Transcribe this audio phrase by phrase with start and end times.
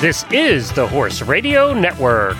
[0.00, 2.38] This is the Horse Radio Network.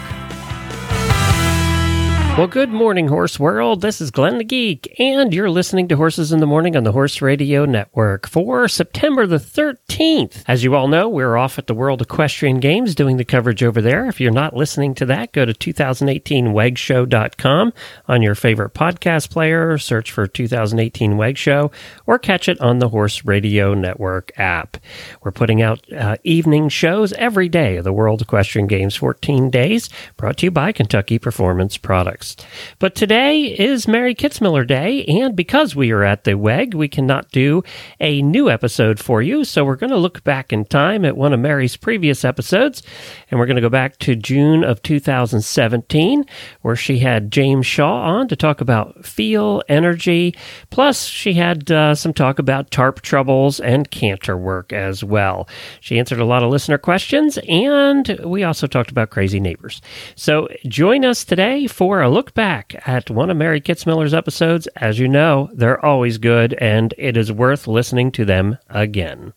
[2.40, 3.82] Well, good morning, Horse World.
[3.82, 6.92] This is Glenn the Geek, and you're listening to Horses in the Morning on the
[6.92, 10.42] Horse Radio Network for September the 13th.
[10.48, 13.82] As you all know, we're off at the World Equestrian Games doing the coverage over
[13.82, 14.06] there.
[14.06, 17.72] If you're not listening to that, go to 2018wegshow.com
[18.08, 21.70] on your favorite podcast player, search for 2018 WEG Show,
[22.06, 24.78] or catch it on the Horse Radio Network app.
[25.22, 29.90] We're putting out uh, evening shows every day of the World Equestrian Games 14 days,
[30.16, 32.29] brought to you by Kentucky Performance Products.
[32.78, 37.30] But today is Mary Kitzmiller Day, and because we are at the WEG, we cannot
[37.30, 37.62] do
[38.00, 39.44] a new episode for you.
[39.44, 42.82] So we're going to look back in time at one of Mary's previous episodes,
[43.30, 46.24] and we're going to go back to June of 2017,
[46.62, 50.34] where she had James Shaw on to talk about feel, energy.
[50.70, 55.48] Plus, she had uh, some talk about tarp troubles and canter work as well.
[55.80, 59.80] She answered a lot of listener questions, and we also talked about crazy neighbors.
[60.14, 64.66] So join us today for a look back at one of Mary Kitzmiller's episodes.
[64.76, 69.32] As you know, they're always good, and it is worth listening to them again.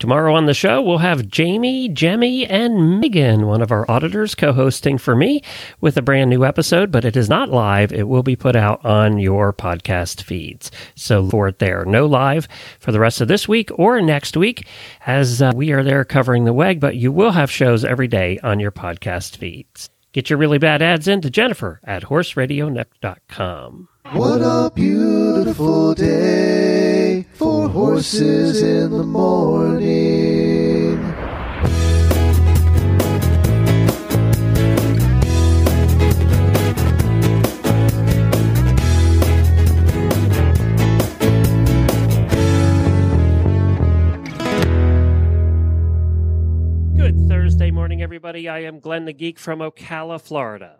[0.00, 4.52] Tomorrow on the show, we'll have Jamie, Jemmy, and Megan, one of our auditors, co
[4.52, 5.42] hosting for me
[5.80, 7.92] with a brand new episode, but it is not live.
[7.92, 10.72] It will be put out on your podcast feeds.
[10.96, 11.84] So for it there.
[11.84, 12.48] No live
[12.80, 14.66] for the rest of this week or next week,
[15.06, 18.40] as uh, we are there covering the WEG, but you will have shows every day
[18.42, 19.88] on your podcast feeds.
[20.14, 23.88] Get your really bad ads in to Jennifer at horseradionet.com.
[24.12, 30.23] What a beautiful day for horses in the morning.
[47.84, 48.48] Morning, everybody.
[48.48, 50.76] I am Glenn the Geek from Ocala, Florida.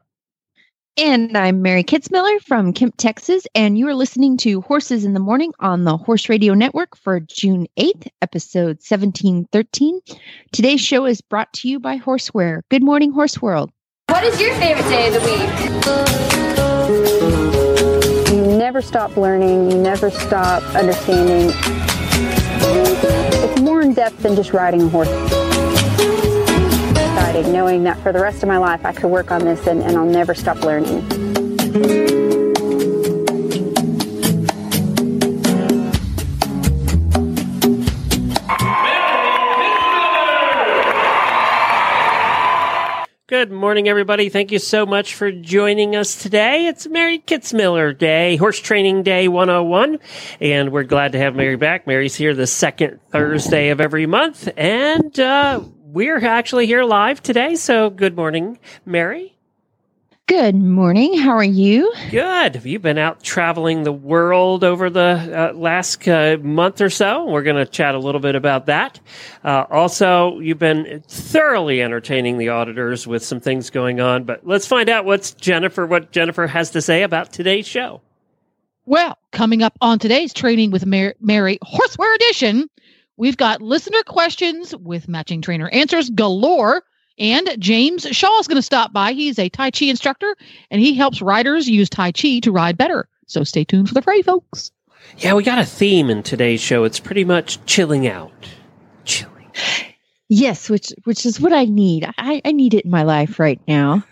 [0.97, 5.20] And I'm Mary Kitzmiller from Kemp, Texas, and you are listening to Horses in the
[5.20, 10.00] Morning on the Horse Radio Network for June 8th, episode 1713.
[10.50, 12.62] Today's show is brought to you by Horseware.
[12.70, 13.70] Good morning, Horse World.
[14.09, 15.20] What is your favorite day of the
[18.31, 18.34] week?
[18.34, 21.54] You never stop learning, you never stop understanding.
[22.62, 25.44] It's more in depth than just riding a horse.
[27.14, 29.80] Exciting, knowing that for the rest of my life I could work on this and,
[29.84, 31.00] and I'll never stop learning.
[43.28, 44.28] Good morning, everybody.
[44.28, 46.66] Thank you so much for joining us today.
[46.66, 50.00] It's Mary Kitzmiller Day, Horse Training Day 101,
[50.41, 51.86] and we're glad to have Mary back.
[51.86, 55.60] Mary's here the second Thursday of every month, and uh,
[55.94, 57.55] we're actually here live today.
[57.55, 59.31] So, good morning, Mary.
[60.27, 61.16] Good morning.
[61.19, 61.93] How are you?
[62.10, 62.55] Good.
[62.56, 67.27] Have you been out traveling the world over the uh, last uh, month or so?
[67.27, 68.99] We're going to chat a little bit about that.
[69.44, 74.25] Uh, also, you've been thoroughly entertaining the auditors with some things going on.
[74.25, 78.00] But let's find out what's Jennifer, what Jennifer has to say about today's show.
[78.87, 82.69] Well, coming up on today's Training with Mar- Mary Horseware Edition,
[83.16, 86.82] we've got listener questions with matching trainer answers galore.
[87.16, 89.12] And James Shaw is going to stop by.
[89.12, 90.36] He's a Tai Chi instructor
[90.70, 93.08] and he helps riders use Tai Chi to ride better.
[93.26, 94.72] So stay tuned for the fray, folks.
[95.19, 96.84] Yeah, we got a theme in today's show.
[96.84, 98.32] It's pretty much chilling out.
[99.04, 99.50] Chilling.
[100.28, 102.08] Yes, which which is what I need.
[102.19, 104.02] I, I need it in my life right now.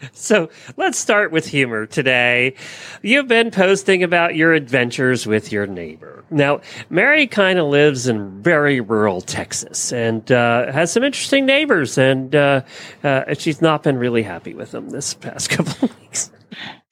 [0.12, 2.54] So let's start with humor today.
[3.02, 6.24] You've been posting about your adventures with your neighbor.
[6.30, 11.98] Now, Mary kind of lives in very rural Texas and uh, has some interesting neighbors,
[11.98, 12.62] and uh,
[13.02, 16.30] uh, she's not been really happy with them this past couple of weeks.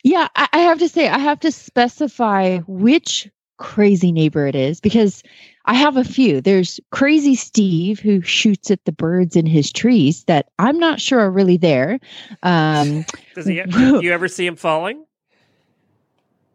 [0.04, 3.28] Yeah, I have to say, I have to specify which
[3.58, 5.22] crazy neighbor it is because
[5.68, 6.40] I have a few.
[6.40, 11.20] There's Crazy Steve who shoots at the birds in his trees that I'm not sure
[11.20, 12.00] are really there.
[12.42, 13.04] Um,
[13.34, 13.62] Does he?
[13.68, 15.04] Do you ever see him falling?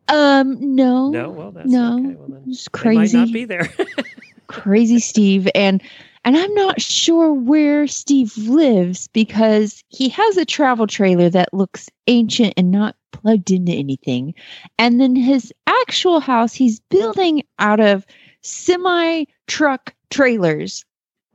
[0.10, 1.30] um, no, No.
[1.30, 2.15] Well, that's no, okay.
[2.15, 3.71] Well, then just they might crazy, not be there.
[4.48, 5.83] crazy Steve, and
[6.25, 11.88] and I'm not sure where Steve lives because he has a travel trailer that looks
[12.07, 14.33] ancient and not plugged into anything,
[14.80, 18.07] and then his actual house he's building out of
[18.44, 20.86] semi truck trailers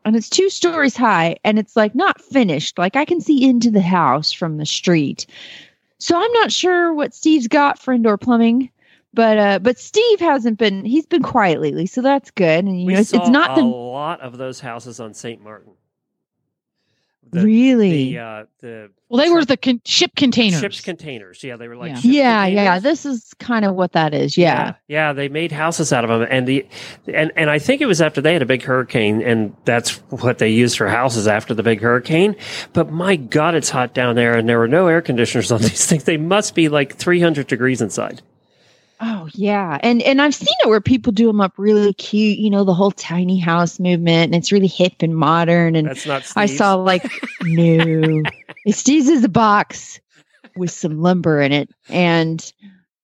[0.04, 3.70] and it's two stories high and it's like not finished like i can see into
[3.70, 5.26] the house from the street
[5.98, 8.70] so i'm not sure what steve's got for indoor plumbing
[9.14, 12.86] but uh but steve hasn't been he's been quiet lately so that's good and you
[12.86, 15.42] we know it's, it's not a the lot of those houses on St.
[15.42, 15.72] Martin.
[17.30, 18.12] The, really?
[18.14, 20.60] the uh, the Well, they were the con- ship containers.
[20.60, 21.42] ships containers.
[21.44, 21.96] Yeah, they were like Yeah.
[21.96, 22.78] ship yeah, yeah.
[22.78, 24.36] This is kind of what that is.
[24.38, 24.74] Yeah.
[24.88, 26.66] yeah, They made houses out of them, and the
[27.12, 30.38] and and I think it was after they had a big hurricane, and that's what
[30.38, 32.36] they used for houses after the big hurricane.
[32.72, 35.86] But my God, it's hot down there, and there were no air conditioners on these
[35.86, 36.04] things.
[36.04, 38.22] They must be like 300 degrees inside.
[39.00, 42.38] Oh yeah, and and I've seen it where people do them up really cute.
[42.38, 45.76] You know, the whole tiny house movement, and it's really hip and modern.
[45.76, 46.30] And That's not.
[46.34, 47.04] I saw like
[47.42, 48.22] no,
[48.68, 50.00] Steve's is a box
[50.56, 52.52] with some lumber in it, and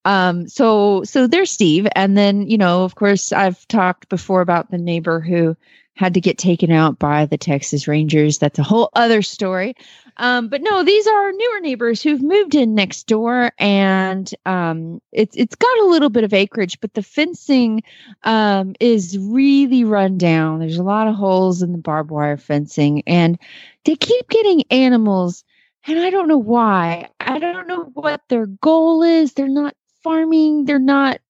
[0.05, 4.71] um, so so there's Steve, and then you know, of course, I've talked before about
[4.71, 5.57] the neighbor who
[5.97, 8.39] had to get taken out by the Texas Rangers.
[8.39, 9.75] That's a whole other story.
[10.17, 15.37] Um, but no, these are newer neighbors who've moved in next door, and um, it's
[15.37, 17.83] it's got a little bit of acreage, but the fencing
[18.23, 20.61] um, is really run down.
[20.61, 23.39] There's a lot of holes in the barbed wire fencing, and
[23.85, 25.43] they keep getting animals,
[25.87, 27.09] and I don't know why.
[27.19, 29.33] I don't know what their goal is.
[29.33, 29.75] They're not
[30.05, 30.65] farming.
[30.67, 31.21] They're not.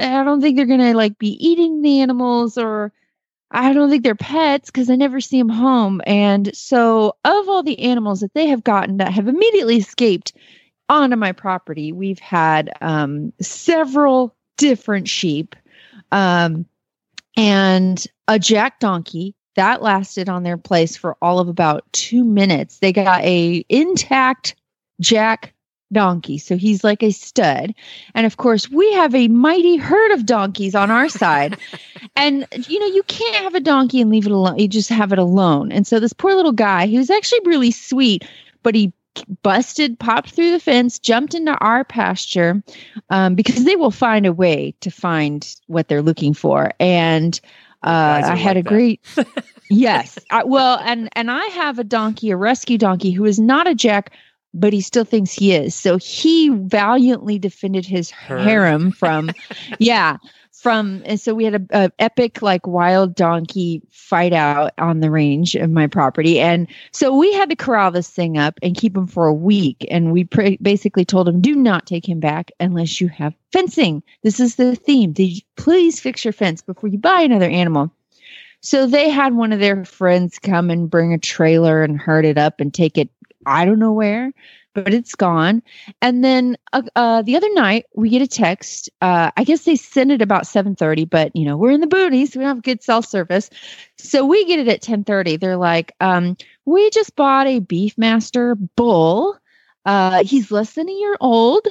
[0.00, 2.92] I don't think they're gonna like be eating the animals or.
[3.52, 6.00] I don't think they're pets because I never see them home.
[6.06, 10.32] And so, of all the animals that they have gotten that have immediately escaped
[10.88, 15.54] onto my property, we've had um, several different sheep
[16.12, 16.66] um,
[17.36, 22.78] and a jack donkey that lasted on their place for all of about two minutes.
[22.78, 24.54] They got a intact
[25.00, 25.54] jack
[25.92, 27.74] donkey, so he's like a stud.
[28.14, 31.58] And of course, we have a mighty herd of donkeys on our side.
[32.16, 34.58] and you know, you can't have a donkey and leave it alone.
[34.58, 35.72] You just have it alone.
[35.72, 38.24] And so this poor little guy, he was actually really sweet,
[38.62, 38.92] but he
[39.42, 42.62] busted, popped through the fence, jumped into our pasture
[43.10, 46.72] um, because they will find a way to find what they're looking for.
[46.80, 47.38] And
[47.82, 49.00] uh, I had like a great
[49.70, 50.18] yes.
[50.30, 53.74] I, well, and and I have a donkey, a rescue donkey, who is not a
[53.74, 54.12] jack,
[54.54, 55.74] but he still thinks he is.
[55.74, 58.42] So he valiantly defended his Herd.
[58.42, 59.30] harem from,
[59.78, 60.16] yeah,
[60.52, 61.02] from.
[61.04, 65.54] And so we had a, a epic like wild donkey fight out on the range
[65.54, 69.06] of my property, and so we had to corral this thing up and keep him
[69.06, 69.86] for a week.
[69.90, 74.02] And we pr- basically told him, do not take him back unless you have fencing.
[74.22, 75.12] This is the theme.
[75.12, 77.90] Did you please fix your fence before you buy another animal?
[78.64, 82.38] So they had one of their friends come and bring a trailer and herd it
[82.38, 83.08] up and take it,
[83.46, 84.32] I don't know where,
[84.74, 85.62] but it's gone.
[86.00, 88.90] And then uh, uh, the other night we get a text.
[89.00, 91.86] Uh, I guess they sent it about seven thirty, but you know we're in the
[91.86, 93.50] boonies, so we don't have good cell service,
[93.98, 95.36] so we get it at ten thirty.
[95.36, 99.38] They're like, um, "We just bought a Beefmaster bull.
[99.84, 101.66] Uh, he's less than a year old,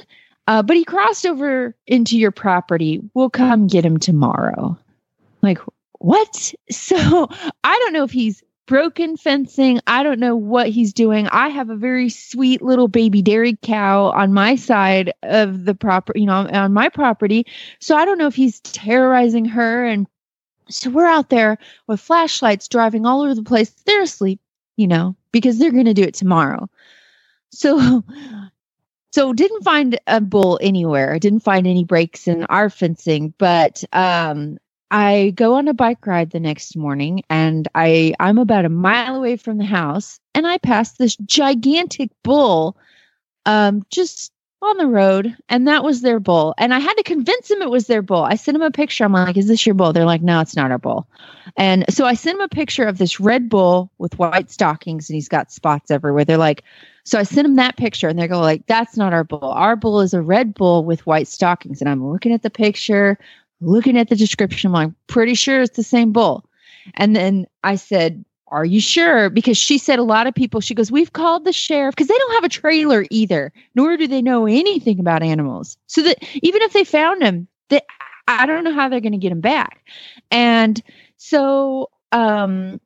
[0.46, 3.00] uh, but he crossed over into your property.
[3.14, 4.78] We'll come get him tomorrow."
[5.42, 5.58] Like,
[5.98, 6.54] what?
[6.70, 7.28] So
[7.64, 9.80] I don't know if he's broken fencing.
[9.86, 11.26] I don't know what he's doing.
[11.28, 16.20] I have a very sweet little baby dairy cow on my side of the property,
[16.20, 17.46] you know, on my property.
[17.80, 19.84] So I don't know if he's terrorizing her.
[19.84, 20.06] And
[20.68, 23.70] so we're out there with flashlights driving all over the place.
[23.84, 24.40] They're asleep,
[24.76, 26.68] you know, because they're going to do it tomorrow.
[27.50, 28.04] So,
[29.12, 31.18] so didn't find a bull anywhere.
[31.18, 34.58] Didn't find any breaks in our fencing, but um,
[34.92, 39.16] I go on a bike ride the next morning and I I'm about a mile
[39.16, 42.76] away from the house and I pass this gigantic bull
[43.46, 47.50] um just on the road and that was their bull and I had to convince
[47.50, 48.22] him it was their bull.
[48.22, 49.04] I sent him a picture.
[49.04, 51.08] I'm like, "Is this your bull?" They're like, "No, it's not our bull."
[51.56, 55.14] And so I sent him a picture of this red bull with white stockings and
[55.14, 56.24] he's got spots everywhere.
[56.24, 56.62] They're like,
[57.04, 59.50] so I sent him that picture and they go like, "That's not our bull.
[59.50, 63.18] Our bull is a red bull with white stockings." And I'm looking at the picture
[63.62, 66.44] looking at the description, I'm like, pretty sure it's the same bull.
[66.94, 69.30] And then I said, Are you sure?
[69.30, 72.18] Because she said a lot of people, she goes, We've called the sheriff because they
[72.18, 75.76] don't have a trailer either, nor do they know anything about animals.
[75.86, 77.80] So that even if they found him, they,
[78.28, 79.84] I don't know how they're going to get him back.
[80.30, 80.82] And
[81.16, 82.80] so um,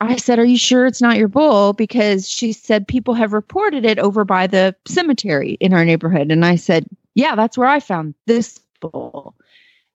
[0.00, 1.72] I said, Are you sure it's not your bull?
[1.72, 6.30] Because she said people have reported it over by the cemetery in our neighborhood.
[6.30, 9.34] And I said, Yeah, that's where I found this bull.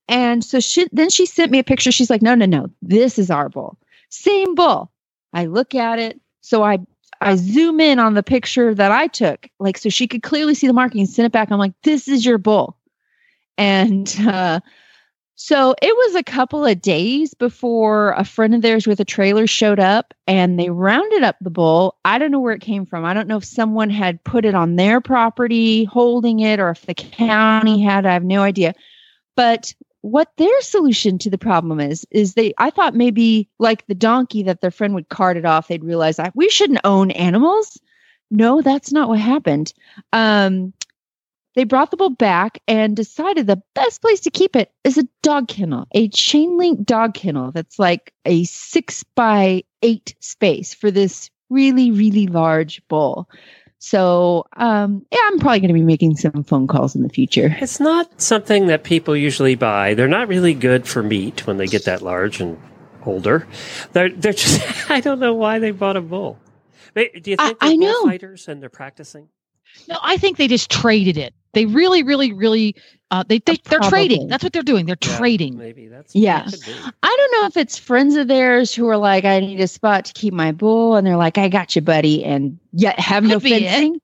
[0.07, 1.91] And so she then she sent me a picture.
[1.91, 3.77] She's like, no, no, no, this is our bull.
[4.09, 4.91] Same bull.
[5.33, 6.19] I look at it.
[6.41, 6.79] So I
[7.19, 10.67] I zoom in on the picture that I took, like so she could clearly see
[10.67, 11.51] the marking and send it back.
[11.51, 12.77] I'm like, this is your bull.
[13.57, 14.61] And uh
[15.39, 19.45] so it was a couple of days before a friend of theirs with a trailer
[19.45, 21.95] showed up and they rounded up the bull.
[22.03, 23.05] I don't know where it came from.
[23.05, 26.87] I don't know if someone had put it on their property holding it or if
[26.87, 28.07] the county had.
[28.07, 28.73] I have no idea.
[29.35, 29.75] But
[30.07, 34.43] what their solution to the problem is is they I thought maybe like the donkey
[34.43, 37.79] that their friend would cart it off, they'd realize "Ah, we shouldn't own animals.
[38.31, 39.73] No, that's not what happened.
[40.13, 40.73] Um,
[41.55, 45.07] they brought the bull back and decided the best place to keep it is a
[45.23, 50.91] dog kennel, a chain link dog kennel that's like a six by eight space for
[50.91, 53.29] this really, really large bull.
[53.79, 57.55] So, um, yeah, I'm probably going to be making some phone calls in the future.
[57.61, 59.93] It's not something that people usually buy.
[59.93, 62.59] They're not really good for meat when they get that large and
[63.05, 63.47] older.
[63.93, 66.39] They're they're just I don't know why they bought a bull.
[66.95, 68.01] Do you think they're I know.
[68.01, 69.29] bullfighters and they're practicing?
[69.87, 71.33] No, I think they just traded it.
[71.57, 72.75] They really, really, really.
[73.09, 74.27] Uh, they they they're trading.
[74.27, 74.85] That's what they're doing.
[74.85, 75.57] They're Yeah, trading.
[75.57, 76.43] Maybe that's Yeah.
[76.43, 76.93] that.
[77.01, 80.05] I don't know if it's friends of theirs who are like, I need a spot
[80.05, 80.95] to keep my bull.
[80.95, 82.23] And they're like, I got you, buddy.
[82.23, 83.71] And yet have no Could be it.
[83.71, 84.01] fencing.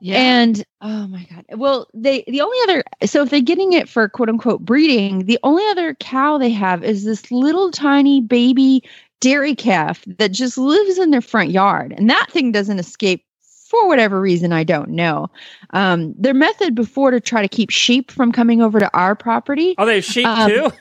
[0.00, 0.18] Yeah.
[0.18, 1.44] And oh my God.
[1.56, 5.38] Well, they, the only other, so if they're getting it for quote unquote breeding, the
[5.44, 8.82] only other cow they have is this little tiny baby
[9.20, 11.94] dairy calf that just lives in their front yard.
[11.96, 13.24] And that thing doesn't escape
[13.68, 15.28] for whatever reason, I don't know.
[15.70, 19.74] Um, their method before to try to keep sheep from coming over to our property
[19.76, 20.72] Oh, they have sheep Um, too.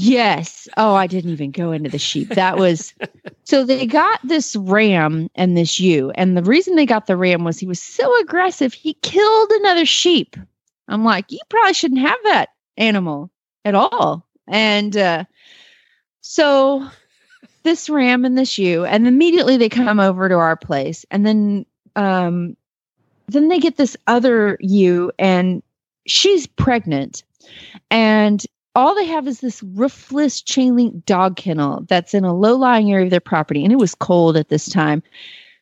[0.00, 0.68] Yes.
[0.76, 2.28] Oh, I didn't even go into the sheep.
[2.28, 2.94] That was
[3.42, 6.10] so they got this ram and this ewe.
[6.12, 9.84] And the reason they got the ram was he was so aggressive, he killed another
[9.84, 10.36] sheep.
[10.86, 13.32] I'm like, you probably shouldn't have that animal
[13.64, 14.24] at all.
[14.46, 15.24] And uh,
[16.20, 16.88] so
[17.68, 21.04] this ram and this ewe, and immediately they come over to our place.
[21.10, 22.56] And then um,
[23.26, 25.62] then they get this other ewe, and
[26.06, 27.24] she's pregnant.
[27.90, 28.42] And
[28.74, 32.90] all they have is this roofless chain link dog kennel that's in a low lying
[32.90, 33.64] area of their property.
[33.64, 35.02] And it was cold at this time.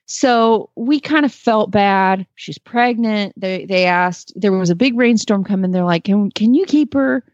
[0.04, 2.24] So we kind of felt bad.
[2.36, 3.32] She's pregnant.
[3.36, 5.72] They they asked, there was a big rainstorm coming.
[5.72, 7.24] They're like, Can can you keep her?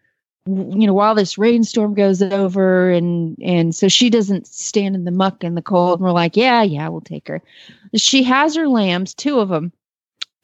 [0.46, 5.12] You know, while this rainstorm goes over and and so she doesn't stand in the
[5.12, 6.00] muck and the cold.
[6.00, 7.40] And we're like, Yeah, yeah, we'll take her.
[7.94, 9.72] She has her lambs, two of them.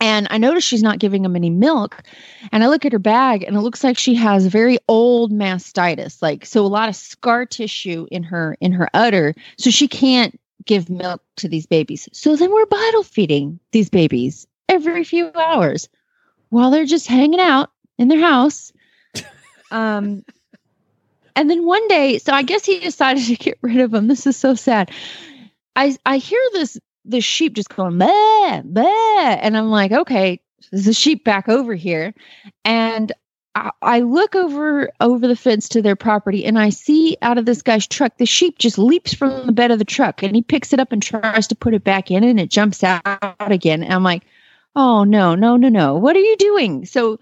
[0.00, 2.00] And I notice she's not giving them any milk.
[2.52, 6.22] And I look at her bag and it looks like she has very old mastitis,
[6.22, 9.34] like so a lot of scar tissue in her in her udder.
[9.56, 12.08] So she can't give milk to these babies.
[12.12, 15.88] So then we're bottle feeding these babies every few hours
[16.50, 18.72] while they're just hanging out in their house.
[19.70, 20.24] Um
[21.38, 24.08] and then one day, so I guess he decided to get rid of them.
[24.08, 24.90] This is so sad.
[25.76, 30.88] I I hear this the sheep just going bah, bah, and I'm like, okay, there's
[30.88, 32.12] a sheep back over here,
[32.64, 33.12] and
[33.54, 37.46] I, I look over over the fence to their property, and I see out of
[37.46, 40.42] this guy's truck, the sheep just leaps from the bed of the truck, and he
[40.42, 43.06] picks it up and tries to put it back in, and it jumps out
[43.38, 43.84] again.
[43.84, 44.24] And I'm like,
[44.74, 46.84] oh no, no, no, no, what are you doing?
[46.84, 47.20] So.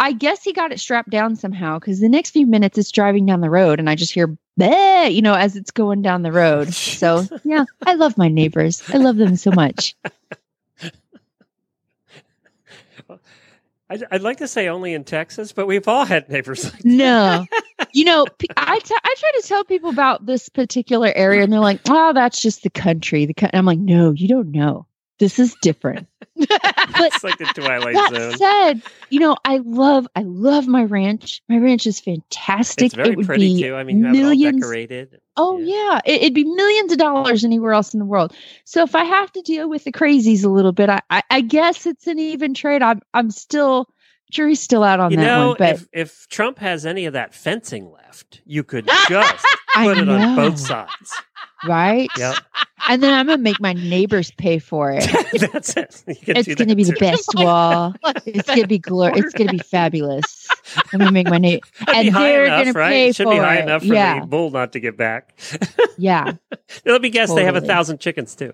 [0.00, 3.26] I guess he got it strapped down somehow because the next few minutes it's driving
[3.26, 6.32] down the road and I just hear bah, you know, as it's going down the
[6.32, 6.72] road.
[6.72, 8.82] So yeah, I love my neighbors.
[8.88, 9.94] I love them so much.
[13.90, 17.44] I'd, I'd like to say only in Texas, but we've all had neighbors like No,
[17.92, 18.24] you know,
[18.56, 22.12] I t- I try to tell people about this particular area, and they're like, "Oh,
[22.12, 23.50] that's just the country." The coun-.
[23.52, 24.86] I'm like, "No, you don't know.
[25.20, 28.36] This is different." it's like the Twilight that Zone.
[28.38, 31.42] said, you know, I love I love my ranch.
[31.48, 32.86] My ranch is fantastic.
[32.86, 33.74] It's very it would pretty be too.
[33.74, 34.60] I mean, you have it all millions.
[34.60, 35.20] decorated.
[35.36, 38.34] Oh yeah, It, it'd be millions of dollars anywhere else in the world.
[38.64, 41.40] So if I have to deal with the crazies a little bit, I I, I
[41.42, 42.82] guess it's an even trade.
[42.82, 43.88] I'm I'm still
[44.30, 47.12] jury's still out on You that know, one, but if if Trump has any of
[47.12, 49.46] that fencing left, you could just
[49.76, 51.12] I put it on both sides.
[51.68, 52.08] Right?
[52.16, 52.36] Yep,
[52.88, 55.04] And then I'm gonna make my neighbors pay for it.
[55.52, 56.02] that's it.
[56.08, 57.94] You can It's gonna that be the best wall.
[58.26, 59.16] It's gonna be glor.
[59.16, 60.48] It's gonna be fabulous.
[60.92, 61.66] I'm gonna make my neighbor.
[61.88, 62.90] And they're enough, gonna right?
[62.90, 63.62] pay It should for be high it.
[63.64, 65.38] enough for yeah, the bull not to get back.
[65.98, 66.32] yeah.
[66.84, 68.52] Let me guess, they have a thousand chickens too.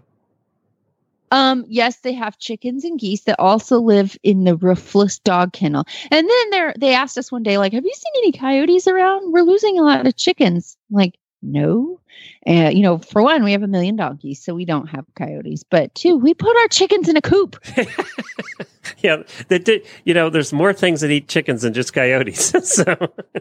[1.32, 5.84] Um, yes, they have chickens and geese that also live in the roofless dog kennel.
[6.10, 9.32] And then they're they asked us one day, like, have you seen any coyotes around?
[9.32, 10.76] We're losing a lot of chickens.
[10.90, 11.98] I'm like, no.
[12.46, 15.64] Uh, you know, for one, we have a million donkeys, so we don't have coyotes.
[15.64, 17.56] But two, we put our chickens in a coop.
[18.98, 19.84] yeah, they did.
[20.04, 22.52] You know, there's more things that eat chickens than just coyotes.
[22.72, 22.96] so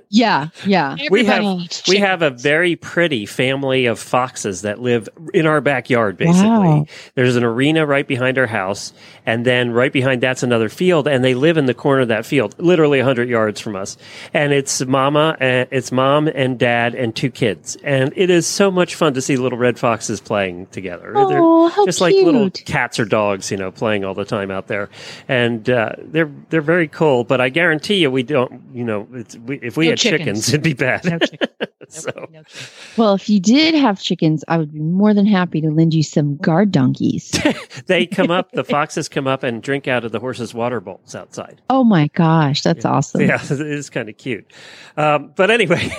[0.10, 0.96] Yeah, yeah.
[1.12, 1.44] we have
[1.88, 6.18] we have a very pretty family of foxes that live in our backyard.
[6.18, 6.86] Basically, Wow.
[7.16, 8.94] there's an arena right behind our house,
[9.26, 12.26] and then right behind that's another field, and they live in the corner of that
[12.26, 13.98] field, literally hundred yards from us.
[14.34, 18.72] And it's mama, and it's mom and dad and two kids, and it is so
[18.72, 21.14] much much fun to see little red foxes playing together.
[21.16, 24.52] Oh, how they're just like little cats or dogs, you know, playing all the time
[24.52, 24.90] out there,
[25.28, 27.24] and uh, they're they're very cool.
[27.24, 30.20] But I guarantee you, we don't, you know, it's, we, if we No had chickens.
[30.20, 31.04] chickens, it'd be bad.
[31.06, 31.48] No chicken.
[31.90, 32.46] so No chicken.
[32.98, 36.04] Well, if you did have chickens, I would be more than happy to lend you
[36.04, 37.32] some guard donkeys.
[37.88, 41.16] they come up, the foxes come up and drink out of the horses' water bowls
[41.16, 41.62] outside.
[41.70, 43.22] oh my gosh, that's awesome.
[43.22, 44.52] Yeah, it is kind of cute.
[44.98, 45.92] Um, but anyway,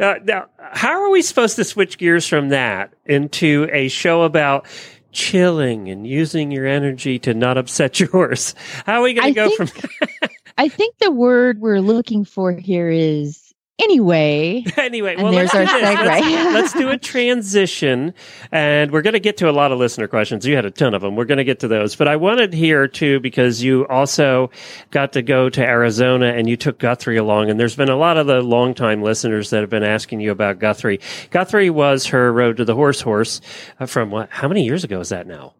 [0.00, 4.66] uh, now how are we supposed to switch gears from that into a show about
[5.12, 8.54] chilling and using your energy to not upset your horse?
[8.84, 12.52] How are we going to go think- from I think the word we're looking for
[12.52, 13.45] here is
[13.78, 14.64] anyway.
[14.76, 15.16] anyway?
[15.16, 16.06] Well, there's let's, our do segue.
[16.06, 18.14] Let's, let's do a transition,
[18.52, 20.46] and we're going to get to a lot of listener questions.
[20.46, 21.16] You had a ton of them.
[21.16, 24.50] We're going to get to those, but I wanted here too because you also
[24.90, 28.16] got to go to Arizona and you took Guthrie along, and there's been a lot
[28.16, 31.00] of the longtime listeners that have been asking you about Guthrie.
[31.30, 33.40] Guthrie was her Road to the Horse horse
[33.80, 34.30] uh, from what?
[34.30, 35.55] How many years ago is that now?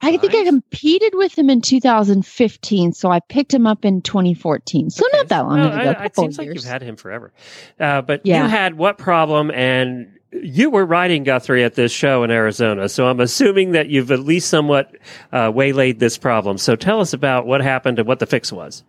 [0.00, 4.90] I think I competed with him in 2015, so I picked him up in 2014.
[4.90, 5.94] So not that long Well, ago.
[5.98, 7.32] I- it seems like you've had him forever.
[7.80, 8.44] Uh, but Yeah.
[8.44, 9.50] you had what problem?
[9.50, 12.88] And you were riding Guthrie at this show in Arizona.
[12.88, 14.94] So I'm assuming that you've at least somewhat
[15.32, 16.58] uh, waylaid this problem.
[16.58, 18.84] So tell us about what happened and what the fix was.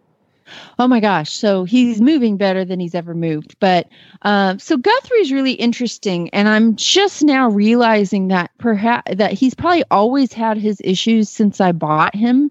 [0.77, 1.31] Oh my gosh.
[1.31, 3.55] So he's moving better than he's ever moved.
[3.59, 3.87] But
[4.21, 6.29] um, so Guthrie's really interesting.
[6.29, 11.61] And I'm just now realizing that perhaps that he's probably always had his issues since
[11.61, 12.49] I bought him.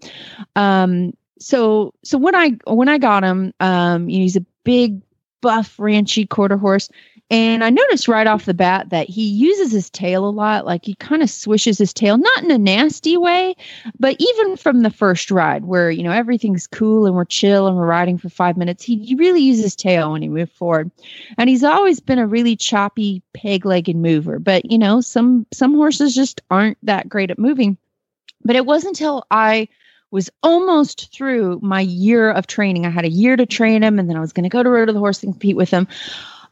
[0.57, 5.01] Um, so so when I when I got him, um, you know, he's a big
[5.41, 6.89] buff ranchy quarter horse.
[7.31, 10.65] And I noticed right off the bat that he uses his tail a lot.
[10.65, 13.55] Like he kind of swishes his tail, not in a nasty way,
[14.01, 17.77] but even from the first ride where, you know, everything's cool and we're chill and
[17.77, 20.91] we're riding for five minutes, he, really uses his tail when he moves forward.
[21.37, 24.39] And he's always been a really choppy, peg legged mover.
[24.39, 27.77] But, you know, some some horses just aren't that great at moving.
[28.45, 29.69] But it wasn't until I
[30.11, 32.87] was almost through my year of training.
[32.87, 34.71] I had a year to train him, and then I was going to go to
[34.71, 35.87] Road to the Horse and compete with him.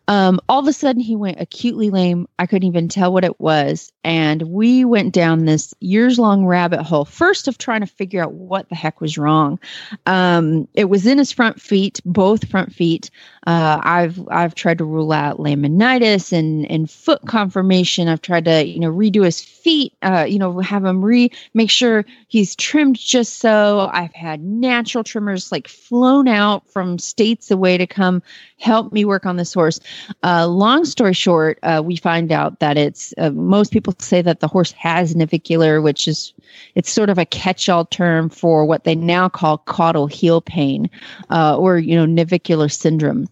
[0.09, 2.29] Um, all of a sudden, he went acutely lame.
[2.39, 3.93] I couldn't even tell what it was.
[4.07, 8.35] And we went down this years long rabbit hole, first of trying to figure out
[8.35, 9.59] what the heck was wrong.
[10.07, 13.11] Um, it was in his front feet, both front feet.
[13.49, 18.07] Uh, I've I've tried to rule out laminitis and and foot conformation.
[18.07, 19.93] I've tried to you know redo his feet.
[20.03, 23.91] Uh, you know have him re make sure he's trimmed just so.
[23.93, 28.23] I've had natural trimmers like flown out from states away to come
[28.59, 29.81] help me work on this horse.
[30.23, 34.41] Uh, long story short, uh, we find out that it's uh, most people say that
[34.41, 36.33] the horse has navicular, which is
[36.75, 40.91] it's sort of a catch-all term for what they now call caudal heel pain,
[41.31, 43.29] uh, or you know navicular syndrome.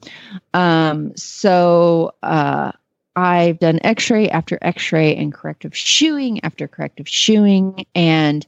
[0.53, 2.73] Um, so uh,
[3.17, 8.47] I've done X-ray after X-ray and corrective shoeing after corrective shoeing, and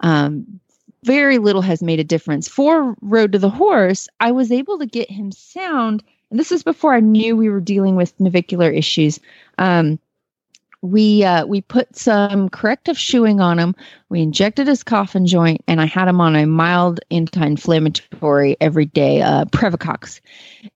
[0.00, 0.60] um,
[1.04, 2.48] very little has made a difference.
[2.48, 6.62] For Road to the Horse, I was able to get him sound, and this is
[6.62, 9.20] before I knew we were dealing with navicular issues.
[9.58, 9.98] Um,
[10.82, 13.74] we uh, we put some corrective shoeing on him.
[14.08, 19.22] We injected his coffin joint, and I had him on a mild anti-inflammatory every day,
[19.22, 20.20] uh, Previcox,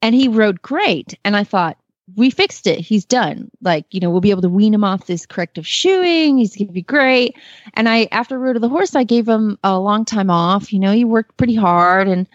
[0.03, 1.19] and he rode great.
[1.25, 1.77] And I thought
[2.17, 2.81] we fixed it.
[2.81, 3.51] He's done.
[3.63, 6.39] Like you know, we'll be able to wean him off this corrective shoeing.
[6.39, 7.37] He's gonna be great.
[7.75, 10.73] And I, after Road to the Horse, I gave him a long time off.
[10.73, 12.27] You know, he worked pretty hard, and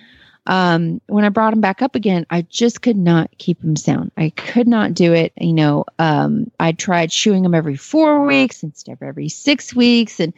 [0.46, 4.12] um, when I brought him back up again, I just could not keep him sound.
[4.18, 5.34] I could not do it.
[5.38, 10.20] You know, um, I tried shoeing him every four weeks instead of every six weeks,
[10.20, 10.34] and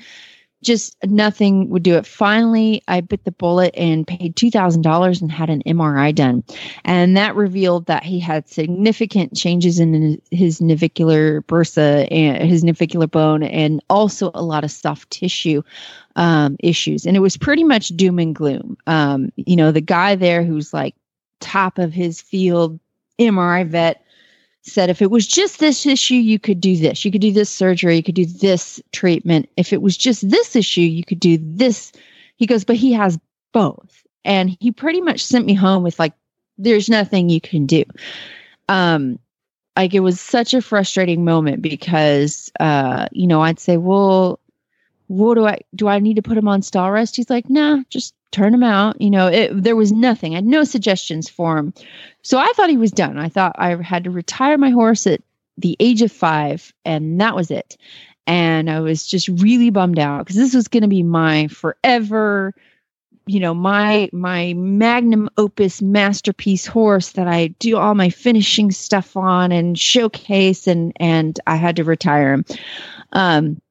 [0.68, 2.06] just nothing would do it.
[2.06, 6.44] Finally, I bit the bullet and paid $2,000 and had an MRI done.
[6.84, 13.08] And that revealed that he had significant changes in his navicular bursa and his navicular
[13.08, 15.64] bone, and also a lot of soft tissue
[16.18, 17.06] um, issues.
[17.06, 18.78] And it was pretty much doom and gloom.
[18.86, 20.96] Um, you know, the guy there who's like
[21.40, 22.80] top of his field,
[23.20, 24.04] MRI vet,
[24.68, 27.04] said if it was just this issue, you could do this.
[27.06, 27.96] You could do this surgery.
[27.98, 29.50] You could do this treatment.
[29.58, 31.92] If it was just this issue, you could do this.
[32.36, 33.20] He goes, but he has
[33.54, 34.04] both.
[34.26, 36.14] And he pretty much sent me home with like,
[36.58, 37.84] there's nothing you can do.
[38.68, 39.20] Um,
[39.76, 44.40] like it was such a frustrating moment because, uh, you know, I'd say, well,
[45.08, 45.88] what do I do?
[45.88, 47.16] I need to put him on stall rest?
[47.16, 49.02] He's like, nah, just turn him out.
[49.02, 50.34] You know, it, there was nothing.
[50.34, 51.74] I had no suggestions for him.
[52.22, 53.18] So I thought he was done.
[53.18, 55.22] I thought I had to retire my horse at
[55.58, 57.78] the age of five, and that was it.
[58.28, 62.54] And I was just really bummed out because this was going to be my forever
[63.28, 69.16] you know my my magnum opus masterpiece horse that I do all my finishing stuff
[69.16, 72.46] on and showcase and and I had to retire him.
[73.12, 73.62] Um,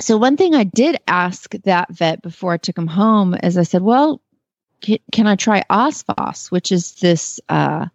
[0.00, 3.62] so one thing I did ask that vet before I took him home is I
[3.62, 4.20] said, "Well,
[4.80, 7.86] can, I try Osphos, which is this uh,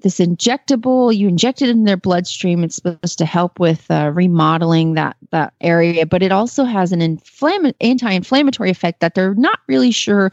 [0.00, 1.14] this injectable?
[1.14, 2.62] You inject it in their bloodstream.
[2.64, 7.00] It's supposed to help with uh, remodeling that that area, but it also has an
[7.00, 10.30] inflamm- anti-inflammatory effect that they're not really sure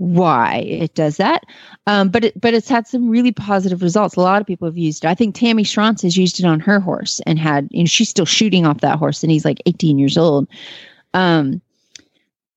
[0.00, 1.44] why it does that.
[1.86, 4.16] Um, but it, but it's had some really positive results.
[4.16, 5.08] A lot of people have used it.
[5.08, 8.08] I think Tammy Schranz has used it on her horse and had, you know, she's
[8.08, 10.48] still shooting off that horse and he's like 18 years old.
[11.12, 11.60] Um,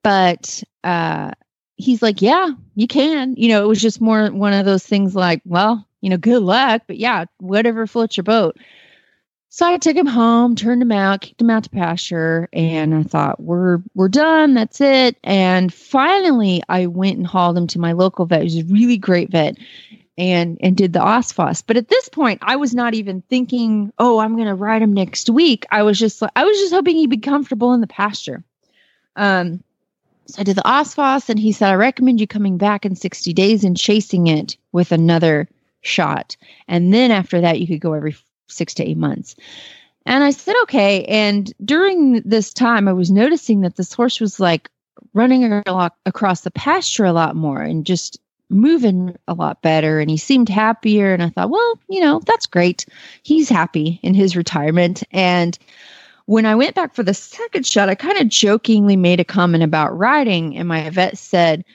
[0.03, 1.31] but uh,
[1.75, 3.35] he's like, yeah, you can.
[3.35, 6.43] You know, it was just more one of those things like, well, you know, good
[6.43, 8.57] luck, but yeah, whatever floats your boat.
[9.55, 13.03] So I took him home, turned him out, kicked him out to pasture, and I
[13.03, 15.15] thought, we're we're done, that's it.
[15.23, 19.29] And finally I went and hauled him to my local vet, who's a really great
[19.29, 19.57] vet,
[20.17, 21.61] and and did the Osphos.
[21.63, 25.29] But at this point, I was not even thinking, oh, I'm gonna ride him next
[25.29, 25.67] week.
[25.69, 28.43] I was just I was just hoping he'd be comfortable in the pasture.
[29.15, 29.63] Um
[30.25, 33.31] so I did the Osphos, and he said, I recommend you coming back in 60
[33.33, 35.47] days and chasing it with another
[35.81, 36.37] shot.
[36.67, 38.15] And then after that, you could go every
[38.53, 39.35] six to eight months.
[40.05, 41.05] And I said, okay.
[41.05, 44.69] And during this time, I was noticing that this horse was like
[45.13, 45.63] running
[46.05, 49.99] across the pasture a lot more and just moving a lot better.
[49.99, 51.13] And he seemed happier.
[51.13, 52.85] And I thought, well, you know, that's great.
[53.23, 55.03] He's happy in his retirement.
[55.11, 55.57] And
[56.25, 59.63] when I went back for the second shot, I kind of jokingly made a comment
[59.63, 60.57] about riding.
[60.57, 61.65] And my vet said,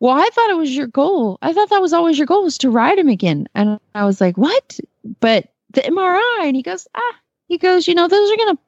[0.00, 1.38] well, I thought it was your goal.
[1.42, 3.48] I thought that was always your goal was to ride him again.
[3.54, 4.78] And I was like, what?
[5.20, 6.46] But the MRI.
[6.46, 7.14] And he goes, ah,
[7.48, 8.62] he goes, you know, those are going to,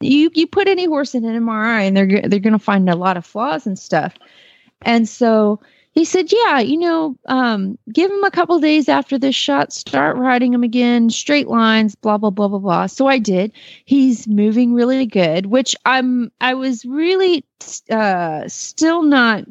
[0.00, 2.96] you, you put any horse in an MRI and they're, they're going to find a
[2.96, 4.14] lot of flaws and stuff.
[4.82, 5.60] And so
[5.92, 10.16] he said, yeah, you know, um, give him a couple days after this shot, start
[10.16, 12.86] riding him again, straight lines, blah, blah, blah, blah, blah.
[12.86, 13.52] So I did.
[13.84, 17.44] He's moving really good, which I'm, I was really,
[17.90, 19.44] uh, still not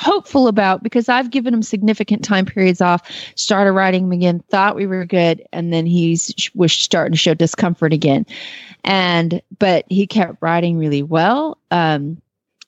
[0.00, 4.76] hopeful about because I've given him significant time periods off, started riding him again, thought
[4.76, 8.26] we were good, and then he's was starting to show discomfort again.
[8.82, 11.58] And but he kept riding really well.
[11.70, 12.20] Um,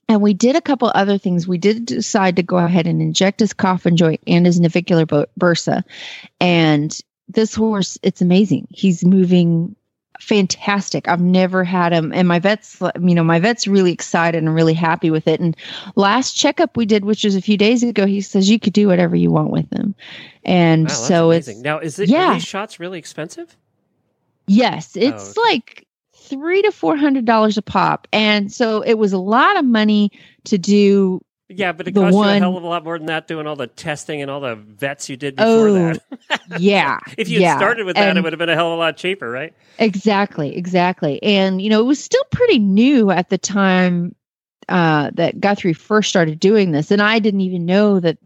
[0.08, 1.48] and we did a couple other things.
[1.48, 5.84] We did decide to go ahead and inject his coffin joint and his navicular bursa.
[6.38, 8.68] And this horse, it's amazing.
[8.70, 9.74] He's moving
[10.22, 11.08] fantastic.
[11.08, 14.74] I've never had him, and my vet's, you know, my vet's really excited and really
[14.74, 15.40] happy with it.
[15.40, 15.56] And
[15.96, 18.86] last checkup we did, which was a few days ago, he says you could do
[18.86, 19.94] whatever you want with him.
[20.44, 21.56] And Wow, so amazing.
[21.56, 22.34] it's now is it yeah.
[22.34, 23.56] these shots really expensive?
[24.46, 25.48] yes, oh, it's okay.
[25.50, 29.64] like three to four hundred dollars a pop, and so it was a lot of
[29.64, 30.10] money
[30.44, 31.20] to do.
[31.56, 33.46] Yeah, but it The costs you a hell of a lot more than that doing
[33.46, 36.00] all the testing and all the vets you did before Oh, that.
[36.58, 38.74] Yeah, if you yeah, had started with that, it would have been a hell of
[38.74, 39.54] a lot cheaper, right?
[39.78, 41.22] Exactly, exactly.
[41.22, 44.14] And you know, it was still pretty new at the time
[44.68, 48.18] uh that Guthrie first started doing this and I didn't even know that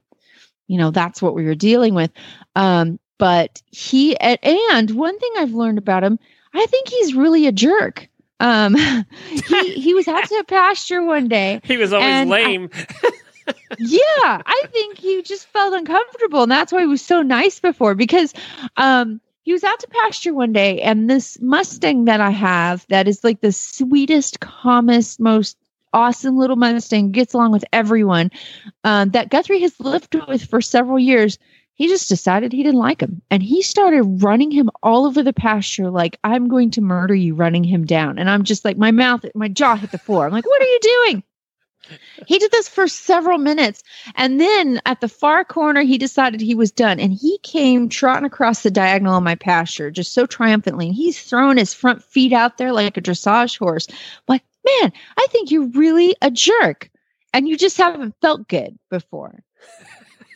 [0.67, 2.11] you know that's what we were dealing with.
[2.55, 6.19] Um but he and, and one thing I've learned about him,
[6.53, 8.09] I think he's really a jerk.
[8.41, 8.75] Um
[9.49, 12.71] he he was out to pasture one day He was always And I- lame.
[13.79, 17.95] yeah, I think he just felt uncomfortable, and that's why he was so nice before.
[17.95, 18.35] Because
[18.77, 23.07] um, he was out to pasture one day, and this Mustang that I have, that
[23.07, 25.57] is like the sweetest, calmest, most
[25.93, 28.31] awesome little Mustang, gets along with everyone.
[28.83, 31.39] Um, that Guthrie has lived with for several years.
[31.77, 35.35] He just decided he didn't like him, and he started running him all over the
[35.35, 38.19] pasture like I'm going to murder you, running him down.
[38.19, 40.27] And I'm just like my mouth, my jaw hit the floor.
[40.27, 41.23] I'm like, what are you doing?
[42.27, 43.83] He did this for several minutes.
[44.15, 46.99] And then at the far corner, he decided he was done.
[46.99, 50.87] And he came trotting across the diagonal of my pasture just so triumphantly.
[50.87, 53.87] And he's throwing his front feet out there like a dressage horse.
[53.89, 53.97] I'm
[54.29, 54.43] like,
[54.81, 56.91] man, I think you're really a jerk.
[57.33, 59.45] And you just haven't felt good before.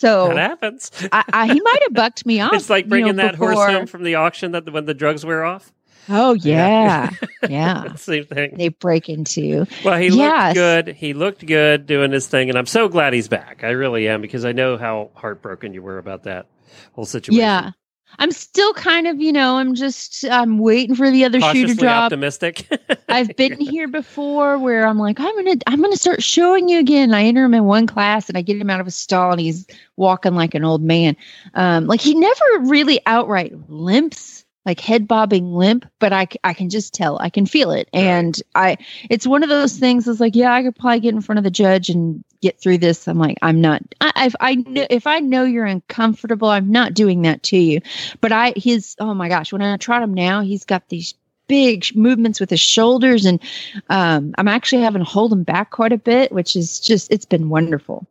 [0.01, 0.91] So that happens.
[1.13, 2.53] I, I, he might have bucked me off.
[2.55, 5.25] it's like you bringing know, that horse home from the auction that when the drugs
[5.27, 5.73] wear off.
[6.09, 7.11] Oh, yeah.
[7.49, 7.95] Yeah.
[7.95, 8.55] Same thing.
[8.57, 9.67] they break into.
[9.85, 10.55] Well, he Yes.
[10.55, 10.95] looked good.
[10.97, 13.65] He looked good doing his thing, and I'm so glad he's back.
[13.65, 16.47] I really am because I know how heartbroken you were about that
[16.93, 17.41] whole situation.
[17.41, 17.71] Yeah.
[18.19, 21.75] I'm still kind of, you know, I'm just, I'm waiting for the other shoe to
[21.75, 22.05] drop.
[22.05, 22.67] optimistic.
[23.09, 27.15] I've been here before where I'm like, I'm gonna, I'm gonna start showing you again.
[27.15, 29.41] I enter him in one class and I get him out of a stall and
[29.41, 31.17] he's walking like an old man.
[31.55, 34.40] Um, like he never really outright limps.
[34.71, 37.89] Like head bobbing limp, but I, I can just tell, I can feel it.
[37.93, 38.77] And I,
[39.11, 41.45] it's one of those things that's like, yeah, I could probably get in front of
[41.45, 43.09] the judge and get through this.
[43.09, 46.95] I'm like, I'm not, I, if I know, if I know you're uncomfortable, I'm not
[46.95, 47.81] doing that to you.
[48.21, 51.15] But I, his, oh my gosh, when I trot him now, he's got these
[51.49, 53.43] big movements with his shoulders and
[53.89, 57.25] um, I'm actually having to hold him back quite a bit, which is just, it's
[57.25, 58.07] been wonderful.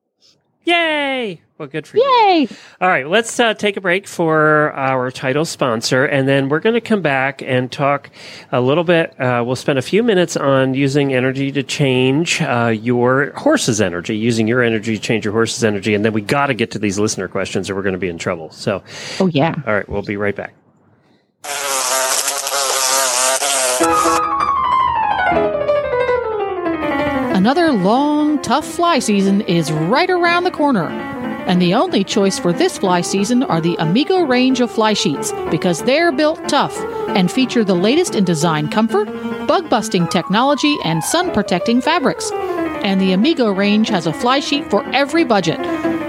[0.65, 1.41] Yay!
[1.57, 2.03] Well, good for you.
[2.03, 2.47] Yay!
[2.79, 6.75] All right, let's uh, take a break for our title sponsor, and then we're going
[6.75, 8.09] to come back and talk
[8.51, 9.19] a little bit.
[9.19, 14.17] Uh, we'll spend a few minutes on using energy to change uh, your horse's energy,
[14.17, 16.79] using your energy to change your horse's energy, and then we got to get to
[16.79, 18.51] these listener questions, or we're going to be in trouble.
[18.51, 18.83] So,
[19.19, 19.55] Oh, yeah.
[19.65, 20.53] all right, we'll be right back.
[27.35, 30.87] Another long, tough fly season is right around the corner.
[31.49, 35.33] And the only choice for this fly season are the Amigo range of fly sheets
[35.49, 36.77] because they're built tough
[37.09, 39.05] and feature the latest in design comfort,
[39.47, 42.31] bug busting technology, and sun protecting fabrics.
[42.31, 45.59] And the Amigo range has a fly sheet for every budget.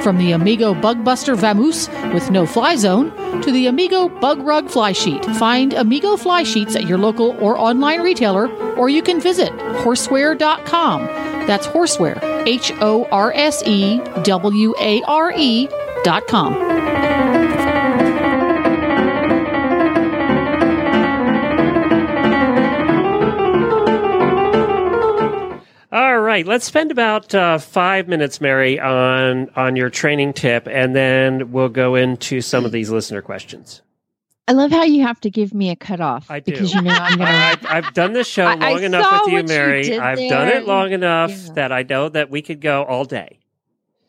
[0.02, 3.10] From the Amigo Bug Buster Vamoose with no fly zone
[3.42, 5.24] to the Amigo Bug Rug Fly Sheet.
[5.24, 11.29] Find Amigo fly sheets at your local or online retailer, or you can visit horseware.com.
[11.46, 15.68] That's horseware, H O R S E W A R E
[16.04, 16.54] dot com.
[25.92, 30.94] All right, let's spend about uh, five minutes, Mary, on on your training tip, and
[30.94, 33.82] then we'll go into some of these listener questions.
[34.50, 36.50] I love how you have to give me a cutoff I do.
[36.50, 37.30] because you know I'm gonna.
[37.30, 39.96] I, I've done this show long I enough with you, what you Mary.
[39.98, 41.52] I've done it long enough Yeah.
[41.54, 43.38] that I know that we could go all day.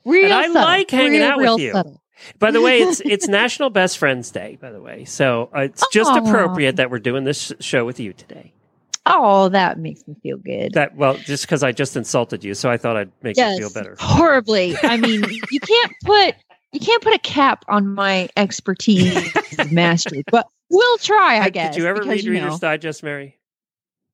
[0.03, 1.71] real and I subtle, like hanging real, out with you.
[1.73, 2.01] subtle.
[2.39, 4.57] By the way, it's it's National Best Friends Day.
[4.59, 6.17] By the way, so uh, it's just Aw.
[6.27, 8.51] appropriate that we're doing this show with you today.
[9.05, 10.73] Oh, that makes me feel good.
[10.73, 13.67] That well, just because I just insulted you, so I thought I'd make yes, you
[13.69, 13.95] feel better.
[13.99, 14.75] horribly.
[14.81, 16.35] I mean, you can't put
[16.71, 19.33] you can't put a cap on my expertise
[19.71, 21.39] mastery, but we'll try.
[21.39, 21.75] I guess.
[21.75, 23.37] Did you ever because, read you Reader's know- Digest, Mary?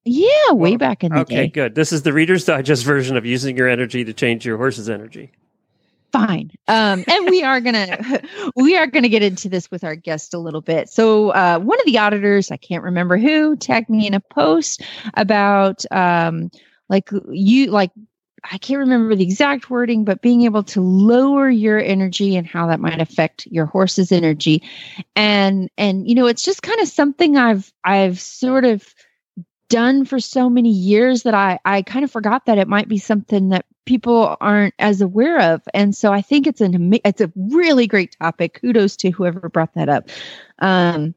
[0.09, 1.47] Yeah, way Well, back in the Okay, day.
[1.49, 1.75] good.
[1.75, 5.31] This is the Reader's Digest version of using your energy to change your horse's energy.
[6.13, 6.51] Fine.
[6.69, 8.21] Um, and we are gonna
[8.55, 10.87] we are gonna get into this with our guest a little bit.
[10.87, 14.81] So uh, one of the auditors, I can't remember who, tagged me in a post
[15.15, 16.49] about um,
[16.87, 17.91] like you like
[18.43, 22.67] I can't remember the exact wording, but being able to lower your energy and how
[22.67, 24.63] that might affect your horse's energy.
[25.15, 28.93] And and you know, it's just kind of something I've I've sort of
[29.69, 32.99] done for so many years that I I kind of forgot that it might be
[32.99, 35.61] something that people aren't as aware of.
[35.73, 38.59] And so I think it's an it's a really great topic.
[38.61, 40.09] Kudos to whoever brought that up.
[40.59, 41.15] Um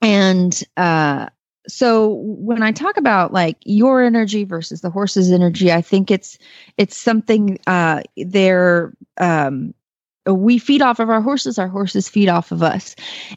[0.00, 1.28] and uh
[1.68, 6.38] so when I talk about like your energy versus the horse's energy, I think it's
[6.76, 9.74] it's something uh they're um
[10.26, 12.94] we feed off of our horses, our horses feed off of us.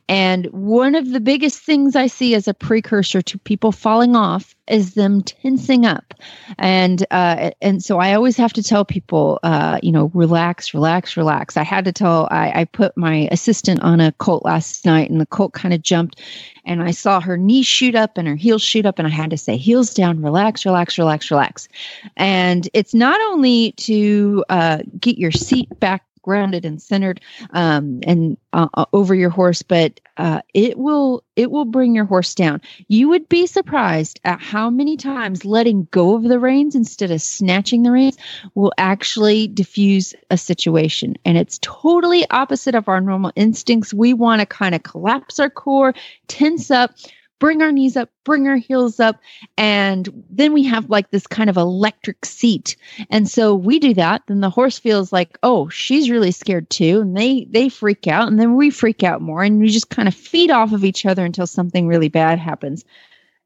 [0.08, 4.56] And one of the biggest things I see as a precursor to people falling off
[4.67, 6.13] is them tensing up.
[6.58, 11.17] And uh, and so I always have to tell people, uh, you know, relax, relax,
[11.17, 11.58] relax.
[11.58, 12.28] I had to tell.
[12.32, 15.82] I, I put my assistant on a colt last night, and the colt kind of
[15.82, 16.21] jumped,
[16.65, 19.32] and I saw her knees shoot up and her heels shoot up, and I had
[19.32, 21.67] to say, heels down, relax, relax, relax, relax.
[22.15, 28.38] And it's not only to uh, get your seat back grounded and centered um, and
[28.53, 32.60] uh, uh, over your horse but uh, it will it will bring your horse down.
[32.89, 37.21] You would be surprised at how many times letting go of the reins instead of
[37.21, 38.17] snatching the reins
[38.55, 41.15] will actually diffuse a situation.
[41.23, 43.93] And it's totally opposite of our normal instincts.
[43.93, 45.93] We want to kind of collapse our core
[46.27, 46.91] tense up
[47.39, 49.19] bring our knees up bring our heels up.
[49.58, 52.75] And then we have like this kind of electric seat.
[53.10, 54.21] And so we do that.
[54.28, 57.02] Then the horse feels like oh she's really scared too.
[57.02, 58.28] And they they freak out.
[58.28, 59.43] And then we freak out more.
[59.43, 62.86] And we just kind of feed off of each other until something really bad happens.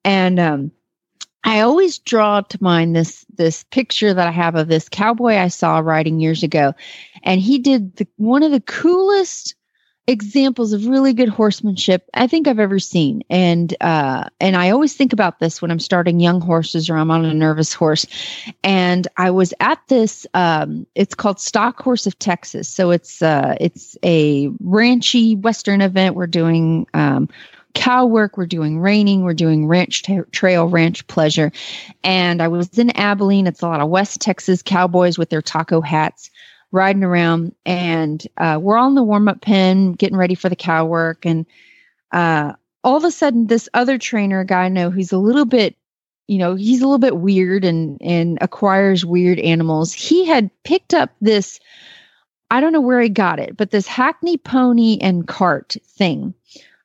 [0.04, 0.72] And um
[1.44, 5.50] I always draw to mind this this picture that I have of this cowboy I
[5.50, 6.74] saw riding years ago,
[7.22, 9.56] and he did the, one of the coolest
[10.06, 13.24] examples of really good horsemanship I think I've ever seen.
[13.30, 17.10] And uh and I always think about this when I'm starting young horses or I'm
[17.10, 18.06] on a nervous horse.
[18.64, 22.68] And I was at this um it's called Stock Horse of Texas.
[22.68, 27.30] So it's uh it's a ranchy western event we're doing um
[27.74, 31.52] cow work we're doing reining we're doing ranch trail ranch pleasure
[32.04, 35.82] and i was in abilene it's a lot of west texas cowboys with their taco
[35.82, 36.30] hats
[36.74, 40.86] riding around and uh, we're all in the warm-up pen getting ready for the cow
[40.86, 41.46] work and
[42.12, 45.76] uh, all of a sudden, this other trainer guy I know who's a little bit,
[46.28, 49.94] you know, he's a little bit weird and and acquires weird animals.
[49.94, 51.60] He had picked up this,
[52.52, 56.34] I don't know where he got it, but this Hackney pony and cart thing.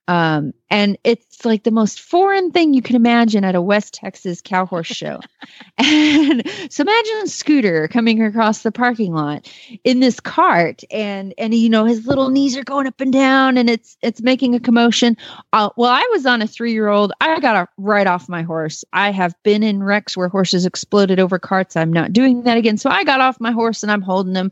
[0.06, 4.40] Um, and it's like the most foreign thing you can imagine at a West Texas
[4.42, 5.20] cow horse show.
[5.78, 9.50] and so imagine a Scooter coming across the parking lot
[9.84, 13.56] in this cart and and you know his little knees are going up and down
[13.56, 15.16] and it's it's making a commotion.
[15.52, 17.12] Uh, well, I was on a 3-year-old.
[17.20, 18.84] I got a, right off my horse.
[18.92, 21.76] I have been in wrecks where horses exploded over carts.
[21.76, 22.76] I'm not doing that again.
[22.76, 24.50] So I got off my horse and I'm holding him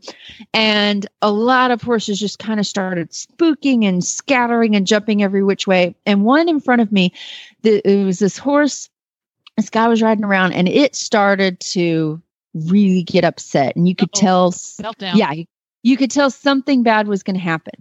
[0.53, 5.43] and a lot of horses just kind of started spooking and scattering and jumping every
[5.43, 7.13] which way and one in front of me,
[7.61, 8.89] the, it was this horse.
[9.57, 12.21] This guy was riding around, and it started to
[12.53, 14.21] really get upset, and you could Uh-oh.
[14.21, 14.51] tell.
[14.51, 15.15] Meltdown.
[15.15, 15.45] Yeah, you,
[15.83, 17.73] you could tell something bad was going to happen.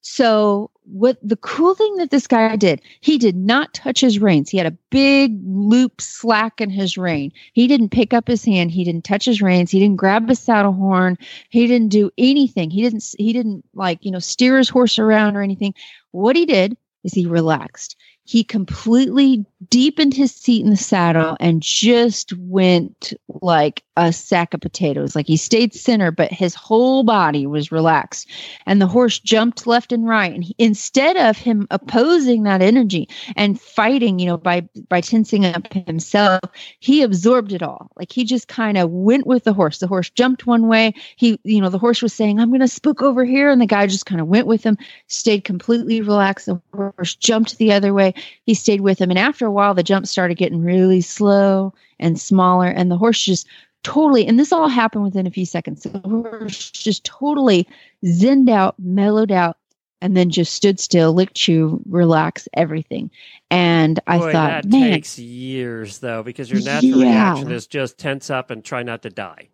[0.00, 4.48] So, what the cool thing that this guy did, he did not touch his reins.
[4.48, 7.32] He had a big loop slack in his rein.
[7.52, 8.70] He didn't pick up his hand.
[8.70, 9.70] He didn't touch his reins.
[9.70, 11.18] He didn't grab his saddle horn.
[11.50, 12.70] He didn't do anything.
[12.70, 13.04] He didn't.
[13.18, 15.74] He didn't like you know steer his horse around or anything.
[16.12, 17.96] What he did is he relaxed.
[18.24, 24.60] He completely deepened his seat in the saddle and just went like a sack of
[24.60, 25.16] potatoes.
[25.16, 28.28] Like he stayed center, but his whole body was relaxed.
[28.66, 30.32] And the horse jumped left and right.
[30.32, 35.44] And he, instead of him opposing that energy and fighting, you know, by by tensing
[35.44, 36.40] up himself,
[36.78, 37.90] he absorbed it all.
[37.96, 39.78] Like he just kind of went with the horse.
[39.78, 40.94] The horse jumped one way.
[41.16, 43.66] He, you know, the horse was saying, "I'm going to spook over here," and the
[43.66, 44.78] guy just kind of went with him.
[45.08, 46.46] Stayed completely relaxed.
[46.46, 48.14] The horse jumped the other way.
[48.44, 52.20] He stayed with him, and after a while, the jump started getting really slow and
[52.20, 53.46] smaller, and the horse just
[53.82, 54.26] totally.
[54.26, 55.82] And this all happened within a few seconds.
[55.82, 57.66] The horse just totally
[58.04, 59.56] zenned out, mellowed out.
[60.00, 63.10] And then just stood still, licked you, relax everything.
[63.50, 67.32] And I Boy, thought, that man, takes years though, because your natural Yeah.
[67.32, 69.48] reaction is just tense up and try not to die.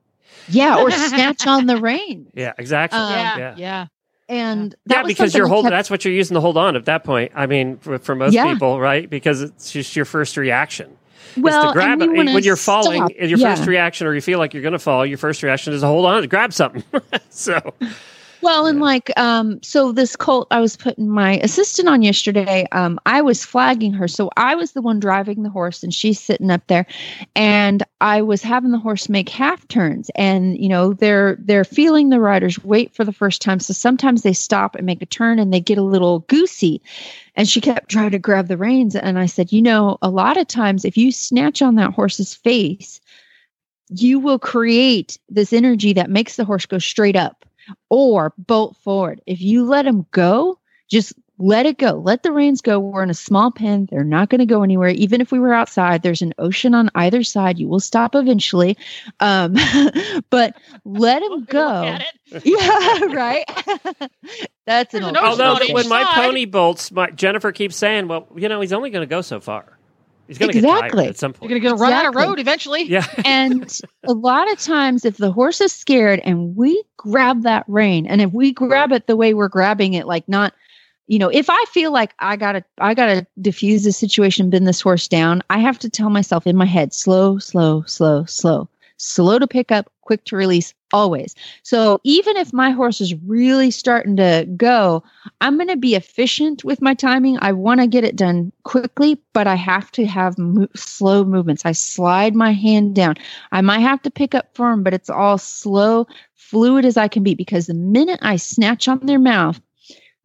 [0.49, 2.27] yeah, or snatch on the rein.
[2.35, 2.99] Yeah, exactly.
[2.99, 3.55] Um, yeah, yeah.
[3.57, 3.87] yeah.
[4.29, 5.71] And Yeah, because you're holding.
[5.71, 7.33] kept- That's what you're using to hold on at that point.
[7.35, 8.53] I mean, for, for most Yeah.
[8.53, 9.09] people, right?
[9.09, 10.97] Because it's just your first reaction.
[11.37, 13.03] well, to grab it when you're falling.
[13.07, 13.11] stop.
[13.19, 13.55] Your Yeah.
[13.55, 15.87] first reaction, or you feel like you're going to fall, your first reaction is to
[15.87, 16.85] hold on to grab something.
[17.31, 17.75] so
[18.45, 23.01] Well, and like, um, so this colt I was putting my assistant on yesterday, um,
[23.07, 24.07] I was flagging her.
[24.07, 26.85] So I was the one driving the horse and she's sitting up there
[27.35, 32.11] and I was having the horse make half turns and, you know, they're, they're feeling
[32.11, 33.61] the riders weight for the first time.
[33.61, 36.83] So sometimes they stop and make a turn and they get a little goosey
[37.37, 38.95] and she kept trying to grab the reins.
[38.95, 42.35] And I said, you know, a lot of times if you snatch on that horse's
[42.35, 43.01] face,
[43.89, 47.47] you will create this energy that makes the horse go straight up
[47.89, 49.21] or bolt forward.
[49.27, 51.93] If you let them go, just let it go.
[51.93, 52.79] Let the reins go.
[52.79, 53.89] We're in a small pen.
[53.91, 54.91] They're not going to go anywhere.
[54.91, 57.59] Even if we were outside, there's an ocean on either side.
[57.59, 58.77] You will stop eventually.
[59.19, 59.57] Um,
[60.31, 61.99] but let them Look go.
[62.45, 63.45] Yeah, right.
[64.67, 68.09] That's an There's old an ocean although when my pony bolts, my, Jennifer keeps saying,
[68.09, 69.74] "Well, you know, he's only going to go so far.
[70.27, 71.03] He's going to Exactly.
[71.05, 71.51] tired at some point.
[71.51, 72.85] You're gonna get a run out of road eventually.
[72.85, 77.65] yeah, and a lot of times if the horse is scared and we grab that
[77.69, 80.55] rein and if we grab it the way we're grabbing it like not
[81.07, 84.81] you know if i feel like i gotta i gotta diffuse the situation bend this
[84.81, 89.39] horse down i have to tell myself in my head slow slow slow slow slow
[89.39, 91.35] to pick up quick to release always.
[91.65, 95.03] So even if my horse is really starting to go
[95.41, 97.37] i'm going to be efficient with my timing.
[97.43, 101.65] I want to get it done quickly but i have to have mo- slow movements.
[101.65, 103.17] I slide my hand down.
[103.51, 107.25] I might have to pick up firm, but it's all slow, fluid as I can
[107.25, 109.61] be because the minute I snatch on their mouth,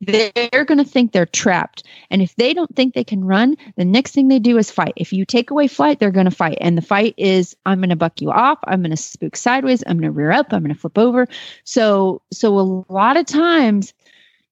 [0.02, 1.84] they're going to think they're trapped.
[2.10, 4.94] And if they don't think they can run, the next thing they do is fight.
[4.96, 6.58] If you take away flight, they're going to fight.
[6.62, 9.84] And the fight is I'm going to buck you off, I'm going to spook sideways,
[9.86, 11.28] I'm going to rear up, I'm going to flip over.
[11.66, 13.94] So so a lot of times,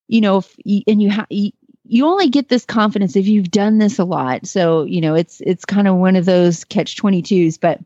[0.08, 1.52] you know, if you, and you have you,
[2.06, 4.46] only get this confidence if you've done this a lot.
[4.46, 7.80] So, you know, it's it's kind of one of those catch 22s, but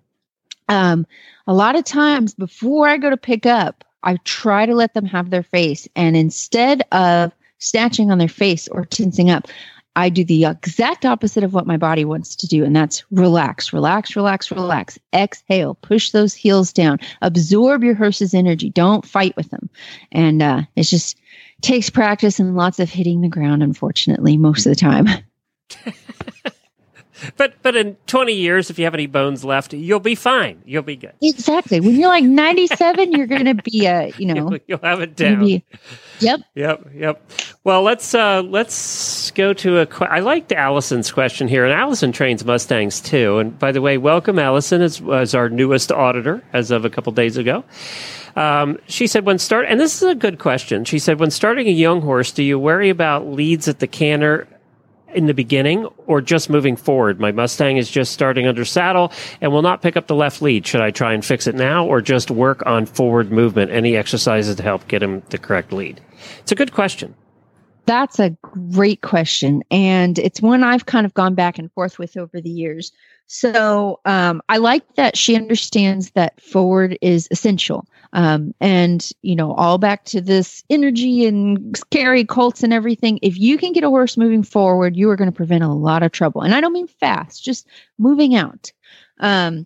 [0.68, 1.06] um
[1.46, 5.06] a lot of times before I go to pick up, I try to let them
[5.06, 9.48] have their face and instead of snatching on their face or tensing up,
[9.96, 13.74] I do the exact opposite of what my body wants to do, and that's relax,
[13.74, 14.98] relax, relax, relax.
[15.14, 18.70] Exhale, push those heels down, absorb your horse's energy.
[18.70, 19.70] Don't fight with them,
[20.12, 21.18] and uh, it just
[21.62, 23.64] takes practice and lots of hitting the ground.
[23.64, 25.08] Unfortunately, most of the time.
[27.38, 30.62] But but in 20 years, if you have any bones left, you'll be fine.
[30.66, 31.14] You'll be good.
[31.22, 31.80] Exactly.
[31.80, 35.16] When you're like 97, you're going to be a, you know, You'll, you'll have it
[35.16, 35.40] down.
[35.40, 35.64] be-
[36.20, 36.42] yep.
[36.56, 37.32] Yep, yep.
[37.64, 39.88] Well, let's uh, let's go to a.
[40.06, 43.38] I liked Allison's question here, and Allison trains Mustangs too.
[43.40, 47.12] And by the way, welcome Allison as, as our newest auditor as of a couple
[47.14, 47.64] days ago.
[48.36, 50.86] Um, she said, when start, and this is a good question.
[50.86, 54.48] She said, when starting a young horse, do you worry about leads at the canter
[55.14, 57.20] in the beginning or just moving forward?
[57.20, 60.66] My Mustang is just starting under saddle and will not pick up the left lead.
[60.66, 63.72] Should I try and fix it now or just work on forward movement?
[63.72, 66.02] Any exercises to help get him the correct lead?
[66.40, 67.16] It's a good question.
[67.86, 69.64] That's a great question.
[69.72, 72.92] And it's one I've kind of gone back and forth with over the years.
[73.28, 77.88] So um, I like that she understands that forward is essential.
[78.14, 83.20] Um, and, you know, all back to this energy and scary colts and everything.
[83.22, 86.04] If you can get a horse moving forward, you are going to prevent a lot
[86.04, 86.42] of trouble.
[86.42, 87.66] And I don't mean fast, just
[87.98, 88.72] moving out.
[89.20, 89.66] Um,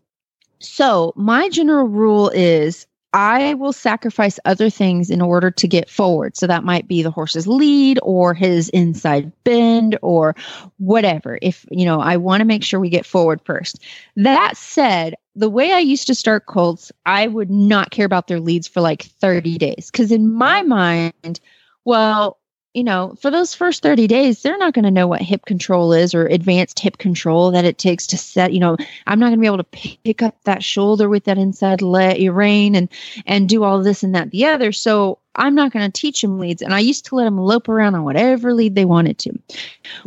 [0.59, 2.85] so my general rule is
[3.15, 6.35] I will sacrifice other things in order to get forward.
[6.35, 10.35] So that might be the horse's lead or his inside bend or
[10.79, 11.39] whatever.
[11.41, 13.81] If, you know, I want to make sure we get forward first.
[14.17, 18.41] That said, the way I used to start colts, I would not care about their
[18.41, 19.89] leads for like 30 days.
[19.91, 21.39] Cause in my mind,
[21.85, 22.37] well,
[22.75, 25.93] you know, for those first 30 days, they're not going to know what hip control
[25.93, 28.75] is or advanced hip control that it takes to set, you know,
[29.07, 29.63] I'm not going to be able to
[30.03, 32.89] pick up that shoulder with that inside let leg rein and
[33.25, 34.73] and do all this and that the other.
[34.73, 36.61] So I'm not going to teach them leads.
[36.61, 39.33] And I used to let them lope around on whatever lead they wanted to.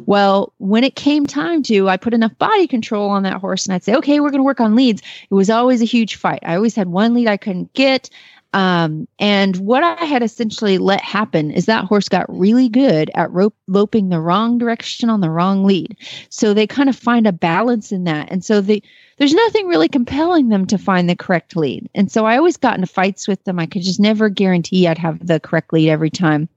[0.06, 3.74] Well, when it came time to, I put enough body control on that horse and
[3.74, 5.02] I'd say, okay, we're going to work on leads.
[5.30, 6.40] It was always a huge fight.
[6.42, 8.10] I always had one lead I couldn't get.
[8.54, 13.30] Um, and what I had essentially let happen is that horse got really good at
[13.30, 15.96] rope loping the wrong direction on the wrong lead.
[16.30, 18.30] So they kind of find a balance in that.
[18.30, 18.82] And so they,
[19.18, 21.90] there's nothing really compelling them to find the correct lead.
[21.94, 23.58] And so I always got into fights with them.
[23.58, 26.48] I could just never guarantee I'd have the correct lead every time.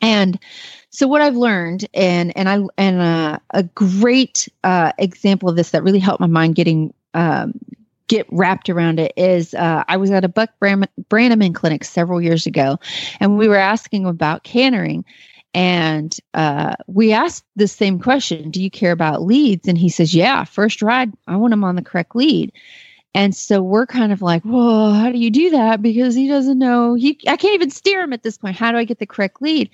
[0.00, 0.38] And
[0.90, 5.70] so what I've learned, and and I and uh, a great uh, example of this
[5.70, 7.58] that really helped my mind getting um,
[8.14, 12.46] get wrapped around it is uh, I was at a Buck Brannaman clinic several years
[12.46, 12.78] ago,
[13.18, 15.04] and we were asking about cantering,
[15.52, 19.66] and uh, we asked the same question: Do you care about leads?
[19.66, 22.52] And he says, Yeah, first ride, I want him on the correct lead.
[23.16, 25.80] And so we're kind of like, whoa, how do you do that?
[25.80, 26.94] Because he doesn't know.
[26.94, 28.56] He, I can't even steer him at this point.
[28.56, 29.70] How do I get the correct lead?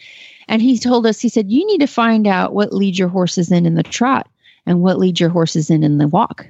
[0.47, 3.39] And he told us, he said, you need to find out what lead your horse
[3.39, 4.29] is in in the trot
[4.67, 6.49] and what lead your horse is in in the walk.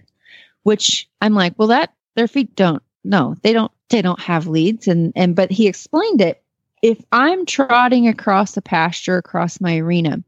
[0.62, 2.82] Which I'm like, well, that their feet don't.
[3.04, 3.72] No, they don't.
[3.88, 4.88] They don't have leads.
[4.88, 6.42] And and but he explained it.
[6.82, 10.22] If I'm trotting across a pasture across my arena,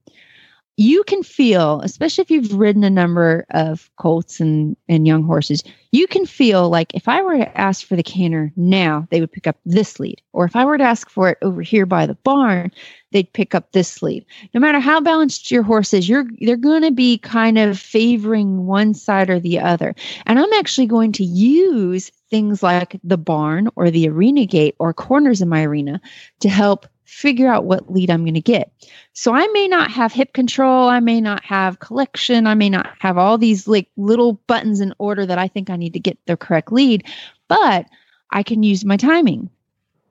[0.77, 5.63] you can feel, especially if you've ridden a number of colts and, and young horses,
[5.91, 9.33] you can feel like if I were to ask for the canter now, they would
[9.33, 10.23] pick up this lead.
[10.33, 12.73] Or if I were to ask for it over here by the barn,
[13.11, 14.25] they'd pick up this lead.
[14.55, 18.65] No matter how balanced your horse is, you're they're going to be kind of favoring
[18.65, 19.95] one side or the other.
[20.25, 24.95] And I'm actually going to use things like the barn or the arena gate or
[24.95, 26.01] corners in my arena
[26.41, 28.73] to help figure out what lead I'm going to get.
[29.13, 32.91] So I may not have hip control, I may not have collection, I may not
[33.01, 36.17] have all these like little buttons in order that I think I need to get
[36.25, 37.05] the correct lead,
[37.49, 37.87] but
[38.31, 39.51] I can use my timing.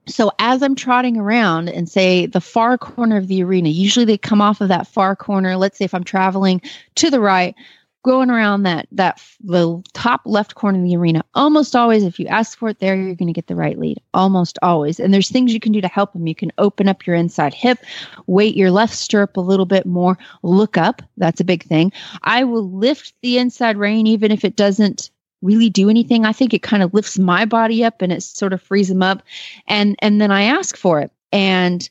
[0.06, 4.16] So as I'm trotting around and say the far corner of the arena, usually they
[4.16, 5.56] come off of that far corner.
[5.56, 6.62] Let's say if I'm traveling
[6.94, 7.56] to the right,
[8.02, 12.26] going around that that the top left corner of the arena almost always if you
[12.26, 14.98] ask for it there you're going to get the right lead almost always.
[14.98, 17.54] And there's things you can do to help them you can open up your inside
[17.54, 17.78] hip
[18.26, 21.92] weight your left stirrup a little bit more look up that's a big thing.
[22.22, 26.24] I will lift the inside rein even if it doesn't really do anything.
[26.24, 29.02] I think it kind of lifts my body up and it sort of frees them
[29.02, 29.22] up.
[29.66, 31.10] And and then i ask for it.
[31.30, 31.88] And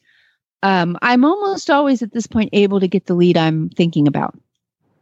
[0.63, 4.35] um, i'm almost always at this point able to get the lead i'm thinking about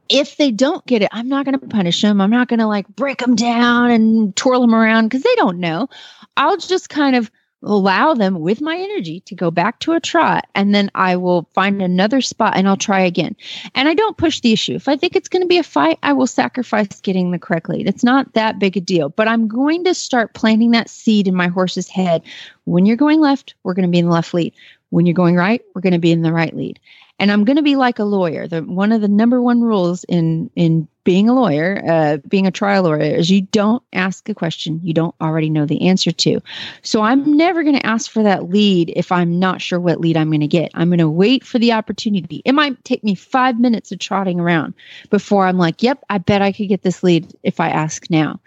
[0.09, 2.19] if they don't get it, I'm not going to punish them.
[2.19, 5.59] I'm not going to like break them down and twirl them around because they don't
[5.59, 5.87] know.
[6.35, 7.31] I'll just kind of
[7.63, 11.49] allow them with my energy to go back to a trot and then I will
[11.53, 13.35] find another spot and I'll try again.
[13.75, 14.75] And I don't push the issue.
[14.75, 17.69] If I think it's going to be a fight, I will sacrifice getting the correct
[17.69, 17.87] lead.
[17.87, 21.35] It's not that big a deal, but I'm going to start planting that seed in
[21.35, 22.23] my horse's head.
[22.63, 24.53] When you're going left, we're going to be in the left lead.
[24.89, 26.79] When you're going right, we're going to be in the right lead.
[27.19, 28.47] And I'm going to be like a lawyer.
[28.47, 32.51] The one of the number one rules in in being a lawyer, uh, being a
[32.51, 36.39] trial lawyer, is you don't ask a question you don't already know the answer to.
[36.81, 40.17] So I'm never going to ask for that lead if I'm not sure what lead
[40.17, 40.71] I'm going to get.
[40.75, 42.41] I'm going to wait for the opportunity.
[42.45, 44.73] It might take me five minutes of trotting around
[45.09, 48.39] before I'm like, yep, I bet I could get this lead if I ask now.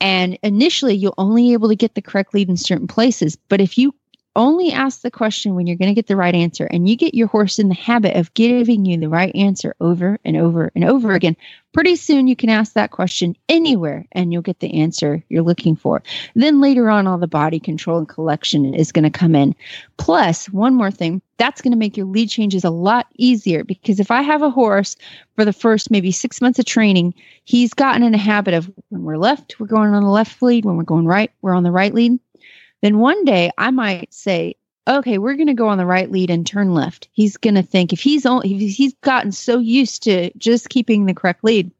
[0.00, 3.36] And initially, you'll only able to get the correct lead in certain places.
[3.36, 3.94] But if you
[4.36, 7.14] only ask the question when you're going to get the right answer and you get
[7.14, 10.84] your horse in the habit of giving you the right answer over and over and
[10.84, 11.36] over again.
[11.72, 15.76] Pretty soon you can ask that question anywhere and you'll get the answer you're looking
[15.76, 16.02] for.
[16.34, 19.54] Then later on all the body control and collection is going to come in.
[19.96, 23.98] Plus one more thing that's going to make your lead changes a lot easier because
[23.98, 24.94] if i have a horse
[25.36, 27.14] for the first maybe six months of training
[27.44, 30.66] he's gotten in a habit of when we're left we're going on the left lead
[30.66, 32.18] when we're going right we're on the right lead
[32.82, 34.56] then one day I might say,
[34.88, 37.08] okay, we're going to go on the right lead and turn left.
[37.12, 41.06] He's going to think if he's only, if he's gotten so used to just keeping
[41.06, 41.70] the correct lead,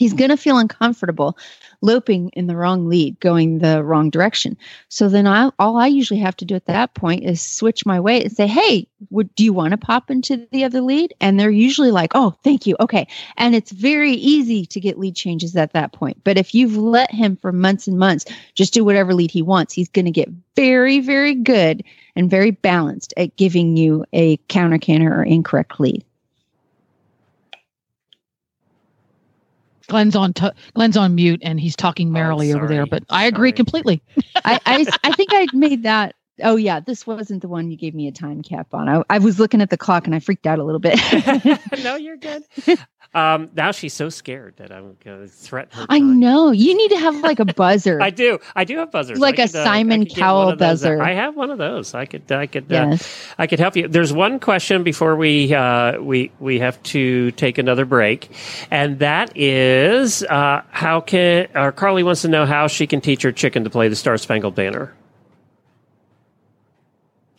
[0.00, 1.36] he's going to feel uncomfortable
[1.82, 4.56] loping in the wrong lead, going the wrong direction.
[4.88, 8.00] So then I, all I usually have to do at that point is switch my
[8.00, 11.12] weight and say, Hey, would, do you want to pop into the other lead?
[11.20, 12.76] And they're usually like, Oh, thank you.
[12.80, 13.06] Okay.
[13.36, 16.24] And it's very easy to get lead changes at that point.
[16.24, 18.24] But if you've let him for months and months
[18.54, 21.84] just do whatever lead he wants, he's going to get very, very good
[22.16, 26.02] and very balanced at giving you a counter canter or incorrect lead.
[29.90, 32.82] Glenn's on t- Glenn's on mute and he's talking oh, merrily over there.
[32.82, 32.86] Oh.
[32.86, 33.56] But I agree Sorry.
[33.56, 34.02] completely.
[34.44, 36.14] I, I, I think I made that.
[36.42, 38.88] Oh yeah, this wasn't the one you gave me a time cap on.
[38.88, 40.98] I, I was looking at the clock and I freaked out a little bit.
[41.82, 42.42] no, you're good.
[43.12, 45.86] Um, now she's so scared that I'm going to threaten her.
[45.88, 46.20] I time.
[46.20, 48.00] know you need to have like a buzzer.
[48.02, 48.38] I do.
[48.54, 49.18] I do have buzzers.
[49.18, 51.02] Like I a could, uh, Simon one Cowell buzzer.
[51.02, 51.92] I have one of those.
[51.92, 52.30] I could.
[52.30, 52.72] I could.
[52.72, 53.28] Uh, yes.
[53.36, 53.88] I could help you.
[53.88, 58.30] There's one question before we uh, we we have to take another break,
[58.70, 63.22] and that is uh, how can or Carly wants to know how she can teach
[63.22, 64.94] her chicken to play the Star Spangled Banner.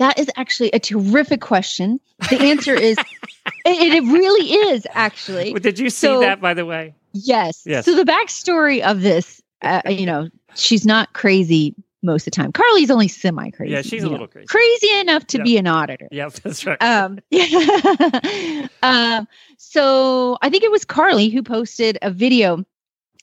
[0.01, 1.99] That is actually a terrific question.
[2.31, 2.97] The answer is,
[3.65, 5.53] it, it really is actually.
[5.53, 6.95] Did you see So- that by the way?
[7.13, 7.61] Yes.
[7.67, 7.85] Yes.
[7.85, 12.51] So the backstory of this, uh, you know, she's not crazy most of the time.
[12.51, 13.73] Carly's only semi crazy.
[13.73, 14.47] Yeah, she's a little crazy.
[14.47, 15.43] crazy enough to Yeah.
[15.43, 16.07] be an auditor.
[16.11, 16.81] Yeah, that's right.
[16.81, 17.19] Um,
[18.81, 19.27] um,
[19.57, 22.65] so I think it was Carly who posted a video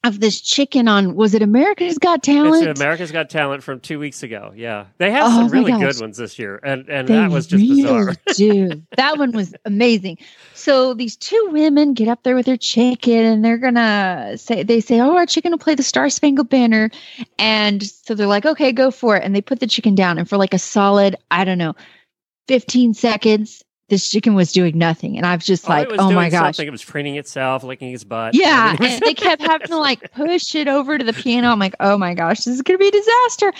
[0.08, 2.66] of this chicken on was it America's Got Talent?
[2.66, 4.52] It's America's Got Talent from two weeks ago.
[4.56, 5.80] Yeah, they have Oh some really gosh.
[5.80, 8.14] good ones this year, and and They that was just really bizarre.
[8.34, 8.82] do.
[8.96, 10.18] That one was amazing.
[10.54, 14.80] So these two women get up there with their chicken and they're gonna say they
[14.80, 16.90] say, Oh, our chicken will play the Star Spangled Banner.
[17.38, 19.22] And so they're like, Okay, go for it.
[19.22, 21.74] And they put the chicken down, and for like a solid, I don't know,
[22.48, 25.16] 15 seconds, this chicken was doing nothing.
[25.16, 26.56] And I was just Oh, like, was Oh my gosh.
[26.56, 26.68] something.
[26.68, 28.34] It was preening itself, licking its butt.
[28.34, 31.04] Yeah, I mean, it was- and they kept having to like push it over to
[31.04, 31.48] the piano.
[31.48, 33.52] I'm like, oh my gosh, this is gonna be a disaster.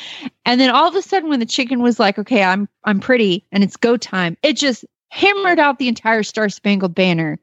[0.45, 3.45] And then all of a sudden, when the chicken was like, okay, I'm I'm pretty,
[3.53, 7.39] and it's go time, it just hammered out the entire Star Spangled Banner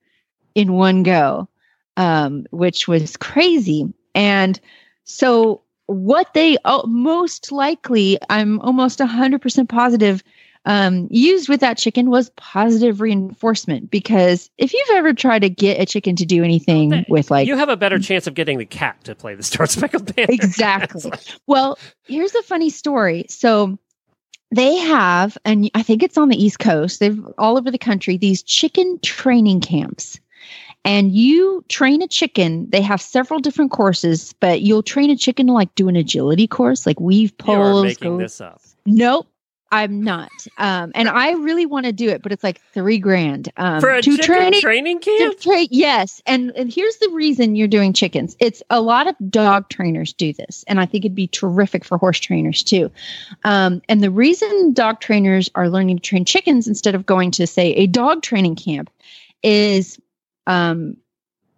[0.53, 1.49] in one go,
[1.97, 3.91] um, which was crazy.
[4.13, 4.59] And
[5.03, 10.23] so, what they oh, most likely, I'm almost 100% positive
[10.65, 15.79] um, used with that chicken was positive reinforcement because if you've ever tried to get
[15.79, 18.57] a chicken to do anything Well, with like you have a better chance of getting
[18.57, 20.27] the cat to play the Star Spangled Banner.
[20.33, 21.11] exactly
[21.47, 23.77] well here's a funny story so
[24.51, 28.17] they have and i think it's on the east coast they've all over the country
[28.17, 30.19] these chicken training camps
[30.83, 35.47] and you train a chicken they have several different courses but you'll train a chicken
[35.47, 37.57] to like do an agility course like weave poles.
[37.57, 38.61] you are making go- this up.
[38.85, 39.27] Nope.
[39.75, 40.31] I'm not.
[40.57, 43.51] Um, and I really want to do it, but it's like three grand.
[43.57, 45.39] Um, For a to chicken train it- training to camp?
[45.39, 46.21] tra- yes.
[46.25, 48.35] And, and here's the reason you're doing chickens.
[48.39, 50.63] It's a lot of dog trainers do this.
[50.67, 52.89] And I think it'd be terrific for horse trainers too.
[53.43, 57.45] Um, and the reason dog trainers are learning to train chickens instead of going to,
[57.47, 58.89] say, a dog training camp
[59.43, 59.99] is
[60.47, 60.97] um,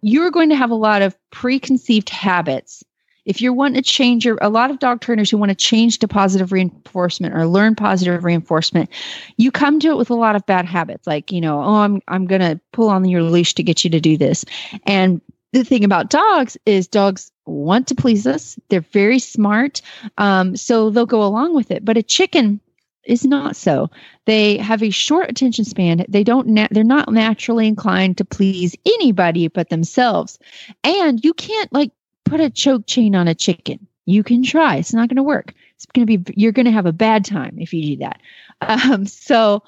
[0.02, 2.84] you're going to have a lot of preconceived habits
[3.28, 5.98] if you're wanting to change your a lot of dog trainers who want to change
[5.98, 8.90] to positive reinforcement or learn positive reinforcement
[9.36, 12.02] you come to it with a lot of bad habits like you know oh i'm
[12.08, 14.44] i'm going to pull on your leash to get you to do this.
[14.84, 15.20] And
[15.52, 18.58] the thing about dogs is dogs want to please us.
[18.68, 19.80] They're very smart
[20.18, 21.84] um, so they'll go along with it.
[21.84, 22.60] But a chicken
[23.04, 23.90] is not so.
[24.26, 26.04] They have a short attention span.
[26.08, 30.38] They don't na- they're not naturally inclined to please anybody but themselves.
[30.84, 31.90] And you can't like
[32.28, 33.86] put a choke chain on a chicken.
[34.06, 34.76] You can try.
[34.76, 35.52] It's not going to work.
[35.74, 38.20] It's going to be you're going to have a bad time if you do that.
[38.60, 39.62] Um, so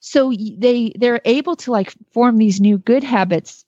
[0.00, 3.64] so they they're able to like form these new good habits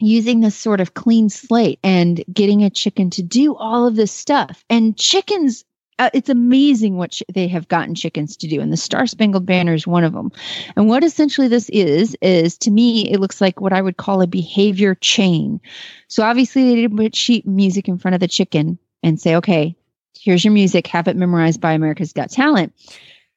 [0.00, 4.12] using this sort of clean slate and getting a chicken to do all of this
[4.12, 5.64] stuff and chickens
[5.98, 9.44] uh, it's amazing what ch- they have gotten chickens to do and the star spangled
[9.46, 10.30] banner is one of them
[10.76, 14.22] and what essentially this is is to me it looks like what i would call
[14.22, 15.60] a behavior chain.
[16.08, 19.74] So obviously they didn't put sheet music in front of the chicken and say okay
[20.20, 20.86] here's your music.
[20.88, 22.72] Have it memorized by america's got talent.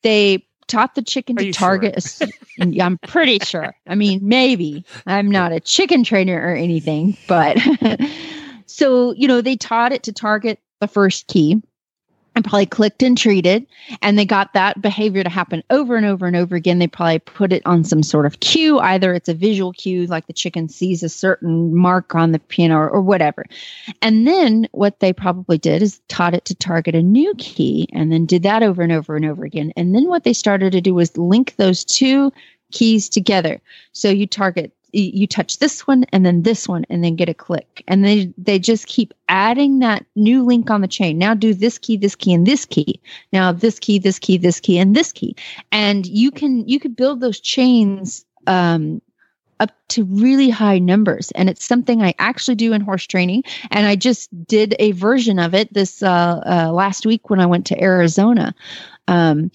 [0.03, 2.22] They taught the chicken Are to target a s-
[2.57, 3.76] Yeah, i'm pretty sure.
[3.88, 4.86] I mean maybe.
[5.05, 7.57] I'm not a chicken trainer or anything but
[8.68, 11.62] so you know they taught it to target the first key
[12.36, 13.66] and probably clicked and treated
[14.02, 16.80] and they got that behavior to happen over and over and over again.
[16.80, 20.28] They probably put it on some sort of cue either it's a visual cue like
[20.28, 23.46] the chicken sees a certain mark on the piano or, or whatever.
[24.02, 28.12] And then what they probably did is taught it to target a new key and
[28.12, 29.74] then did that over and over and over again.
[29.76, 32.32] And then what they started to do was link those two
[32.72, 33.62] keys together.
[33.92, 37.34] So you target you touch this one and then this one and then get a
[37.34, 37.84] click.
[37.88, 41.18] And they they just keep adding that new link on the chain.
[41.18, 43.00] Now do this key this key and this key.
[43.32, 45.36] Now this key this key this key and this key.
[45.72, 49.02] And you can you could build those chains um
[49.60, 51.32] up to really high numbers.
[51.32, 53.44] And it's something i actually do in horse training.
[53.70, 57.46] And i just did a version of it this uh, uh last week when i
[57.46, 58.54] went to arizona.
[59.08, 59.52] Um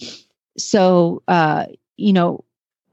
[0.57, 1.67] so uh
[1.99, 2.45] you know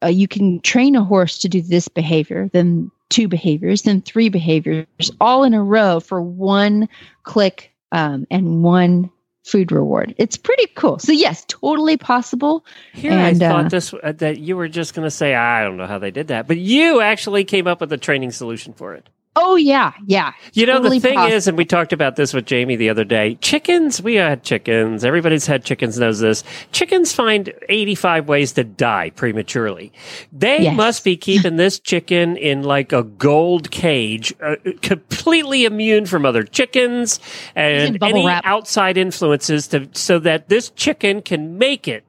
[0.03, 4.29] uh, you can train a horse to do this behavior, then two behaviors, then three
[4.29, 6.87] behaviors, all in a row for one
[7.23, 9.09] click um, and one
[9.43, 10.15] food reward.
[10.17, 10.99] It's pretty cool.
[10.99, 12.65] So yes, totally possible.
[12.93, 15.63] Here And, I thought uh, this uh, that you were just going to say I
[15.63, 18.73] don't know how they did that, but you actually came up with a training solution
[18.73, 19.09] for it.
[19.35, 20.33] Oh yeah, yeah.
[20.53, 21.35] You know, Totally the thing possible.
[21.35, 25.03] is, and we talked about this with Jamie the other day chickens, we had chickens.
[25.03, 26.43] Everybody's had chickens, knows this.
[26.71, 29.91] Chickens find 85 ways to die prematurely.
[30.31, 30.75] They Yes.
[30.77, 36.43] must be keeping this chicken in like a gold cage, uh, completely immune from other
[36.43, 37.19] chickens
[37.55, 38.43] and any wrap.
[38.45, 42.03] outside influences to, so that this chicken can make it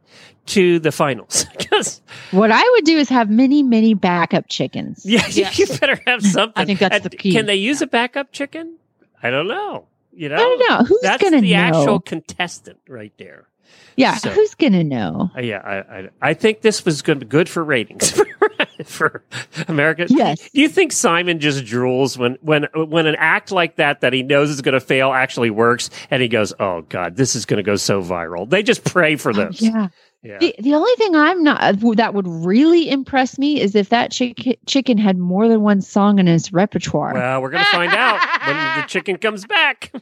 [0.46, 1.46] to the finals.
[1.70, 5.04] 'Cause What I would do is have many, many backup chickens.
[5.04, 5.58] yeah, Yes.
[5.58, 6.52] you better have something.
[6.60, 7.32] I think that's And the key.
[7.32, 8.76] Can they use a backup chicken?
[9.22, 9.86] I don't know.
[10.12, 11.58] You know, I don't know who's That's gonna the know.
[11.58, 13.46] actual contestant right there.
[13.96, 15.30] yeah, so- who's gonna know?
[15.36, 18.12] Uh, yeah, I, I, I think this was going to be good for ratings
[18.84, 19.24] for
[19.66, 20.06] America.
[20.08, 20.48] Yes.
[20.52, 24.22] Do you think Simon just drools when when when an act like that that he
[24.22, 27.56] knows is going to fail actually works, and he goes, "Oh God, this is going
[27.58, 29.62] to go so viral." They just pray for Oh, this.
[29.62, 29.88] yeah.
[30.24, 30.38] Yeah.
[30.38, 34.10] The, the only thing I'm not uh, that would really impress me is if that
[34.10, 37.12] chick- chicken had more than one song in his repertoire.
[37.12, 39.92] Well, we're going to find out when the chicken comes back.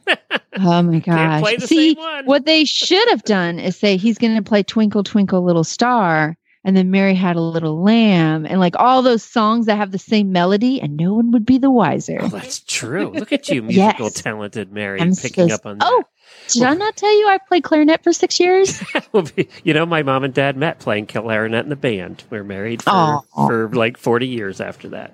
[0.57, 1.57] Oh my gosh.
[1.63, 5.63] See, what they should have done is say he's going to play Twinkle Twinkle Little
[5.65, 9.91] Star and then Mary Had a Little Lamb and like all those songs that have
[9.91, 12.19] the same melody and no one would be the wiser.
[12.21, 13.09] oh, that's true.
[13.09, 14.21] Look at you, musical Yes.
[14.21, 15.87] talented Mary, I'm picking so- up on that.
[15.89, 16.03] Oh,
[16.49, 18.83] did I not tell you I played clarinet for 6 years?
[19.63, 22.23] You know, my mom and dad met playing clarinet in the band.
[22.29, 23.21] We were married for, Aw.
[23.35, 25.13] for like 40 years after that.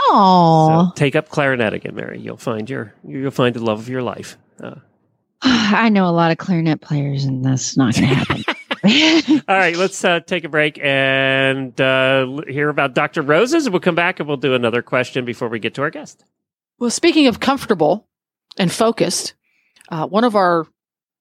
[0.00, 0.86] Oh.
[0.86, 2.20] So take up clarinet again, Mary.
[2.20, 4.36] You'll find your you'll find the love of your life.
[4.60, 4.76] Uh,
[5.42, 8.44] I know a lot of clarinet players and that's not going to happen.
[9.48, 13.22] all right, let's uh, take a break and uh, hear about Dr.
[13.22, 13.70] Roses.
[13.70, 16.24] We'll come back and we'll do another question before we get to our guest.
[16.80, 18.08] Well, speaking of comfortable
[18.58, 19.34] and focused,
[19.92, 20.66] uh, one of our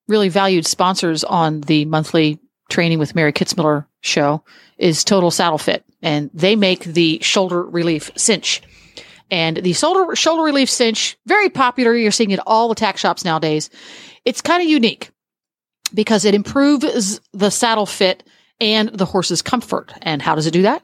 [0.08, 4.46] really valued sponsors on the monthly Training with Mary Kitzmiller show
[4.78, 8.62] is Total Saddle Fit, and they make the shoulder relief cinch.
[9.30, 11.94] And the shoulder shoulder relief cinch very popular.
[11.94, 13.70] You're seeing it all the tack shops nowadays.
[14.24, 15.12] It's kind of unique
[15.94, 18.24] because it improves the saddle fit
[18.62, 19.92] and the horse's comfort.
[20.02, 20.82] And how does it do that?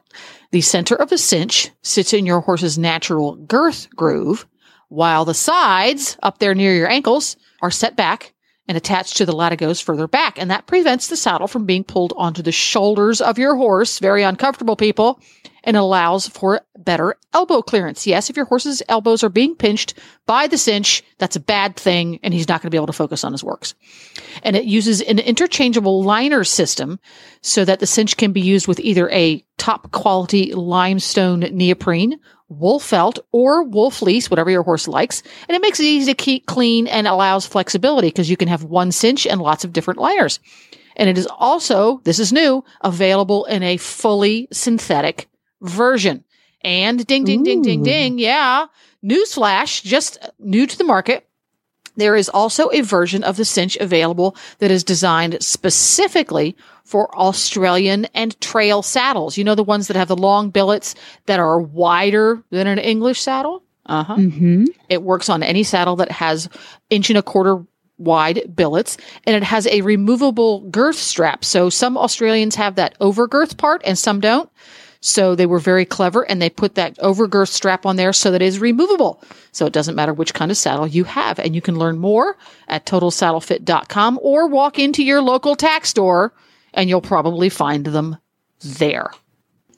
[0.50, 4.46] The center of the cinch sits in your horse's natural girth groove,
[4.88, 8.34] while the sides up there near your ankles are set back
[8.68, 10.38] and attached to the latigos further back.
[10.38, 13.98] And that prevents the saddle from being pulled onto the shoulders of your horse.
[13.98, 15.20] Very uncomfortable, people.
[15.64, 18.06] And allows for better elbow clearance.
[18.06, 19.94] Yes, if your horse's elbows are being pinched
[20.24, 22.92] by the cinch, that's a bad thing, and he's not going to be able to
[22.94, 23.74] focus on his works.
[24.42, 27.00] And it uses an interchangeable liner system
[27.42, 32.18] so that the cinch can be used with either a top quality limestone neoprene,
[32.48, 35.22] wool felt, or wool fleece, whatever your horse likes.
[35.48, 38.64] And it makes it easy to keep clean and allows flexibility because you can have
[38.64, 40.40] one cinch and lots of different liners.
[40.96, 45.28] And it is also, this is new, available in a fully synthetic
[45.60, 46.24] version.
[46.62, 48.18] And ding, ding, ding, ding, ding.
[48.18, 48.66] Yeah.
[49.04, 51.27] Newsflash, just new to the market.
[51.98, 58.06] There is also a version of the cinch available that is designed specifically for Australian
[58.14, 59.36] and trail saddles.
[59.36, 60.94] You know, the ones that have the long billets
[61.26, 63.62] that are wider than an English saddle?
[63.84, 64.16] Uh huh.
[64.16, 64.64] Mm-hmm.
[64.88, 66.48] It works on any saddle that has
[66.88, 67.64] inch and a quarter
[67.98, 68.96] wide billets
[69.26, 71.44] and it has a removable girth strap.
[71.44, 74.48] So some Australians have that overgirth part and some don't.
[75.00, 78.42] So they were very clever and they put that overgirth strap on there so that
[78.42, 79.22] it is removable.
[79.52, 81.38] So it doesn't matter which kind of saddle you have.
[81.38, 82.36] And you can learn more
[82.66, 86.32] at totalsaddlefit.com or walk into your local tack store
[86.74, 88.16] and you'll probably find them
[88.60, 89.10] there.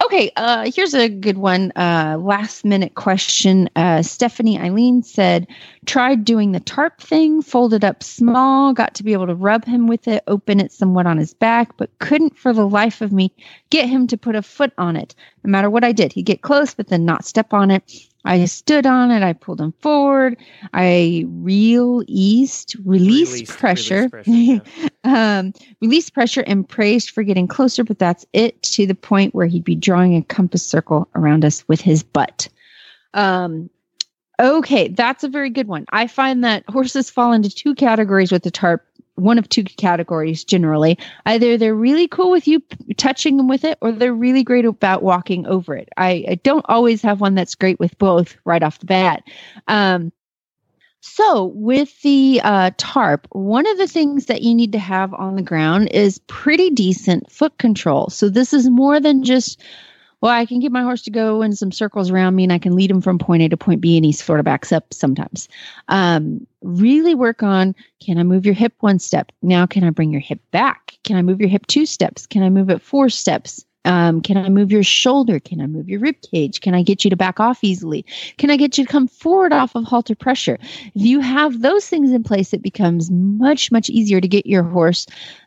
[0.02, 1.72] Okay, uh, here's a good one.
[1.76, 3.68] Uh, last minute question.
[3.76, 5.46] Uh, Stephanie Eileen said,
[5.84, 9.86] tried doing the tarp thing, folded up small, got to be able to rub him
[9.86, 13.30] with it, open it somewhat on his back, but couldn't for the life of me
[13.68, 15.14] get him to put a foot on it.
[15.44, 18.09] No matter what I did, he'd get close, but then not step on it.
[18.24, 19.22] I stood on it.
[19.22, 20.36] I pulled him forward.
[20.74, 27.48] I reel east, released, Released- pressure, released pressure, um, released pressure, and praised for getting
[27.48, 27.82] closer.
[27.82, 31.66] But that's it to the point where he'd be drawing a compass circle around us
[31.66, 32.48] with his butt.
[33.14, 33.70] Um,
[34.38, 35.86] okay, that's a very good one.
[35.90, 38.84] I find that horses fall into two categories with the tarp.
[39.20, 40.98] One of two categories generally.
[41.26, 44.64] Either they're really cool with you p- touching them with it, or they're really great
[44.64, 45.88] about walking over it.
[45.96, 49.22] I, I don't always have one that's great with both right off the bat.
[49.68, 50.12] Um,
[51.02, 55.34] so, with the uh, tarp, one of the things that you need to have on
[55.34, 58.10] the ground is pretty decent foot control.
[58.10, 59.62] So, this is more than just,
[60.20, 62.58] well, I can get my horse to go in some circles around me and I
[62.58, 64.92] can lead him from point A to point B and he sort of backs up
[64.92, 65.48] sometimes.
[65.88, 69.32] Um, really work on can I move your hip one step?
[69.42, 70.98] Now, can I bring your hip back?
[71.04, 72.26] Can I move your hip two steps?
[72.26, 73.64] Can I move it four steps?
[73.84, 75.40] Um, can I move your shoulder?
[75.40, 76.60] Can I move your rib cage?
[76.60, 78.04] Can I get you to back off easily?
[78.36, 80.58] Can I get you to come forward off of halter pressure?
[80.60, 84.64] If you have those things in place, it becomes much, much easier to get your
[84.64, 85.06] horse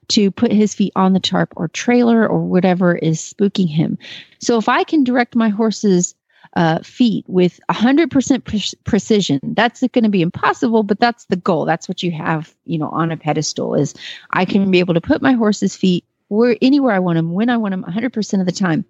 [0.10, 4.00] to put his feet on the tarp or trailer or whatever is spooking him.
[4.40, 6.16] So if I can direct my horse's
[6.56, 11.66] uh, feet with 100% pre- precision, that's going to be impossible, but that's the goal.
[11.66, 13.94] That's what you have, you know, on a pedestal is
[14.32, 17.50] I can be able to put my horse's feet where anywhere I want him, when
[17.50, 18.86] I want him, 100% of the time.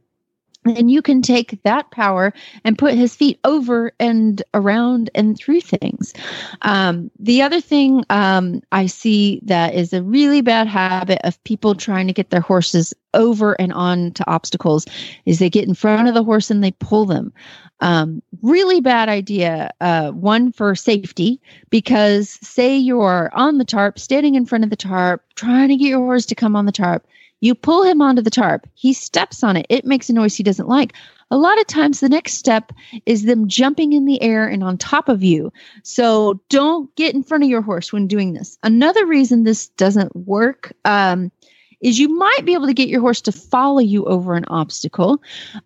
[0.66, 2.34] And you can take that power
[2.64, 6.14] and put his feet over and around and through things.
[6.62, 11.76] Um, the other thing um, I see that is a really bad habit of people
[11.76, 14.86] trying to get their horses over and on to obstacles
[15.26, 17.34] is they get in front of the horse and they pull them.
[17.80, 19.72] Um, really bad idea.
[19.82, 24.78] Uh, one for safety, because say you're on the tarp, standing in front of the
[24.78, 27.06] tarp, trying to get your horse to come on the tarp.
[27.44, 28.70] You pull him onto the tarp.
[28.74, 29.66] He steps on it.
[29.68, 30.94] It makes a noise he doesn't like.
[31.30, 32.72] A lot of times, the next step
[33.06, 35.52] is them jumping in the air and on top of you.
[35.84, 38.58] So don't get in front of your horse when doing this.
[38.64, 41.34] Another reason this doesn't work um,
[41.82, 45.22] is you might be able to get your horse to follow you over an obstacle.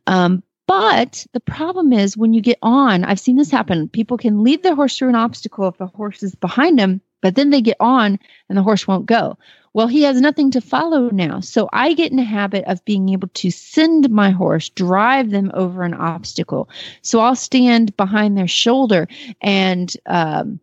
[0.07, 3.87] Um, but the problem is when you get on, I've seen this happen.
[3.87, 7.35] People can lead their horse through an obstacle if the horse is behind them, but
[7.35, 9.37] then they get on and the horse won't go.
[9.73, 11.39] Well, he has nothing to follow now.
[11.39, 15.51] So I get in a habit of being able to send my horse, drive them
[15.53, 16.67] over an obstacle.
[17.03, 19.07] So I'll stand behind their shoulder
[19.39, 20.59] and, um,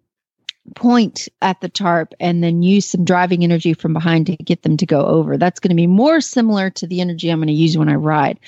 [0.75, 4.77] point at the tarp and then use some driving energy from behind to get them
[4.79, 5.37] to go over.
[5.37, 7.95] That's going to be more similar to the energy I'm going to use when I
[7.95, 8.41] ride.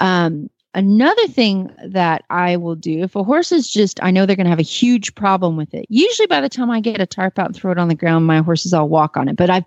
[0.00, 4.36] Um, another thing that I will do if a horse is just, I know they're
[4.36, 5.86] going to have a huge problem with it.
[5.88, 8.26] Usually by the time I get a tarp out and throw it on the ground,
[8.26, 9.36] my horses all walk on it.
[9.36, 9.64] But I've,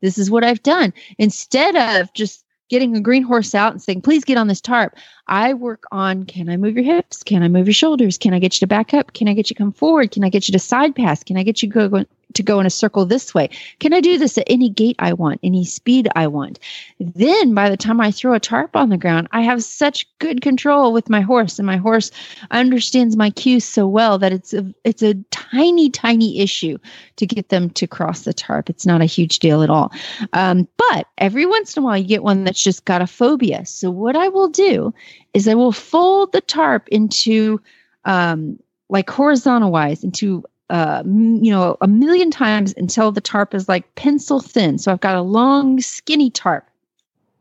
[0.00, 0.92] this is what I've done.
[1.18, 4.96] Instead of just getting a green horse out and saying, please get on this tarp.
[5.28, 7.22] I work on can I move your hips?
[7.22, 8.18] Can I move your shoulders?
[8.18, 9.12] Can I get you to back up?
[9.12, 10.12] Can I get you to come forward?
[10.12, 11.24] Can I get you to side pass?
[11.24, 12.04] Can I get you go, go,
[12.34, 13.48] to go in a circle this way?
[13.80, 16.58] Can I do this at any gait I want, any speed I want?
[17.00, 20.42] Then by the time I throw a tarp on the ground, I have such good
[20.42, 22.10] control with my horse, and my horse
[22.50, 26.78] understands my cues so well that it's a it's a tiny, tiny issue
[27.16, 28.70] to get them to cross the tarp.
[28.70, 29.92] It's not a huge deal at all.
[30.32, 33.64] Um, but every once in a while, you get one that's just got a phobia.
[33.66, 34.92] So what I will do
[35.34, 37.60] is I will fold the tarp into
[38.04, 38.58] um,
[38.88, 43.94] like horizontal wise into uh, you know a million times until the tarp is like
[43.94, 44.78] pencil thin.
[44.78, 46.68] So I've got a long, skinny tarp.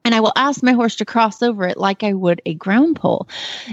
[0.03, 2.95] And I will ask my horse to cross over it like I would a ground
[2.95, 3.27] pole.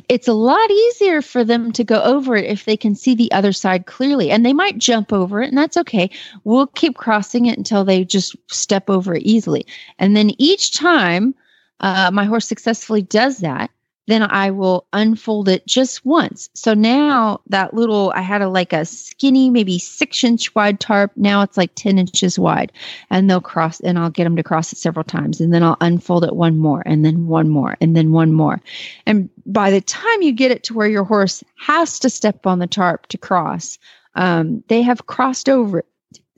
[0.09, 3.31] It's a lot easier for them to go over it if they can see the
[3.33, 4.31] other side clearly.
[4.31, 6.09] And they might jump over it, and that's okay.
[6.45, 9.67] We'll keep crossing it until they just step over it easily.
[9.99, 11.35] And then each time
[11.81, 13.71] uh, my horse successfully does that,
[14.07, 16.51] then I will unfold it just once.
[16.55, 21.13] So now that little, I had a like a skinny, maybe six inch wide tarp.
[21.17, 22.73] Now it's like 10 inches wide
[23.11, 25.41] and they'll cross and I'll get them to cross it several times.
[25.41, 28.61] And then I'll unfold it one more and then one more and then one more.
[29.07, 32.59] And by the time you get it to where your horse has to step on
[32.59, 33.79] the tarp to cross,
[34.15, 35.87] um, they have crossed over it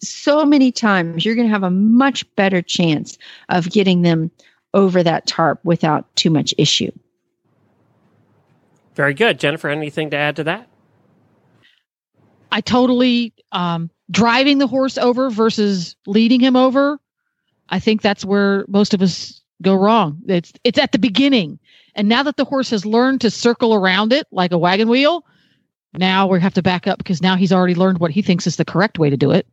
[0.02, 1.24] so many times.
[1.24, 3.16] You're going to have a much better chance
[3.48, 4.30] of getting them
[4.74, 6.90] over that tarp without too much issue.
[8.94, 9.40] Very good.
[9.40, 10.68] Jennifer, anything to add to that?
[12.52, 17.00] I totally um, driving the horse over versus leading him over.
[17.68, 20.20] I think that's where most of us go wrong.
[20.28, 21.58] It's it's at the beginning,
[21.94, 25.24] and now that the horse has learned to circle around it like a wagon wheel,
[25.94, 28.56] now we have to back up because now he's already learned what he thinks is
[28.56, 29.46] the correct way to do it.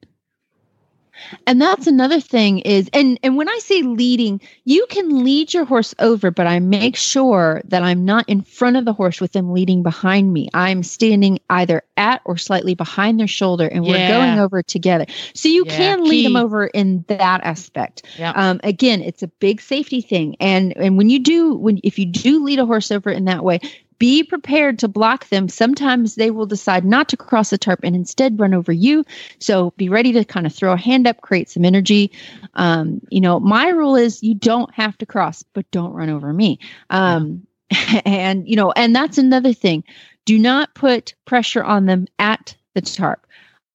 [1.47, 5.65] And that's another thing is and and when I say leading, you can lead your
[5.65, 9.31] horse over, but I make sure that I'm not in front of the horse with
[9.33, 10.49] them leading behind me.
[10.53, 15.05] I'm standing either at or slightly behind their shoulder and we're going over together.
[15.33, 18.03] So you Yeah, can lead them over in that aspect.
[18.17, 18.31] Yeah.
[18.35, 20.35] Um, again, it's a big safety thing.
[20.39, 23.43] And and when you do when if you do lead a horse over in that
[23.43, 23.59] way,
[24.01, 25.47] be prepared to block them.
[25.47, 29.05] Sometimes they will decide not to cross the tarp and instead run over you.
[29.37, 32.11] So be ready to kind of throw a hand up, create some energy.
[32.55, 36.33] Um, you know, my rule is you don't have to cross, but don't run over
[36.33, 36.57] me.
[36.89, 37.45] Um,
[38.03, 39.83] and you know, and that's another thing.
[40.25, 43.27] Do not put pressure on them at the tarp.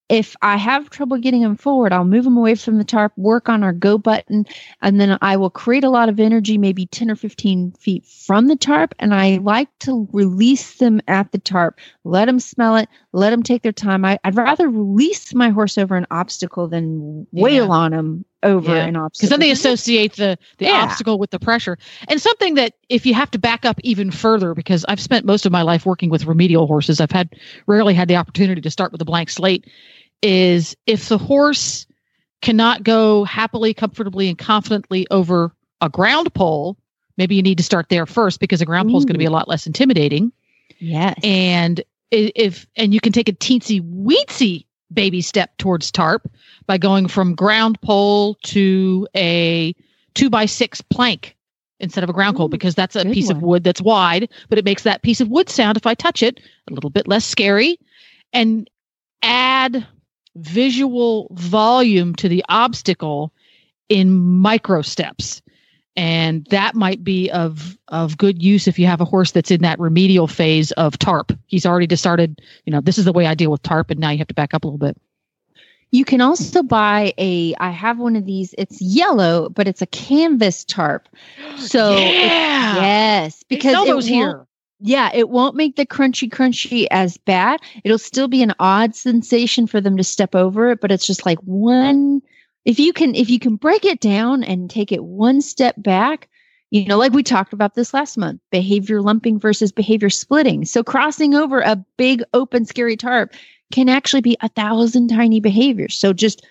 [0.09, 3.49] If I have trouble getting them forward, I'll move them away from the tarp, work
[3.49, 4.47] on our go button,
[4.81, 8.47] and then I will create a lot of energy, maybe 10 or 15 feet from
[8.47, 8.95] the tarp.
[9.01, 13.43] And I like to release them at the tarp, let them smell it, let them
[13.43, 14.05] take their time.
[14.05, 17.73] I, I'd rather release my horse over an obstacle than wail Yeah.
[17.73, 18.85] on them over Yeah.
[18.85, 19.27] an obstacle.
[19.27, 20.85] because then they associate the the Yeah.
[20.85, 24.55] obstacle with the pressure and something that if you have to back up even further
[24.55, 27.35] because i've spent most of my life working with remedial horses i've had
[27.67, 29.67] rarely had the opportunity to start with a blank slate
[30.23, 31.87] is if the horse
[32.43, 36.77] cannot go happily comfortably and confidently over a ground pole
[37.17, 39.25] maybe you need to start there first because a ground pole is going to be
[39.25, 40.33] a lot less intimidating.
[40.79, 41.19] Yes.
[41.23, 46.31] and if and you can take a teensy weensy baby step towards tarp
[46.67, 49.75] by going from ground pole to a
[50.15, 51.37] two by six plank
[51.81, 54.59] instead of a ground pole because that's a good piece of wood that's wide but
[54.59, 56.41] it makes that piece of wood sound if i touch it
[56.71, 57.79] a little bit less scary.
[58.33, 58.69] And
[59.23, 59.87] add
[60.37, 63.33] visual volume to the obstacle
[63.89, 65.43] in micro steps.
[65.99, 69.63] And that might be of of good use if you have a horse that's in
[69.63, 71.33] that remedial phase of tarp.
[71.47, 74.11] He's already started you know this is the way i deal with tarp and now
[74.11, 75.01] you have to back up a little bit.
[75.93, 79.87] You can also buy a, I have one of these, it's yellow, but it's a
[79.87, 81.09] canvas tarp.
[81.59, 82.77] So, yeah!
[82.77, 84.47] yes, because it here
[84.79, 87.61] Yeah, it won't make the crunchy crunchy as bad.
[87.83, 91.25] It'll still be an odd sensation for them to step over it, but it's just
[91.25, 92.21] like one
[92.67, 96.29] if you can if you can break it down and take it one step back,
[96.71, 100.65] you know, like we talked about this last month, behavior lumping versus behavior splitting.
[100.65, 103.33] So crossing over a big open scary tarp
[103.73, 105.97] can actually be a thousand tiny behaviors.
[105.97, 106.45] So just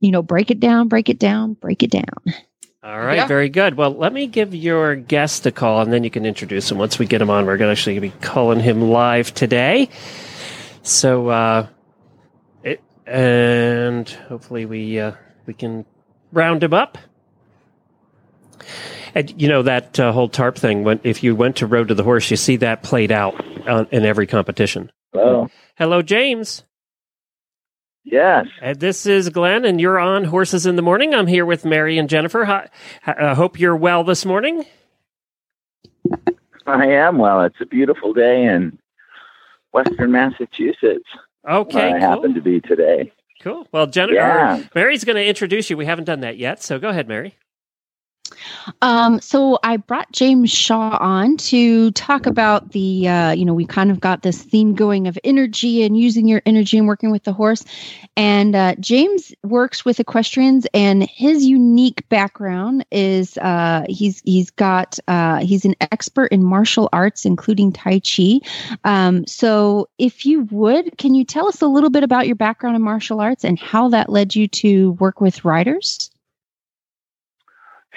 [0.00, 2.34] you know, break it down, break it down, break it down.
[2.82, 3.26] All right, Yeah.
[3.26, 3.76] very good.
[3.76, 6.78] Well, let me give your guest a call, and then you can introduce him.
[6.78, 9.88] Once we get him on, we're going to actually be calling him live today.
[10.82, 11.66] So, uh,
[12.62, 15.12] it, and hopefully we uh,
[15.46, 15.86] we can
[16.32, 16.98] round him up.
[19.14, 20.84] And you know that uh, whole tarp thing.
[20.84, 23.34] When if you went to Road to the Horse, you see that played out
[23.66, 24.92] uh, in every competition.
[25.12, 25.50] Hello.
[25.76, 26.62] Hello, James.
[28.10, 28.46] Yes.
[28.62, 31.14] And this is Glenn, and you're on Horses in the Morning.
[31.14, 32.44] I'm here with Mary and Jennifer.
[32.46, 32.68] Hi,
[33.06, 34.64] I uh, hope you're well this morning.
[36.66, 37.18] I am.
[37.18, 38.78] Well, it's a beautiful day in
[39.72, 41.08] Western Massachusetts.
[41.48, 42.00] Okay, I cool.
[42.00, 43.12] happen to be today.
[43.42, 43.66] cool.
[43.72, 44.62] Well, Jennifer, Yeah.
[44.74, 45.76] Mary's going to introduce you.
[45.76, 47.36] We haven't done that yet, so go ahead, Mary.
[48.82, 53.66] Um, so I brought James Shaw on to talk about the, uh, you know, we
[53.66, 57.24] kind of got this theme going of energy and using your energy and working with
[57.24, 57.64] the horse.
[58.16, 64.98] And uh, James works with equestrians, and his unique background is uh, he's he's got
[65.08, 68.40] uh, he's an expert in martial arts, including Tai Chi.
[68.84, 72.76] Um, so, if you would, can you tell us a little bit about your background
[72.76, 76.10] in martial arts and how that led you to work with riders?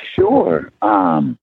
[0.01, 0.71] Sure.
[0.81, 1.37] Um,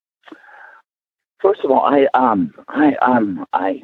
[1.41, 3.83] first of all, I um, I um, I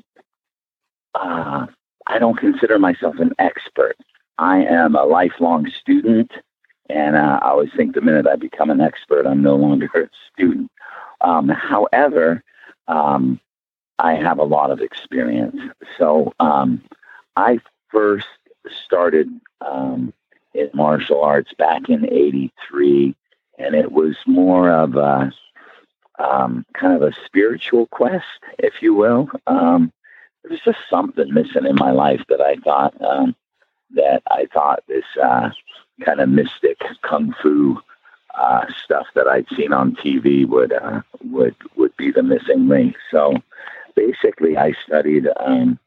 [1.15, 1.67] uh,
[2.07, 3.97] I don't consider myself an expert.
[4.39, 6.33] I am a lifelong student,
[6.91, 10.09] and uh, I always think the minute I become an expert, I'm no longer a
[10.33, 10.71] student.
[11.21, 12.43] Um, however,
[12.89, 13.41] um,
[13.99, 15.57] I have a lot of experience.
[15.99, 16.83] So um,
[17.37, 17.61] I
[17.91, 18.27] first
[18.85, 19.29] started
[19.61, 20.13] um,
[20.53, 23.15] in martial arts back in '83,
[23.59, 25.33] and it was more of a
[26.19, 28.25] um, kind of a spiritual quest,
[28.59, 29.29] if you will.
[29.47, 29.93] Um,
[30.43, 33.35] there was just something missing in my life that I thought um,
[33.95, 35.51] that I thought this uh,
[36.05, 37.81] kind of mystic kung fu
[38.35, 42.97] uh, stuff that I'd seen on TV would uh, would would be the missing link.
[43.11, 43.35] So
[43.95, 45.79] basically, I studied um,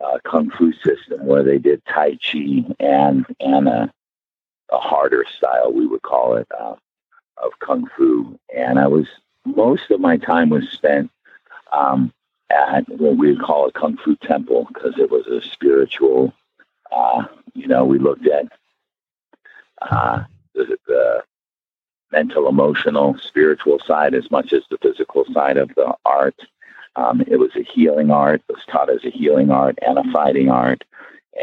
[0.00, 3.92] a kung fu system where they did Tai Chi and and a,
[4.70, 6.74] a harder style, we would call it, uh,
[7.38, 8.38] of kung fu.
[8.54, 9.06] And I was
[9.44, 11.10] most of my time was spent
[11.72, 12.12] um,
[12.50, 16.32] at what we would call a kung fu temple because it was a spiritual.
[16.90, 18.46] Uh, you know, we looked at
[19.82, 21.22] uh, the, the
[22.12, 26.36] mental, emotional, spiritual side as much as the physical side of the art.
[26.96, 28.42] Um, it was a healing art.
[28.48, 30.84] It was taught as a healing art and a fighting art.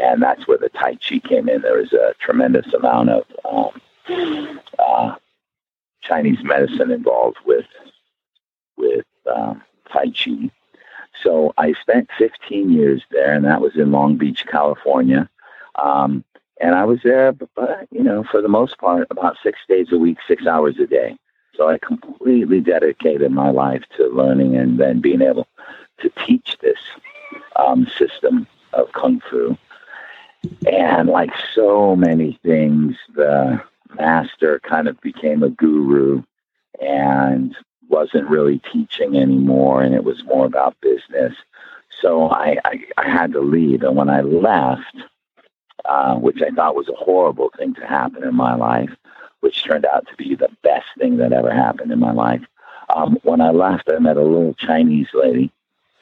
[0.00, 1.62] And that's where the Tai Chi came in.
[1.62, 5.14] There was a tremendous amount of um, uh,
[6.02, 7.66] Chinese medicine involved with
[8.76, 10.50] with um, Tai Chi.
[11.22, 15.28] So I spent 15 years there, and that was in Long Beach, California.
[15.76, 16.24] Um,
[16.60, 17.34] and I was there,
[17.90, 21.16] you know, for the most part, about six days a week, six hours a day.
[21.56, 25.46] So I completely dedicated my life to learning and then being able
[25.98, 26.78] to teach this
[27.56, 29.56] um, system of kung fu.
[30.66, 33.62] And like so many things, the
[33.94, 36.22] master kind of became a guru
[36.80, 37.56] and
[37.88, 41.34] wasn't really teaching anymore, and it was more about business.
[42.00, 43.82] So I, I, I had to leave.
[43.82, 44.96] And when I left,
[45.84, 48.90] uh, which I thought was a horrible thing to happen in my life,
[49.40, 52.42] which turned out to be the best thing that ever happened in my life.
[52.94, 55.52] Um, when I left, I met a little Chinese lady.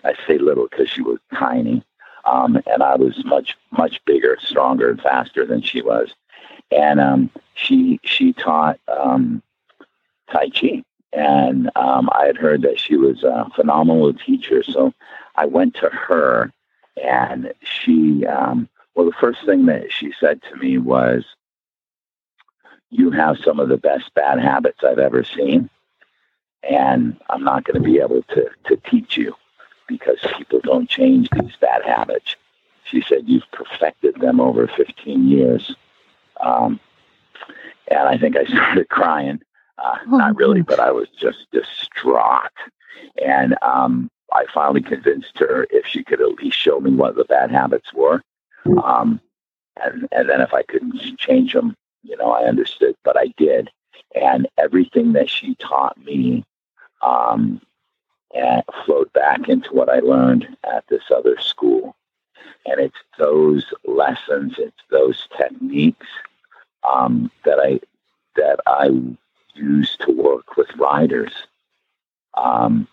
[0.04, 1.84] I say little because she was tiny,
[2.24, 6.14] um, and I was much much bigger, stronger, and faster than she was.
[6.70, 9.42] And um, she she taught um,
[10.30, 14.62] Tai Chi, and um, I had heard that she was a phenomenal teacher.
[14.62, 14.94] So
[15.36, 16.52] I went to her,
[17.02, 21.24] and she um, well, the first thing that she said to me was,
[22.90, 25.70] You have some of the best bad habits I've ever seen.
[26.62, 29.34] And I'm not going to be able to, to teach you
[29.92, 32.36] because people don't change these bad habits.
[32.84, 35.74] She said, You've perfected them over 15 years.
[36.40, 36.80] Um,
[37.88, 39.40] and I think I started crying.
[39.78, 42.52] Uh, not really, but I was just distraught.
[43.24, 47.24] And um, I finally convinced her if she could at least show me what the
[47.24, 48.22] bad habits were,
[48.82, 49.20] um,
[49.82, 53.70] and, and then if I couldn't change them, you know, I understood, but I did.
[54.14, 56.44] And everything that she taught me
[57.02, 57.60] um,
[58.34, 61.96] and flowed back into what I learned at this other school.
[62.66, 66.06] And it's those lessons, it's those techniques
[66.88, 67.80] um, that I
[68.36, 68.90] that I
[69.54, 71.32] use to work with riders.
[72.34, 72.88] Um,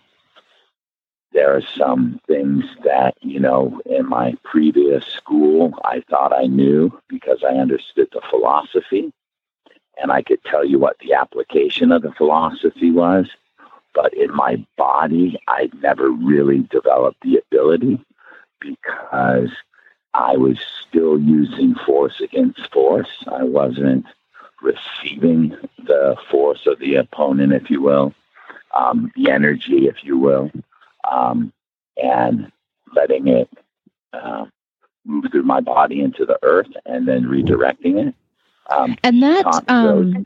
[1.31, 6.99] there are some things that, you know, in my previous school, I thought I knew
[7.07, 9.13] because I understood the philosophy
[10.01, 13.29] and I could tell you what the application of the philosophy was.
[14.01, 17.99] But in my body, I'd never really developed the ability
[18.61, 19.49] because
[20.13, 23.09] I was still using force against force.
[23.27, 24.05] I wasn't
[24.61, 28.13] receiving the force of the opponent, if you will,
[28.73, 30.49] um, the energy, if you will
[31.09, 31.51] um,
[32.01, 32.51] and
[32.95, 33.49] letting it
[34.13, 34.45] uh,
[35.05, 38.15] move through my body into the earth and then redirecting it.
[38.71, 40.23] Um, and that, um,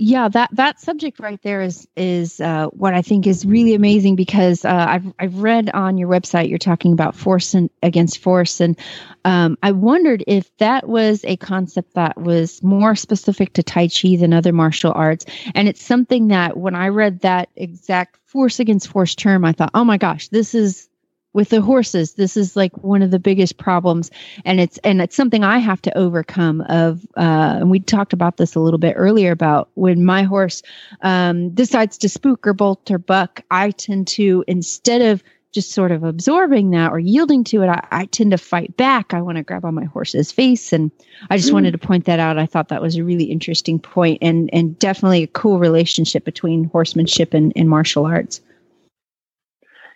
[0.00, 4.16] yeah, that that subject right there is is uh, what I think is really amazing
[4.16, 8.60] because uh, I've I've read on your website you're talking about force and against force,
[8.60, 8.78] and
[9.26, 14.16] um, I wondered if that was a concept that was more specific to Tai Chi
[14.16, 18.88] than other martial arts, and it's something that when I read that exact force against
[18.88, 20.89] force term, I thought, oh my gosh, this is
[21.32, 22.14] with the horses.
[22.14, 24.10] This is like one of the biggest problems
[24.44, 28.36] and it's and it's something i have to overcome of uh and we talked about
[28.36, 30.62] this a little bit earlier about when my horse
[31.02, 35.22] um decides to spook or bolt or buck i tend to instead of
[35.52, 39.12] just sort of absorbing that or yielding to it i, I tend to fight back.
[39.14, 40.90] I want to grab on my horse's face and
[41.28, 41.54] i just mm.
[41.54, 42.38] wanted to point that out.
[42.38, 46.64] I thought that was a really interesting point and and definitely a cool relationship between
[46.64, 48.40] horsemanship and, and martial arts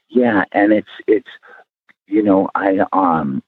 [0.09, 1.31] yeah, and it's it's
[2.07, 3.43] you know I um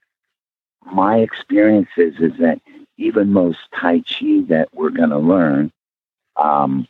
[0.85, 2.61] my experience is is that
[2.99, 5.73] even most Tai Chi that we're going to learn
[6.37, 6.89] um,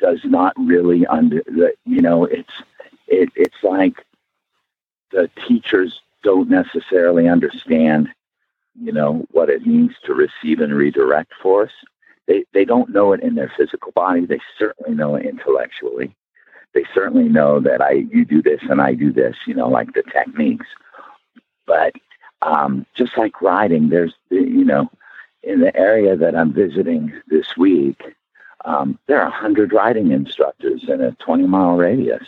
[0.00, 2.52] does not really under the you know it's
[3.08, 4.04] it, it's like
[5.12, 8.08] the teachers don't necessarily understand,
[8.80, 11.72] you know, what it means to receive and redirect force.
[12.26, 14.26] They they don't know it in their physical body.
[14.26, 16.14] They certainly know it intellectually.
[16.78, 19.94] They certainly know that I you do this and I do this, you know, like
[19.94, 20.66] the techniques.
[21.66, 21.96] But
[22.40, 24.88] um, just like riding, there's you know,
[25.42, 28.00] in the area that I'm visiting this week,
[28.64, 32.22] um, there are 100 riding instructors in a 20 mile radius,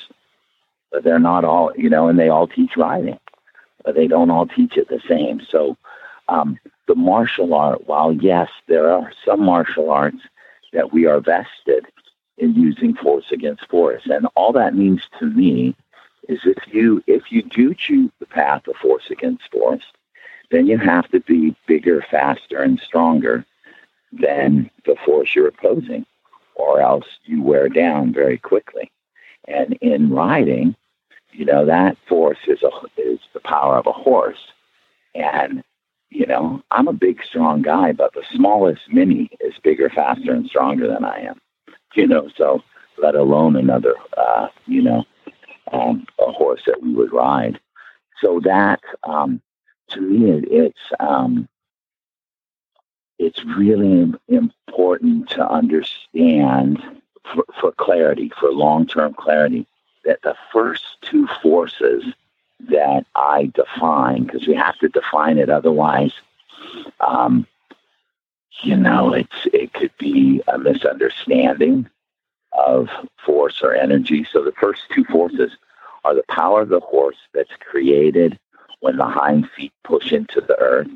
[0.91, 3.21] but they're not all, you know, and they all teach riding,
[3.85, 5.43] but they don't all teach it the same.
[5.49, 5.77] So
[6.27, 10.23] um, the martial art, while yes, there are some martial arts
[10.73, 11.87] that we are vested
[12.41, 15.77] in using force against force, and all that means to me
[16.29, 19.85] is if you if you do choose the path of force against force,
[20.51, 23.45] then you have to be bigger, faster, and stronger
[24.13, 26.05] than the force you're opposing
[26.55, 28.91] or else you wear down very quickly.
[29.49, 30.77] And in riding,
[31.33, 32.71] you know, that force is a,
[33.01, 34.53] is the power of a horse.
[35.15, 35.65] And,
[36.11, 40.47] you know, I'm a big, strong guy, but the smallest mini is bigger, faster, and
[40.47, 41.41] stronger than I am.
[41.95, 42.63] You know, so
[42.99, 45.05] let alone another, uh, you know,
[45.73, 47.59] um, a horse that we would ride.
[48.23, 49.41] So that, um,
[49.89, 51.49] to me, it, it's um,
[53.19, 56.83] it's really important to understand
[57.33, 59.67] for, for clarity, for long term clarity,
[60.05, 62.05] that the first two forces
[62.69, 66.13] that I define, because we have to define it, otherwise,
[67.01, 67.47] um,
[68.63, 71.89] you know, it's it could be a misunderstanding
[72.53, 72.89] of
[73.25, 74.27] force or energy.
[74.31, 75.53] So the first two forces
[76.05, 78.39] are the power of the horse that's created
[78.81, 80.89] when the hind feet push into the earth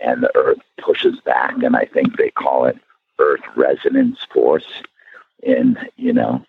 [0.00, 1.62] and the earth pushes back.
[1.62, 2.78] And i think they call it
[3.18, 4.82] earth resonance force
[5.46, 6.44] and you know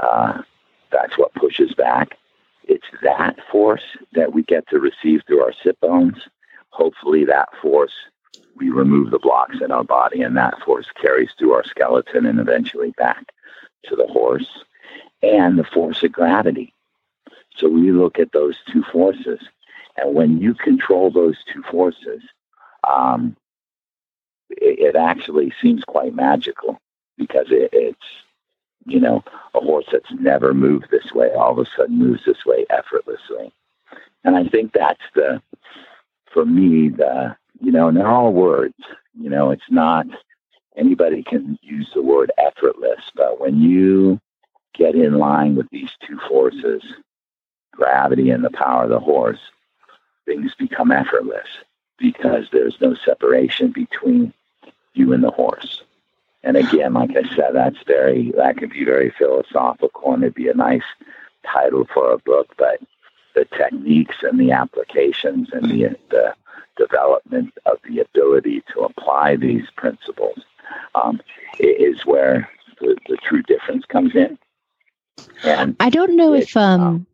[0.00, 0.42] uh,
[0.90, 2.16] that's what pushes back.
[2.64, 3.82] It's that force
[4.12, 6.16] that we get to receive through our sit bones.
[6.70, 7.92] Hopefully that force
[8.56, 12.38] we remove the blocks in our body and that force carries through our skeleton and
[12.38, 13.32] eventually back
[13.84, 14.64] to the horse
[15.22, 16.72] and the force of gravity.
[17.56, 19.40] So we look at those two forces
[19.96, 22.22] and when you control those two forces
[22.88, 23.36] um,
[24.50, 26.78] it, it, actually seems quite magical
[27.16, 27.98] because it, it's
[28.86, 29.24] you know
[29.54, 33.52] a horse that's never moved this way all of a sudden moves this way effortlessly.
[34.24, 35.40] And i think that's the
[36.32, 38.74] for me the you know and they're all words
[39.18, 40.06] you know it's not
[40.76, 44.20] anybody can use the word effortless but when you
[44.74, 46.82] get in line with these two forces
[47.72, 49.40] gravity and the power of the horse
[50.26, 51.48] things become effortless
[51.98, 54.32] because there's no separation between
[54.94, 55.82] you and the horse.
[56.42, 60.48] And again, like I said, that's very that could be very philosophical and it'd be
[60.48, 60.82] a nice
[61.46, 62.80] title for a book, but
[63.34, 66.34] the techniques and the applications and the, the
[66.76, 70.38] development of the ability to apply these principles
[70.94, 71.20] um,
[71.58, 72.48] is where
[72.80, 74.38] the, the, true difference comes in.
[75.44, 77.06] And I don't know it, if um, um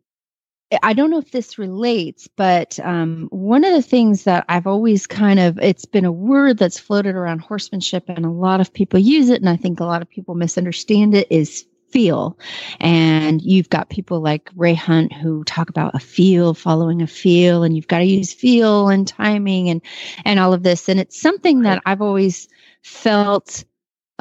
[0.83, 5.05] I don't know if this relates, but um, one of the things that I've always
[5.05, 8.99] kind of, it's been a word that's floated around horsemanship, and a lot of people
[8.99, 12.37] use it, and I think a lot of people misunderstand it, is feel.
[12.79, 17.63] And you've got people like Ray Hunt who talk about a feel, following a feel,
[17.63, 19.81] and you've got to use feel and timing and
[20.25, 20.89] and all of this.
[20.89, 22.47] And it's something that I've always
[22.81, 23.63] felt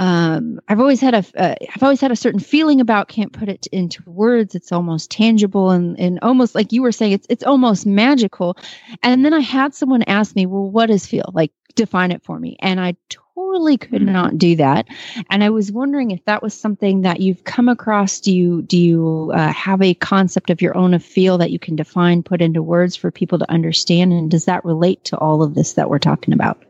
[0.01, 3.51] um, I've always had a uh, I've always had a certain feeling about can't put
[3.51, 4.55] it into words.
[4.55, 8.57] It's almost tangible and and almost like you were saying it's it's almost magical.
[9.03, 11.53] And then I had someone ask me, "Well, what is feel like?
[11.75, 12.97] Define it for me." And I
[13.41, 14.13] totally could mm-hmm.
[14.13, 14.87] not do that.
[15.31, 18.21] And I was wondering if that was something that you've come across.
[18.21, 21.59] Do you do you uh, have a concept of your own of feel that you
[21.59, 24.13] can define, put into words for people to understand?
[24.13, 26.63] And does that relate to all of this that we're talking about?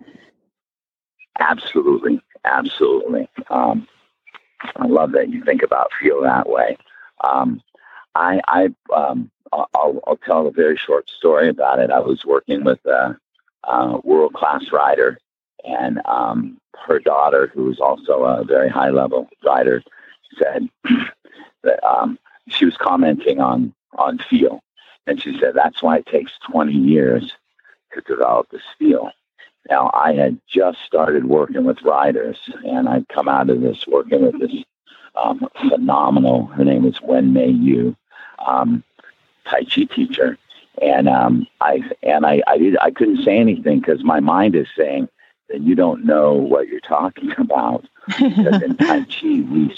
[1.39, 2.21] Absolutely.
[2.45, 3.29] Absolutely.
[3.49, 3.87] Um,
[4.77, 6.77] I love that you think about feel that way.
[7.23, 7.63] Um,
[8.15, 11.91] I, I um, I'll, I'll, tell a very short story about it.
[11.91, 13.19] I was working with a,
[13.65, 15.19] a world class rider,
[15.65, 19.83] and um, her daughter, who was also a very high level rider,
[20.39, 20.69] said
[21.63, 24.63] that um, she was commenting on on feel,
[25.07, 27.33] and she said that's why it takes 20 years
[27.93, 29.11] to develop this feel.
[29.69, 34.23] Now, I had just started working with riders, and I'd come out of this working
[34.23, 34.65] with this
[35.23, 37.97] um, phenomenal, her name is Wen Mei Yu,
[38.47, 38.83] um,
[39.45, 40.39] Tai Chi teacher.
[40.81, 44.69] And um, I and I I, did, I couldn't say anything because my mind is
[44.77, 45.09] saying
[45.51, 47.85] that you don't know what you're talking about.
[48.07, 49.77] because in Tai Chi, we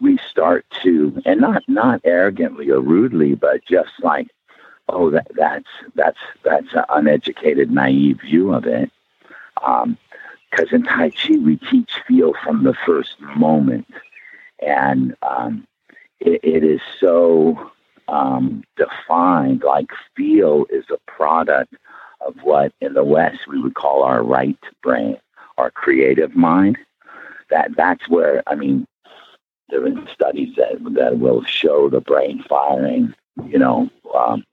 [0.00, 4.28] we start to and not not arrogantly or rudely, but just like
[4.88, 8.90] oh, that, that's that's that's an uneducated, naive view of it.
[9.54, 13.86] Because in Tai Chi, we teach feel from the first moment,
[14.60, 15.66] and um,
[16.20, 17.70] it, it is so
[18.08, 19.62] um, defined.
[19.64, 21.74] Like feel is a product
[22.26, 25.18] of what in the West we would call our right brain,
[25.58, 26.78] our creative mind.
[27.50, 28.86] That that's where I mean,
[29.68, 33.14] there been studies that that will show the brain firing,
[33.46, 34.44] you know, um,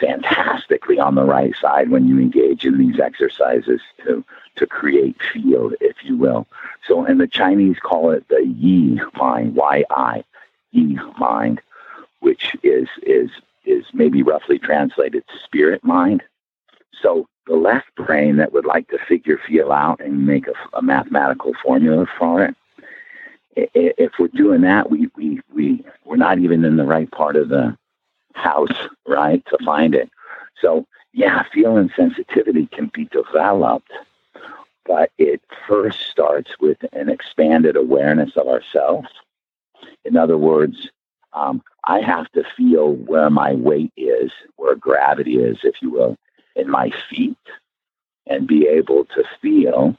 [0.00, 4.24] fantastically on the right side when you engage in these exercises to
[4.56, 6.46] to create field, if you will.
[6.86, 10.24] So, and the Chinese call it the Yi mind, Y I,
[10.72, 11.60] Yi mind,
[12.20, 13.30] which is is
[13.64, 16.22] is maybe roughly translated spirit mind.
[17.00, 20.82] So the left brain that would like to figure feel out and make a, a
[20.82, 22.54] mathematical formula for it.
[23.54, 27.48] If we're doing that, we, we, we, we're not even in the right part of
[27.48, 27.76] the
[28.34, 28.72] house,
[29.06, 30.10] right, to find it.
[30.60, 33.92] So, yeah, feeling sensitivity can be developed,
[34.86, 39.08] but it first starts with an expanded awareness of ourselves.
[40.04, 40.88] In other words,
[41.34, 46.16] um, I have to feel where my weight is, where gravity is, if you will,
[46.56, 47.36] in my feet
[48.26, 49.96] and be able to feel,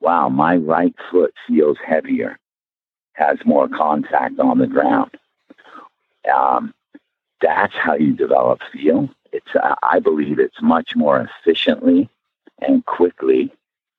[0.00, 2.38] wow, my right foot feels heavier,
[3.14, 5.10] has more contact on the ground.
[6.32, 6.72] Um,
[7.40, 9.08] that's how you develop feel.
[9.32, 12.08] It's, uh, I believe it's much more efficiently
[12.60, 13.52] and quickly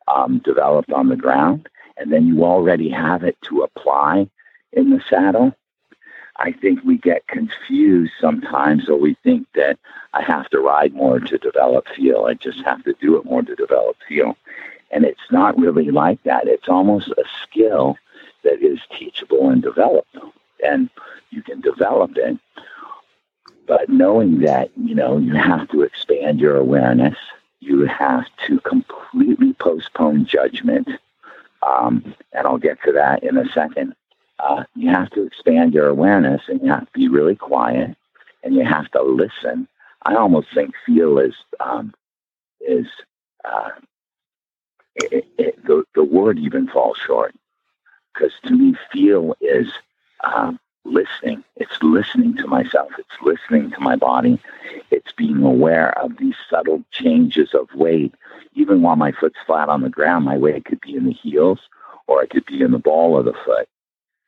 [0.07, 1.67] um, developed on the ground.
[1.97, 4.29] And then you already have it to apply
[4.71, 5.53] in the saddle.
[6.37, 9.77] I think we get confused sometimes, or we think that
[10.13, 12.25] I have to ride more to develop feel.
[12.25, 14.35] I just have to do it more to develop feel.
[14.91, 16.47] And it's not really like that.
[16.47, 17.97] It's almost a skill
[18.43, 20.15] that is teachable and developed.
[20.65, 20.89] And
[21.29, 22.37] you can develop it.
[23.67, 27.17] But knowing that, you know, you have to expand your awareness,
[27.59, 30.89] you have to completely postpone judgment.
[31.61, 33.95] Um, and I'll get to that in a second
[34.43, 37.95] uh, you have to expand your awareness and you have to be really quiet
[38.43, 39.67] and you have to listen.
[40.03, 41.93] I almost think feel is um,
[42.59, 42.87] is
[43.45, 43.69] uh,
[44.95, 47.33] it, it, the the word even falls short
[48.13, 49.71] because to me feel is
[50.25, 51.43] um, listening.
[51.55, 52.91] It's listening to myself.
[52.99, 54.41] It's listening to my body.
[54.91, 58.13] It's being aware of these subtle changes of weight.
[58.55, 61.59] Even while my foot's flat on the ground, my weight could be in the heels
[62.07, 63.69] or it could be in the ball of the foot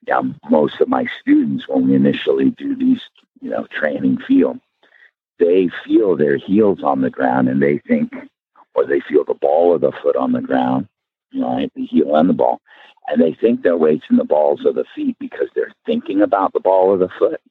[0.07, 3.01] yeah, most of my students, when we initially do these,
[3.41, 4.59] you know, training feel,
[5.39, 8.13] they feel their heels on the ground and they think,
[8.73, 10.87] or they feel the ball of the foot on the ground,
[11.33, 12.61] right, the heel and the ball,
[13.07, 16.53] and they think their weight's in the balls of the feet because they're thinking about
[16.53, 17.41] the ball of the foot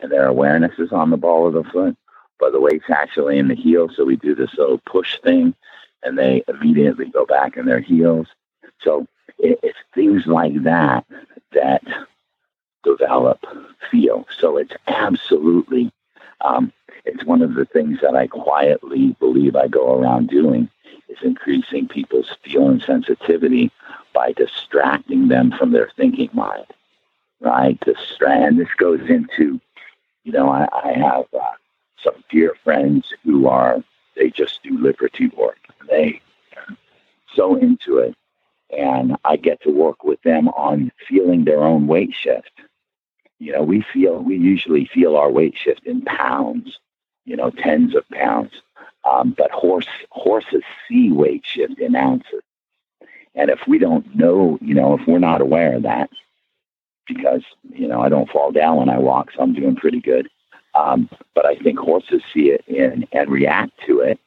[0.00, 1.96] and their awareness is on the ball of the foot,
[2.38, 3.88] but the weight's actually in the heel.
[3.94, 5.54] So we do this little push thing
[6.02, 8.26] and they immediately go back in their heels.
[8.82, 9.06] So
[9.38, 11.04] it's things like that
[11.52, 11.82] that
[12.82, 13.44] develop
[13.90, 14.26] feel.
[14.38, 15.92] So it's absolutely,
[16.40, 16.72] um,
[17.04, 20.68] it's one of the things that I quietly believe I go around doing
[21.08, 23.70] is increasing people's feel and sensitivity
[24.12, 26.66] by distracting them from their thinking mind,
[27.40, 27.78] right?
[27.80, 29.60] Distract, and this goes into,
[30.24, 31.52] you know, I, I have uh,
[32.02, 33.82] some dear friends who are,
[34.16, 35.58] they just do liberty work.
[35.88, 36.20] They
[37.34, 38.14] so into it
[38.70, 42.50] and I get to work with them on feeling their own weight shift.
[43.38, 46.78] You know, we feel we usually feel our weight shift in pounds,
[47.24, 48.52] you know, tens of pounds.
[49.04, 52.42] Um, but horse horses see weight shift in ounces.
[53.34, 56.08] And if we don't know, you know, if we're not aware of that,
[57.06, 57.42] because
[57.72, 60.28] you know I don't fall down when I walk, so I'm doing pretty good.
[60.74, 64.18] Um, but I think horses see it in and react to it,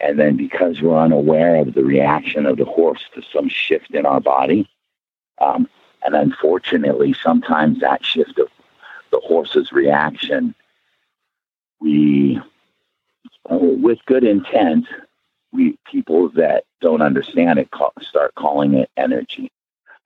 [0.00, 4.06] and then because we're unaware of the reaction of the horse to some shift in
[4.06, 4.68] our body,
[5.40, 5.68] um,
[6.04, 8.48] and unfortunately, sometimes that shift of
[9.10, 10.54] the horse's reaction,
[11.80, 12.40] we,
[13.48, 14.86] with good intent,
[15.52, 19.50] we people that don't understand it call, start calling it energy.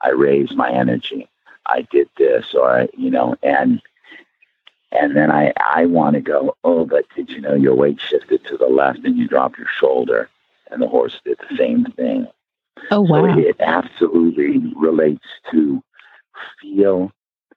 [0.03, 1.29] I raised my energy.
[1.67, 3.83] I did this, or you know, and
[4.93, 8.45] and then I, I want to go, oh, but did you know your weight shifted
[8.47, 10.29] to the left and you dropped your shoulder?
[10.71, 12.27] And the horse did the same thing.
[12.91, 13.35] Oh, wow.
[13.35, 15.83] So it absolutely relates to
[16.61, 17.13] feel.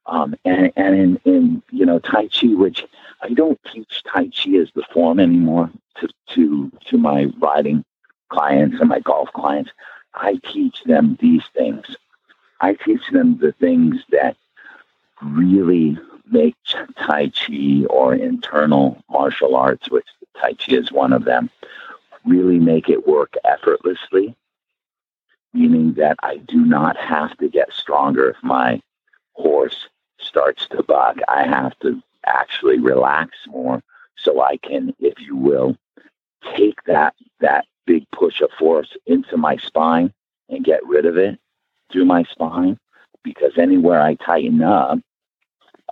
[0.05, 2.85] Um, and and in, in, you know, Tai Chi, which
[3.21, 7.85] I don't teach Tai Chi as the form anymore to, to, to my riding
[8.29, 9.71] clients and my golf clients.
[10.13, 11.95] I teach them these things.
[12.61, 14.35] I teach them the things that
[15.21, 15.97] really
[16.29, 16.55] make
[16.97, 20.07] Tai Chi or internal martial arts, which
[20.39, 21.49] Tai Chi is one of them,
[22.25, 24.35] really make it work effortlessly,
[25.53, 28.81] meaning that I do not have to get stronger if my
[29.33, 29.87] horse
[30.19, 31.17] starts to buck.
[31.27, 33.81] I have to actually relax more
[34.17, 35.75] so I can, if you will,
[36.55, 40.13] take that that big push of force into my spine
[40.49, 41.37] and get rid of it
[41.91, 42.77] through my spine
[43.23, 44.99] because anywhere I tighten up,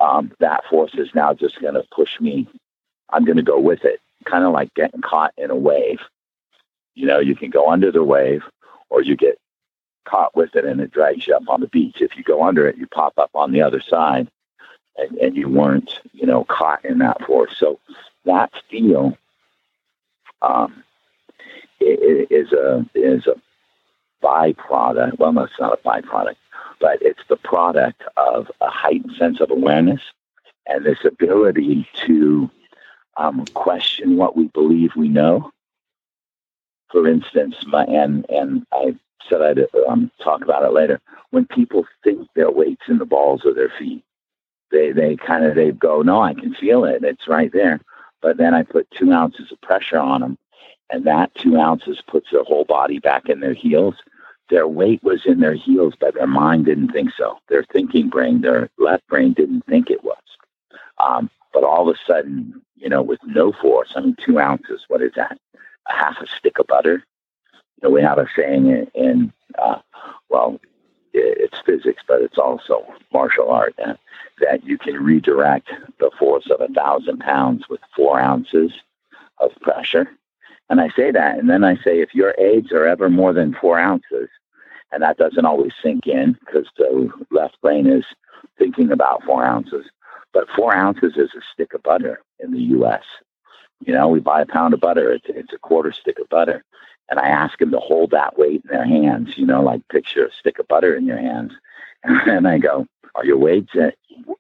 [0.02, 2.48] um, that force is now just going to push me.
[3.10, 6.00] I'm going to go with it, kind of like getting caught in a wave.
[6.96, 8.44] You know, you can go under the wave
[8.90, 9.40] or you get
[10.06, 12.02] caught with it and it drags you up on the beach.
[12.02, 14.28] If you go under it, you pop up on the other side
[14.98, 17.56] and, and you weren't, you know, caught in that force.
[17.58, 17.80] So
[18.26, 19.18] that feel
[20.42, 20.84] um,
[21.80, 23.36] is a is a
[24.24, 25.20] byproduct.
[25.20, 26.36] Well, no, it's not a byproduct,
[26.80, 30.02] but it's the product of a heightened sense of awareness
[30.68, 32.50] and this ability to
[33.18, 35.52] um, question what we believe we know.
[36.92, 38.96] For instance, my, and and I
[39.30, 41.00] said I'd um, talk about it later.
[41.30, 44.04] When people think their weight's in the balls of their feet,
[44.72, 47.04] they they kind of they go, no, I can feel it.
[47.04, 47.80] It's right there.
[48.22, 50.38] But then I put two ounces of pressure on them,
[50.90, 53.96] and that two ounces puts their whole body back in their heels.
[54.52, 57.40] Their weight was in their heels, but their mind didn't think so.
[57.48, 60.18] Their thinking brain, their left brain, didn't think it was.
[61.00, 64.86] Um, but all of a sudden, you know, with no force, I mean, two ounces,
[64.90, 65.40] what is that?
[65.90, 67.04] A half a stick of butter.
[67.54, 69.80] You know, we have a saying in, in uh,
[70.30, 70.60] well,
[71.14, 73.96] it's physics, but it's also martial art, uh,
[74.40, 75.70] that you can redirect
[76.00, 78.72] the force of a thousand pounds with four ounces
[79.40, 80.10] of pressure.
[80.70, 83.54] And I say that, and then I say, if your aids are ever more than
[83.54, 84.30] four ounces,
[84.92, 88.06] and that doesn't always sink in because the left brain is
[88.58, 89.86] thinking about four ounces,
[90.34, 93.04] but four ounces is a stick of butter in the U.S.
[93.86, 96.64] You know, we buy a pound of butter; it's, it's a quarter stick of butter
[97.12, 100.26] and I ask them to hold that weight in their hands, you know, like picture
[100.26, 101.52] a stick of butter in your hands.
[102.04, 103.94] And then I go, are your weights, at,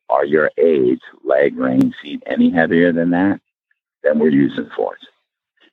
[0.10, 3.40] are your aids, leg, rein, seat, any heavier than that?
[4.02, 5.06] Then we're using force.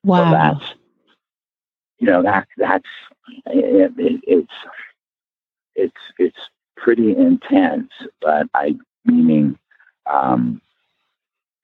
[0.05, 0.27] Wow.
[0.27, 0.75] So that's,
[1.99, 2.85] you know, that, that's,
[3.47, 4.53] it, it, it's,
[5.75, 6.39] it's, it's
[6.77, 7.91] pretty intense,
[8.21, 9.59] but I, meaning,
[10.07, 10.61] um,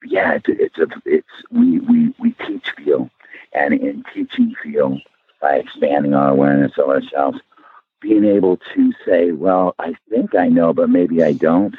[0.03, 3.09] yeah, it, it's a, it's, we, we, we teach feel
[3.53, 4.99] and in teaching feel,
[5.41, 7.39] by expanding our awareness of ourselves,
[8.01, 11.75] being able to say, well, I think I know, but maybe I don't,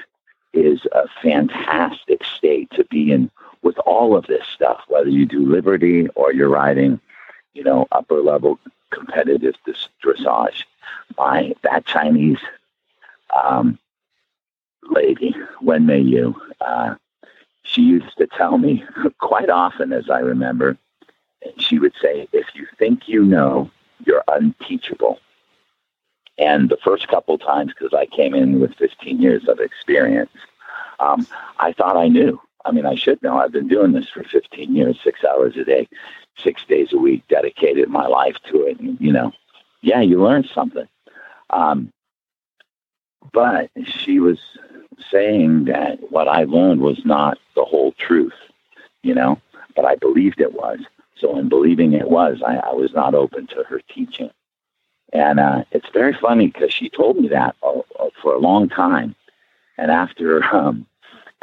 [0.53, 3.31] is a fantastic state to be in
[3.63, 7.01] with all of this stuff, whether you do liberty or you're riding,
[7.57, 8.59] you know, upper level
[8.91, 9.55] competitive
[10.05, 10.65] dressage.
[11.19, 12.39] My that Chinese
[13.35, 13.79] um,
[14.91, 16.95] lady, Wen Mei Yu, uh,
[17.63, 18.85] she used to tell me
[19.19, 20.77] quite often, as I remember,
[21.59, 23.71] she would say, if you think you know,
[24.05, 25.19] you're unteachable.
[26.39, 30.31] And the first couple times, because I came in with 15 years of experience,
[31.01, 31.27] um,
[31.59, 32.41] I thought I knew.
[32.67, 33.39] I mean, I should know.
[33.39, 35.89] I've been doing this for 15 years, six hours a day,
[36.43, 38.81] six days a week, dedicated my life to it.
[38.81, 39.33] And, you know,
[39.83, 40.89] yeah, you learn something.
[41.51, 41.93] Um,
[43.33, 44.39] but she was
[45.11, 48.35] saying that what I learned was not the whole truth,
[49.03, 49.41] you know,
[49.75, 50.81] but I believed it was.
[51.17, 54.31] So, in believing it was, I, I was not open to her teaching.
[55.13, 58.69] And uh, it's very funny because she told me that uh, uh, for a long
[58.69, 59.15] time.
[59.79, 60.87] And after um,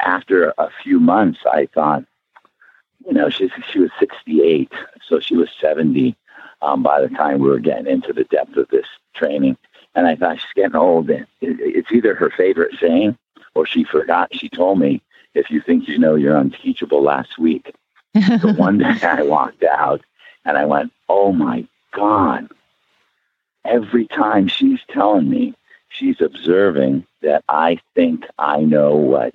[0.00, 2.04] after a few months, I thought,
[3.06, 4.70] you know, she she was 68,
[5.06, 6.16] so she was 70
[6.62, 9.56] um, by the time we were getting into the depth of this training.
[9.94, 11.10] And I thought she's getting old.
[11.10, 13.16] And it's either her favorite saying
[13.54, 14.34] or she forgot.
[14.34, 15.02] She told me,
[15.34, 17.74] "If you think you know, you're unteachable." Last week,
[18.40, 20.00] so one day I walked out
[20.44, 22.48] and I went, oh my God.
[23.64, 25.54] Every time she's telling me,
[25.88, 29.34] she's observing that I think I know what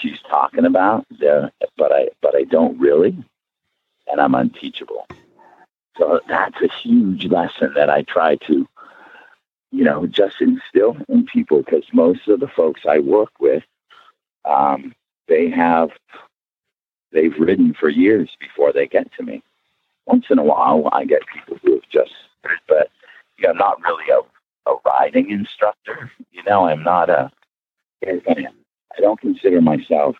[0.00, 3.16] she's talking about, there, but I but I don't really,
[4.10, 5.06] and I'm unteachable.
[5.98, 8.66] So that's a huge lesson that I try to,
[9.70, 13.64] you know, just instill in people because most of the folks I work with,
[14.44, 14.94] um,
[15.28, 15.90] they have
[17.12, 19.42] they've ridden for years before they get to me.
[20.06, 22.12] Once in a while, I get people who have just,
[22.66, 22.90] but
[23.36, 26.10] you know, I'm not really a, a riding instructor.
[26.32, 27.30] You know, I'm not a,
[28.96, 30.16] I don't consider myself,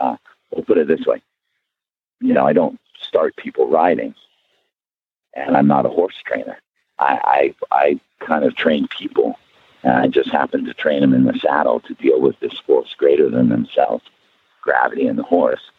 [0.00, 0.16] uh,
[0.50, 1.22] we'll put it this way,
[2.20, 4.14] you know, I don't start people riding,
[5.34, 6.58] and I'm not a horse trainer.
[6.98, 9.38] I, I, I kind of train people,
[9.82, 12.94] And I just happen to train them in the saddle to deal with this force
[12.98, 14.04] greater than themselves,
[14.62, 15.70] gravity and the horse.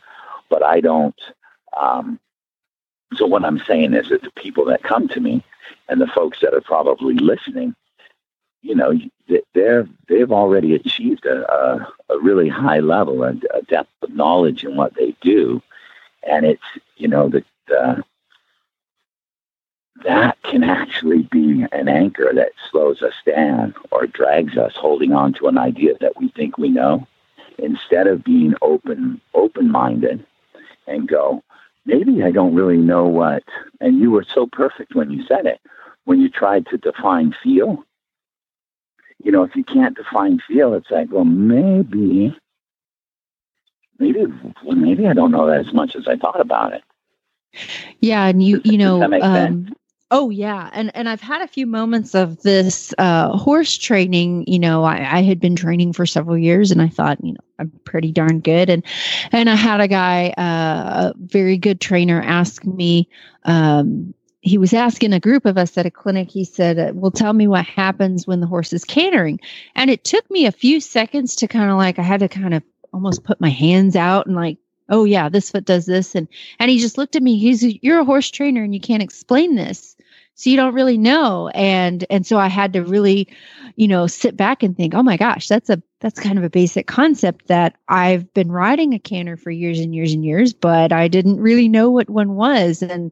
[0.50, 1.20] But I don't.
[1.80, 2.20] Um,
[3.16, 5.44] so what I'm saying is that the people that come to me
[5.90, 7.76] and the folks that are probably listening,
[8.62, 8.94] you know,
[9.54, 14.64] they're they've already achieved a, a, a really high level and a depth of knowledge
[14.64, 15.62] in what they do,
[16.24, 16.64] and it's
[16.98, 18.02] you know the, the uh,
[20.04, 25.34] that can actually be an anchor that slows us down or drags us holding on
[25.34, 27.06] to an idea that we think we know.
[27.58, 30.26] Instead of being open open minded
[30.88, 31.44] and go
[31.86, 33.44] maybe i don't really know what
[33.82, 35.60] and you were so perfect when you said it.
[36.06, 37.84] When you tried to define feel
[39.24, 42.36] you know if you can't define feel it's like well maybe
[44.00, 44.26] maybe
[44.64, 46.84] maybe i don't know that as much as i thought about it
[48.00, 49.74] yeah and you you know um,
[50.12, 54.44] Oh yeah, and and I've had a few moments of this uh, horse training.
[54.48, 57.40] You know, I, I, had been training for several years, and I thought, you know,
[57.60, 58.72] I'm pretty darn good.
[58.72, 58.84] And
[59.32, 63.08] and I had a guy, uh, a very good trainer, ask me.
[63.44, 66.30] Um, he was asking a group of us at a clinic.
[66.30, 69.40] He said, uh, "Well, tell me what happens when the horse is cantering."
[69.76, 72.54] And it took me a few seconds to kind of like I had to kind
[72.54, 72.64] of
[72.94, 74.58] almost put my hands out and like
[74.90, 76.28] oh yeah this foot does this and
[76.60, 79.56] and he just looked at me he's you're a horse trainer and you can't explain
[79.56, 79.96] this
[80.36, 83.28] so you don't really know and and so i had to really
[83.76, 86.50] you know sit back and think oh my gosh that's a that's kind of a
[86.50, 90.92] basic concept that i've been riding a canter for years and years and years but
[90.92, 93.12] i didn't really know what one was and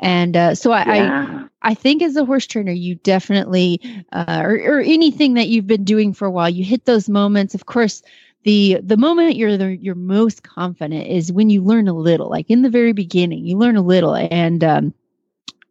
[0.00, 1.46] and uh, so I, yeah.
[1.62, 3.80] I, I think as a horse trainer you definitely
[4.12, 7.54] uh, or, or anything that you've been doing for a while you hit those moments
[7.54, 8.02] of course
[8.42, 12.50] the the moment you're the, you're most confident is when you learn a little like
[12.50, 14.94] in the very beginning you learn a little and um,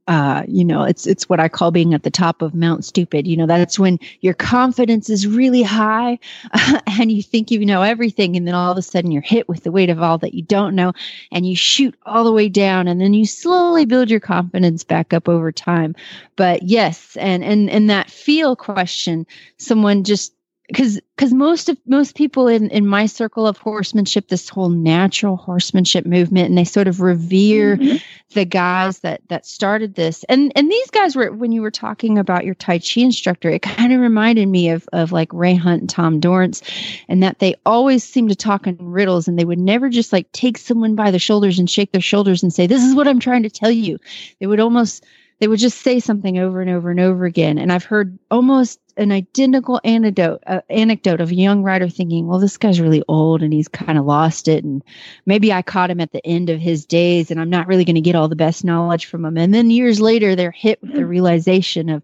[0.07, 3.25] uh, you know, it's it's what I call being at the top of Mount Stupid.
[3.25, 6.19] You know, that's when your confidence is really high,
[6.99, 9.63] and you think you know everything, and then all of a sudden you're hit with
[9.63, 10.91] the weight of all that you don't know,
[11.31, 15.13] and you shoot all the way down, and then you slowly build your confidence back
[15.13, 15.95] up over time.
[16.35, 19.25] But yes, and and and that feel question,
[19.57, 20.33] someone just
[20.73, 25.37] because because most of most people in in my circle of horsemanship this whole natural
[25.37, 27.97] horsemanship movement and they sort of revere mm-hmm.
[28.33, 32.17] the guys that that started this and and these guys were when you were talking
[32.17, 35.81] about your tai chi instructor it kind of reminded me of of like ray hunt
[35.81, 36.61] and tom dorrance
[37.07, 40.31] and that they always seemed to talk in riddles and they would never just like
[40.31, 43.19] take someone by the shoulders and shake their shoulders and say this is what i'm
[43.19, 43.99] trying to tell you
[44.39, 45.05] they would almost
[45.39, 48.79] they would just say something over and over and over again and i've heard almost
[48.97, 53.41] an identical anecdote uh, anecdote of a young writer thinking, well, this guy's really old
[53.41, 54.83] and he's kind of lost it, and
[55.25, 57.95] maybe I caught him at the end of his days, and I'm not really going
[57.95, 59.37] to get all the best knowledge from him.
[59.37, 62.03] And then years later, they're hit with the realization of,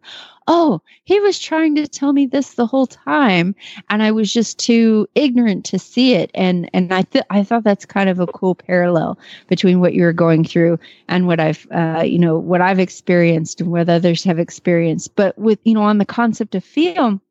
[0.49, 3.55] oh, he was trying to tell me this the whole time,
[3.89, 6.31] and I was just too ignorant to see it.
[6.34, 9.17] And and I th- I thought that's kind of a cool parallel
[9.47, 13.71] between what you're going through and what I've uh, you know what I've experienced and
[13.71, 15.15] what others have experienced.
[15.15, 17.21] But with you know on the concept of feel,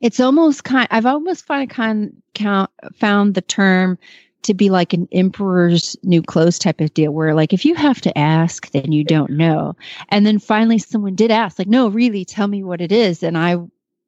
[0.00, 0.88] it's almost kind.
[0.90, 3.96] I've almost find kind count found the term
[4.44, 8.00] to be like an emperor's new clothes type of deal where like if you have
[8.02, 9.74] to ask then you don't know.
[10.10, 13.22] And then finally someone did ask like no really tell me what it is.
[13.22, 13.56] And i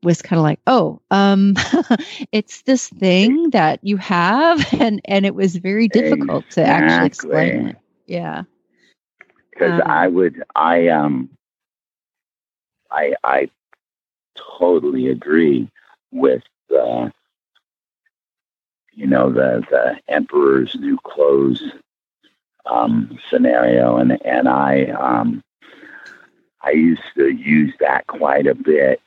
[0.03, 1.55] was kind of like oh um
[2.33, 6.65] it's this thing that you have and and it was very difficult exactly.
[6.65, 7.77] to actually explain it.
[8.07, 8.43] Yeah.
[9.51, 11.31] Because um, i would i um
[12.91, 13.51] i i
[14.59, 15.69] totally agree
[16.13, 16.43] with
[16.79, 17.09] uh
[18.97, 21.63] you know, the, the emperor's new clothes
[22.65, 23.99] um, scenario.
[23.99, 25.43] And, and I, um,
[26.63, 29.01] I used to use that quite a bit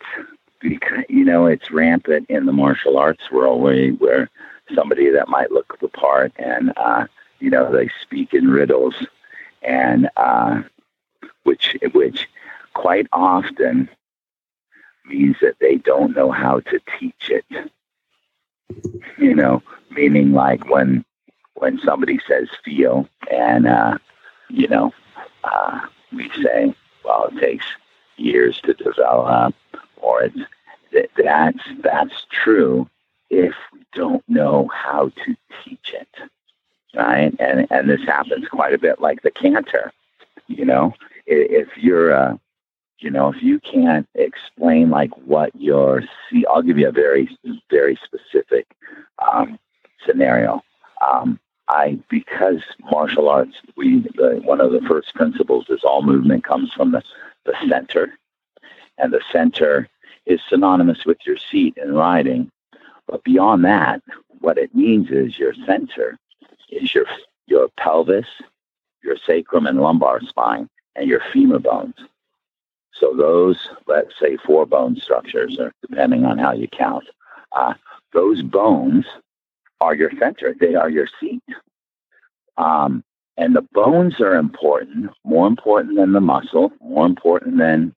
[0.61, 4.29] because, you know, it's rampant in the martial arts world where, where
[4.75, 7.07] somebody that might look the part and, uh,
[7.39, 8.95] you know, they speak in riddles
[9.63, 10.61] and, uh,
[11.43, 12.29] which, which
[12.75, 13.89] quite often
[15.05, 17.45] means that they don't know how to teach it.
[19.17, 21.03] You know, meaning like when
[21.55, 23.97] when somebody says feel and uh,
[24.49, 24.93] you know
[25.43, 25.79] uh,
[26.11, 26.73] we say
[27.03, 27.65] well it takes
[28.17, 29.55] years to develop
[29.97, 30.37] or it's
[30.93, 32.89] that, that's that's true
[33.29, 36.29] if we don't know how to teach it
[36.95, 37.33] right?
[37.39, 39.91] And and this happens quite a bit like the canter
[40.47, 40.93] you know?
[41.25, 42.37] If you're uh
[42.99, 47.29] you know if you can't explain like what your see i'll give you a very
[47.69, 48.67] very specific
[49.19, 49.59] um,
[50.05, 50.61] scenario.
[51.07, 52.61] Um, I because
[52.91, 57.03] martial arts, we the, one of the first principles is all movement comes from the,
[57.45, 58.17] the center,
[58.97, 59.87] and the center
[60.25, 62.51] is synonymous with your seat in riding.
[63.07, 64.01] But beyond that,
[64.39, 66.17] what it means is your center
[66.69, 67.05] is your
[67.45, 68.27] your pelvis,
[69.03, 71.95] your sacrum and lumbar spine, and your femur bones.
[72.99, 77.05] So those, let's say, four bone structures, or depending on how you count,
[77.55, 77.73] uh,
[78.13, 79.05] those bones
[79.81, 80.55] are your center.
[80.59, 81.43] They are your seat.
[82.57, 83.03] Um,
[83.37, 87.95] and the bones are important, more important than the muscle, more important than,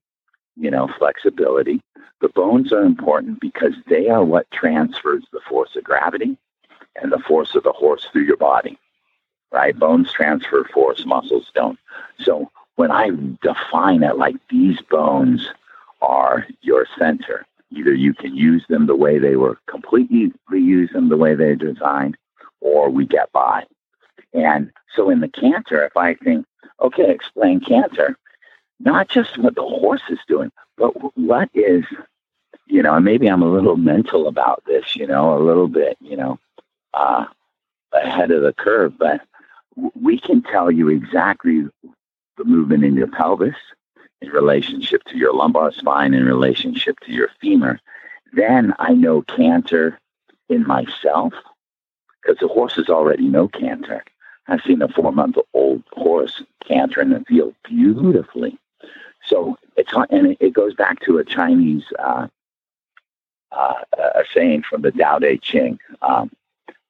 [0.55, 1.81] you know, flexibility.
[2.21, 6.37] The bones are important because they are what transfers the force of gravity
[6.95, 8.79] and the force of the horse through your body,
[9.51, 9.77] right?
[9.77, 11.77] Bones transfer force, muscles don't.
[12.21, 15.47] So when I define it like these bones
[16.01, 21.09] are your center, either you can use them the way they were completely use them
[21.09, 22.17] the way they're designed,
[22.61, 23.65] or we get by.
[24.33, 26.45] And so in the canter, if I think,
[26.81, 28.17] okay, explain canter,
[28.79, 31.85] not just what the horse is doing, but what is,
[32.67, 35.97] you know, and maybe I'm a little mental about this, you know, a little bit,
[36.01, 36.39] you know,
[36.93, 37.25] uh,
[37.91, 39.21] ahead of the curve, but
[39.95, 41.67] we can tell you exactly
[42.37, 43.55] the movement in your pelvis
[44.21, 47.79] in relationship to your lumbar spine in relationship to your femur.
[48.33, 49.99] Then I know canter
[50.49, 51.33] in myself
[52.21, 54.03] because the horses already know canter.
[54.47, 58.57] I've seen a four month old horse canter in the field beautifully.
[59.25, 62.27] So it's and it goes back to a Chinese uh,
[63.51, 66.31] uh, a saying from the Tao Te Ching: um,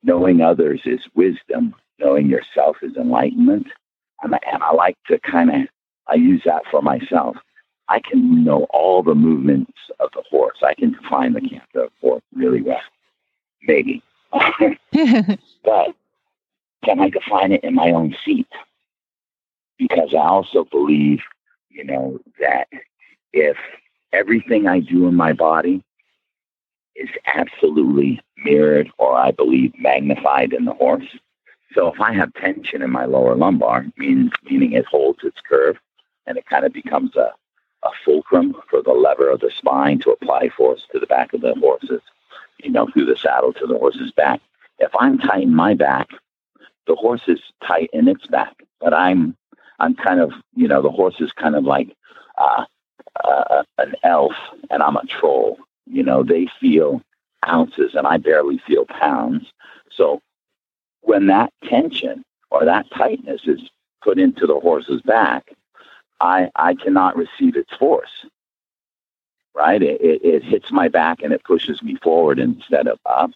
[0.01, 3.67] "Knowing others is wisdom; knowing yourself is enlightenment."
[4.21, 5.61] And I, and I like to kind of
[6.07, 7.37] I use that for myself.
[7.89, 10.57] I can know all the movements of the horse.
[10.63, 12.79] I can define the canter of the horse really well,
[13.63, 14.01] maybe.
[14.31, 15.93] but
[16.83, 18.47] can I define it in my own seat?
[19.77, 21.19] Because I also believe,
[21.69, 22.67] you know, that
[23.31, 23.57] if
[24.11, 25.83] everything I do in my body
[26.95, 31.07] is absolutely mirrored or I believe magnified in the horse.
[31.73, 35.77] So if I have tension in my lower lumbar, means, meaning it holds its curve
[36.25, 37.33] and it kind of becomes a,
[37.83, 41.41] a fulcrum for the lever of the spine to apply force to the back of
[41.41, 42.01] the horses,
[42.63, 44.39] you know, through the saddle to the horse's back.
[44.79, 46.09] If I'm tight in my back,
[46.87, 49.35] the horse is tight in its back, but I'm
[49.79, 51.95] I'm kind of you know the horse is kind of like
[52.37, 52.65] uh,
[53.23, 54.33] uh, an elf
[54.69, 55.57] and I'm a troll.
[55.85, 57.01] You know they feel
[57.47, 59.51] ounces and I barely feel pounds.
[59.91, 60.21] So
[61.03, 63.61] when that tension or that tightness is
[64.03, 65.51] put into the horse's back,
[66.19, 68.25] I I cannot receive its force.
[69.55, 69.83] Right?
[69.83, 73.31] It, it, it hits my back and it pushes me forward instead of up,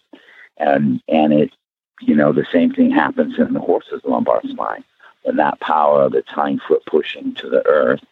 [0.56, 1.52] and and it
[2.00, 4.84] you know, the same thing happens in the horse's lumbar spine.
[5.22, 8.04] When that power of its hind foot pushing to the earth,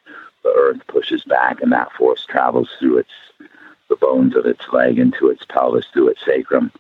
[0.42, 3.10] the earth pushes back and that force travels through its
[3.88, 6.72] the bones of its leg into its pelvis, through its sacrum.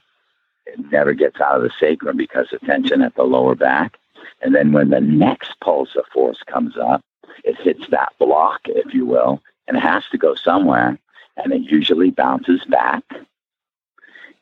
[0.66, 3.98] It never gets out of the sacrum because of tension at the lower back.
[4.42, 7.02] And then when the next pulse of force comes up,
[7.44, 10.98] it hits that block, if you will, and it has to go somewhere.
[11.36, 13.04] And it usually bounces back.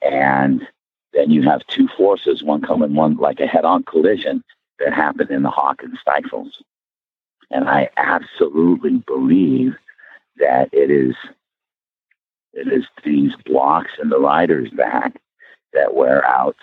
[0.03, 0.67] And
[1.13, 4.43] then you have two forces, one coming, one like a head-on collision
[4.79, 6.63] that happened in the and stifles.
[7.51, 9.77] And I absolutely believe
[10.39, 11.15] that it is
[12.53, 15.21] it is these blocks in the rider's back
[15.75, 16.57] that wear out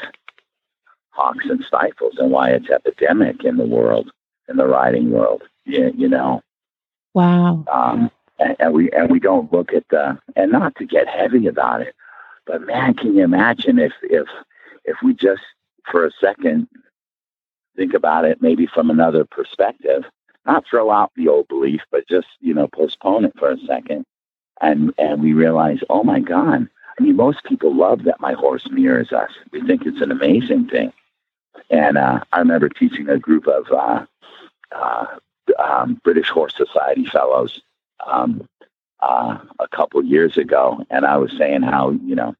[1.09, 4.11] hocks and stifles and why it's epidemic in the world,
[4.49, 5.43] in the riding world.
[5.65, 6.41] You, you know.
[7.13, 7.65] Wow.
[7.71, 11.47] Um, and, and we and we don't look at the and not to get heavy
[11.47, 11.95] about it,
[12.45, 14.27] but man, can you imagine if if
[14.85, 15.43] if we just
[15.89, 16.67] for a second
[17.75, 20.03] think about it maybe from another perspective,
[20.45, 24.05] not throw out the old belief, but just, you know, postpone it for a second
[24.61, 26.69] and and we realize, oh my God.
[27.01, 29.31] I mean most people love that my horse mirrors us.
[29.51, 30.93] We think it's an amazing thing.
[31.71, 34.05] And uh, I remember teaching a group of uh,
[34.71, 35.05] uh,
[35.57, 37.59] um, British Horse Society fellows
[38.05, 38.47] um,
[38.99, 42.35] uh, a couple years ago, and I was saying how you know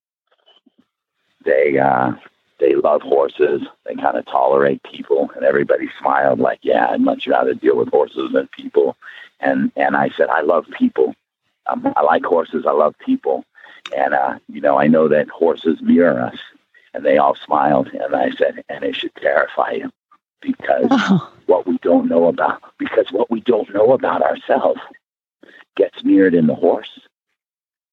[1.43, 2.11] they uh,
[2.59, 3.63] they love horses.
[3.87, 7.89] They kind of tolerate people, and everybody smiled like, "Yeah, I'd much rather deal with
[7.89, 8.95] horses than people."
[9.39, 11.15] And and I said, "I love people.
[11.65, 12.65] Um, I like horses.
[12.67, 13.43] I love people."
[13.95, 16.37] And uh, you know, I know that horses mirror us.
[16.93, 19.91] And they all smiled, and I said, "And it should terrify you,
[20.41, 24.81] because Oh, what we don't know about because what we don't know about ourselves
[25.77, 26.99] gets mirrored in the horse,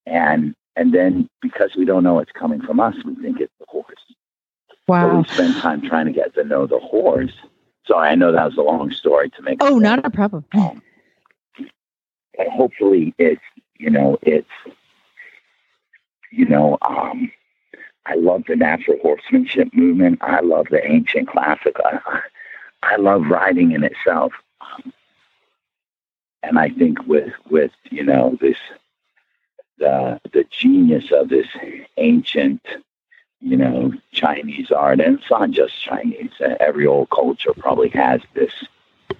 [0.06, 3.66] and and then because we don't know it's coming from us, we think it's the
[3.68, 3.86] horse.
[4.86, 5.10] Wow.
[5.10, 7.32] So we spend time trying to get to know the horse.
[7.86, 9.58] Sorry, I know that was a long story to make.
[9.62, 10.44] Oh, not a problem.
[10.52, 10.82] Um,
[12.38, 13.42] and hopefully, it's
[13.76, 14.48] you know it's
[16.30, 17.30] you know, um,
[18.06, 20.18] I love the natural horsemanship movement.
[20.22, 21.76] I love the ancient classic.
[21.84, 22.20] I,
[22.82, 24.32] I love riding in itself.
[24.60, 24.92] Um,
[26.42, 28.58] and I think with with you know this
[29.78, 31.48] the the genius of this
[31.96, 32.62] ancient
[33.40, 36.32] you know Chinese art, and it's not just Chinese.
[36.60, 38.52] Every old culture probably has this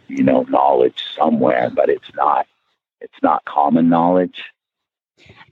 [0.09, 2.47] you know knowledge somewhere, but it's not
[3.01, 4.45] it's not common knowledge.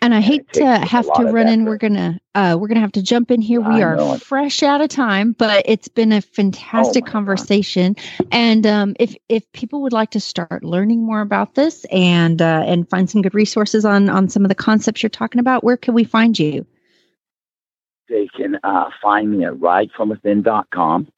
[0.02, 1.62] And I hate to have to run in.
[1.62, 1.70] effort.
[1.70, 3.60] We're gonna uh, we're gonna have to jump in here.
[3.60, 7.06] We I are know fresh out of time, but it's been a fantastic Oh my
[7.06, 7.12] God.
[7.12, 7.97] conversation.
[8.30, 12.62] And um, if if people would like to start learning more about this and uh,
[12.66, 15.76] and find some good resources on on some of the concepts you're talking about, where
[15.76, 16.66] can we find you?
[18.09, 21.09] they can uh, find me at ridefromwithin.com.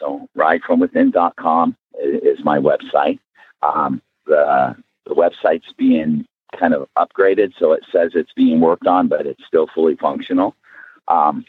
[0.00, 3.20] So ridefromwithin.com is my website.
[3.62, 4.74] Um, the,
[5.06, 6.26] the website's being
[6.58, 10.54] kind of upgraded, so it says it's being worked on, but it's still fully functional.
[11.08, 11.44] Um,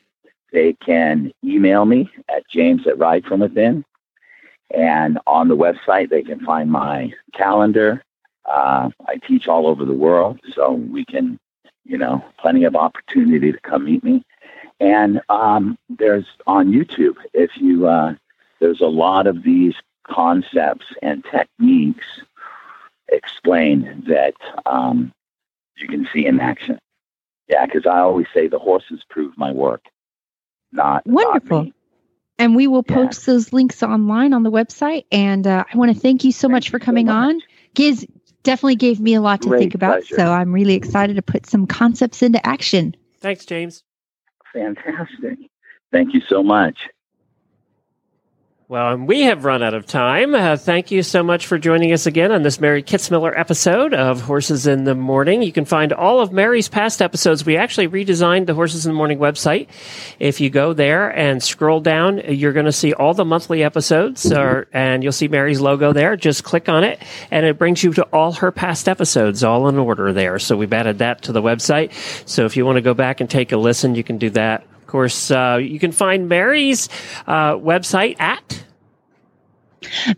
[0.51, 3.83] they can email me at james at ride from within.
[4.73, 8.03] And on the website, they can find my calendar.
[8.45, 11.39] Uh, I teach all over the world, so we can,
[11.83, 14.23] you know, plenty of opportunity to come meet me.
[14.79, 18.15] And um, there's on YouTube, if you, uh,
[18.59, 19.75] there's a lot of these
[20.07, 22.05] concepts and techniques
[23.09, 24.33] explained that
[24.65, 25.11] um,
[25.77, 26.79] you can see in action.
[27.47, 29.85] Yeah, because I always say the horses prove my work,
[30.71, 31.63] not not Wonderful.
[31.63, 31.73] me.
[32.37, 32.95] And we will Yeah.
[32.95, 35.05] post those links online on the website.
[35.11, 37.15] And uh, I want to thank you so Thank much you for so coming much.
[37.15, 37.41] on.
[37.75, 38.05] Giz
[38.43, 39.99] definitely gave me a lot to Great think about.
[39.99, 40.15] pleasure.
[40.15, 42.95] So I'm really excited to put some concepts into action.
[43.19, 43.83] Thanks, James.
[44.53, 45.37] Fantastic.
[45.91, 46.89] Thank you so much.
[48.67, 50.33] Well, and we have run out of time.
[50.33, 54.21] Uh, thank you so much for joining us again on this Mary Kitzmiller episode of
[54.21, 55.43] Horses in the Morning.
[55.43, 57.45] You can find all of Mary's past episodes.
[57.45, 59.67] We actually redesigned the Horses in the Morning website.
[60.17, 64.31] If you go there and scroll down, you're going to see all the monthly episodes,
[64.31, 66.15] or, and you'll see Mary's logo there.
[66.17, 69.77] Just click on it, and it brings you to all her past episodes, all in
[69.77, 70.39] order there.
[70.39, 71.91] So we've added that to the website.
[72.27, 74.65] So if you want to go back and take a listen, you can do that.
[74.95, 76.87] Of course, uh, you can find Mary's
[77.27, 78.63] uh, website at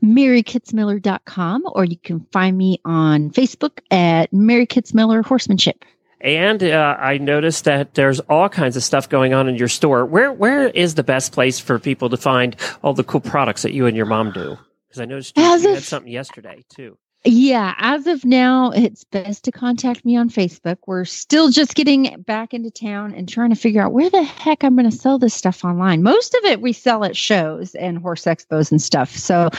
[0.04, 5.84] marykitzmiller.com or you can find me on Facebook at Mary Kitzmiller Horsemanship.
[6.22, 10.06] And uh, I noticed that there's all kinds of stuff going on in your store.
[10.06, 13.74] Where where is the best place for people to find all the cool products that
[13.74, 14.60] you and your mom do?
[14.88, 17.00] Because I noticed you, you had something yesterday too.
[17.30, 20.78] Yeah, as of now, it's best to contact me on Facebook.
[20.88, 24.64] We're still just getting back into town and trying to figure out where the heck
[24.64, 26.04] I'm going to sell this stuff online.
[26.04, 29.14] Most of it we sell at shows and horse expos and stuff.
[29.14, 29.50] So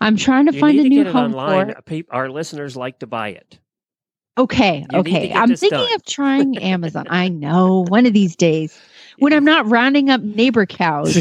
[0.00, 1.74] I'm trying to You find a to new home online.
[1.86, 2.06] for it.
[2.10, 3.58] Our listeners like to buy it.
[4.38, 5.30] Okay, You okay.
[5.32, 5.94] I'm thinking done.
[5.96, 7.06] of trying Amazon.
[7.10, 8.78] I know one of these days
[9.18, 11.14] when I'm not rounding up neighbor cows.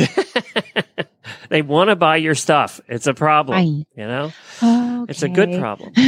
[1.49, 2.81] they want to buy your stuff.
[2.87, 3.57] It's a problem.
[3.57, 4.31] I, you know,
[4.61, 5.05] okay.
[5.09, 5.93] it's a good problem.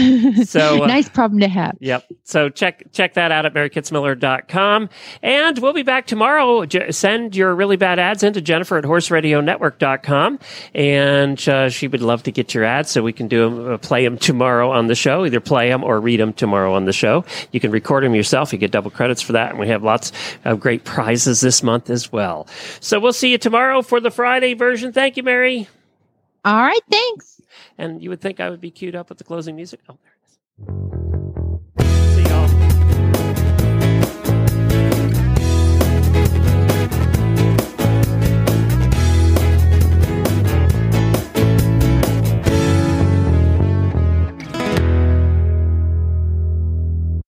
[0.46, 1.78] So, uh, nice problem to have.
[1.80, 2.06] Yep.
[2.24, 4.90] So check check that out at marykitzmiller.com.
[5.22, 6.66] And we'll be back tomorrow.
[6.66, 10.40] J- send your really bad ads into Jennifer at horseradionetwork.com.
[10.74, 13.78] And uh, she would love to get your ads so we can do 'em, uh,
[13.78, 15.26] play them tomorrow on the show.
[15.26, 17.26] Either play them or read them tomorrow on the show.
[17.52, 18.52] You can record them yourself.
[18.54, 19.52] You get double credits for that.
[19.52, 20.12] And we have lots
[20.46, 22.48] of great prizes this month as well.
[22.80, 24.94] So we'll see you tomorrow for the Friday version.
[24.94, 25.68] Thank you, Mary.
[26.46, 27.42] All right, thanks.
[27.78, 29.82] And you would think I would be queued up with the closing music.
[29.90, 31.49] Oh, there it is.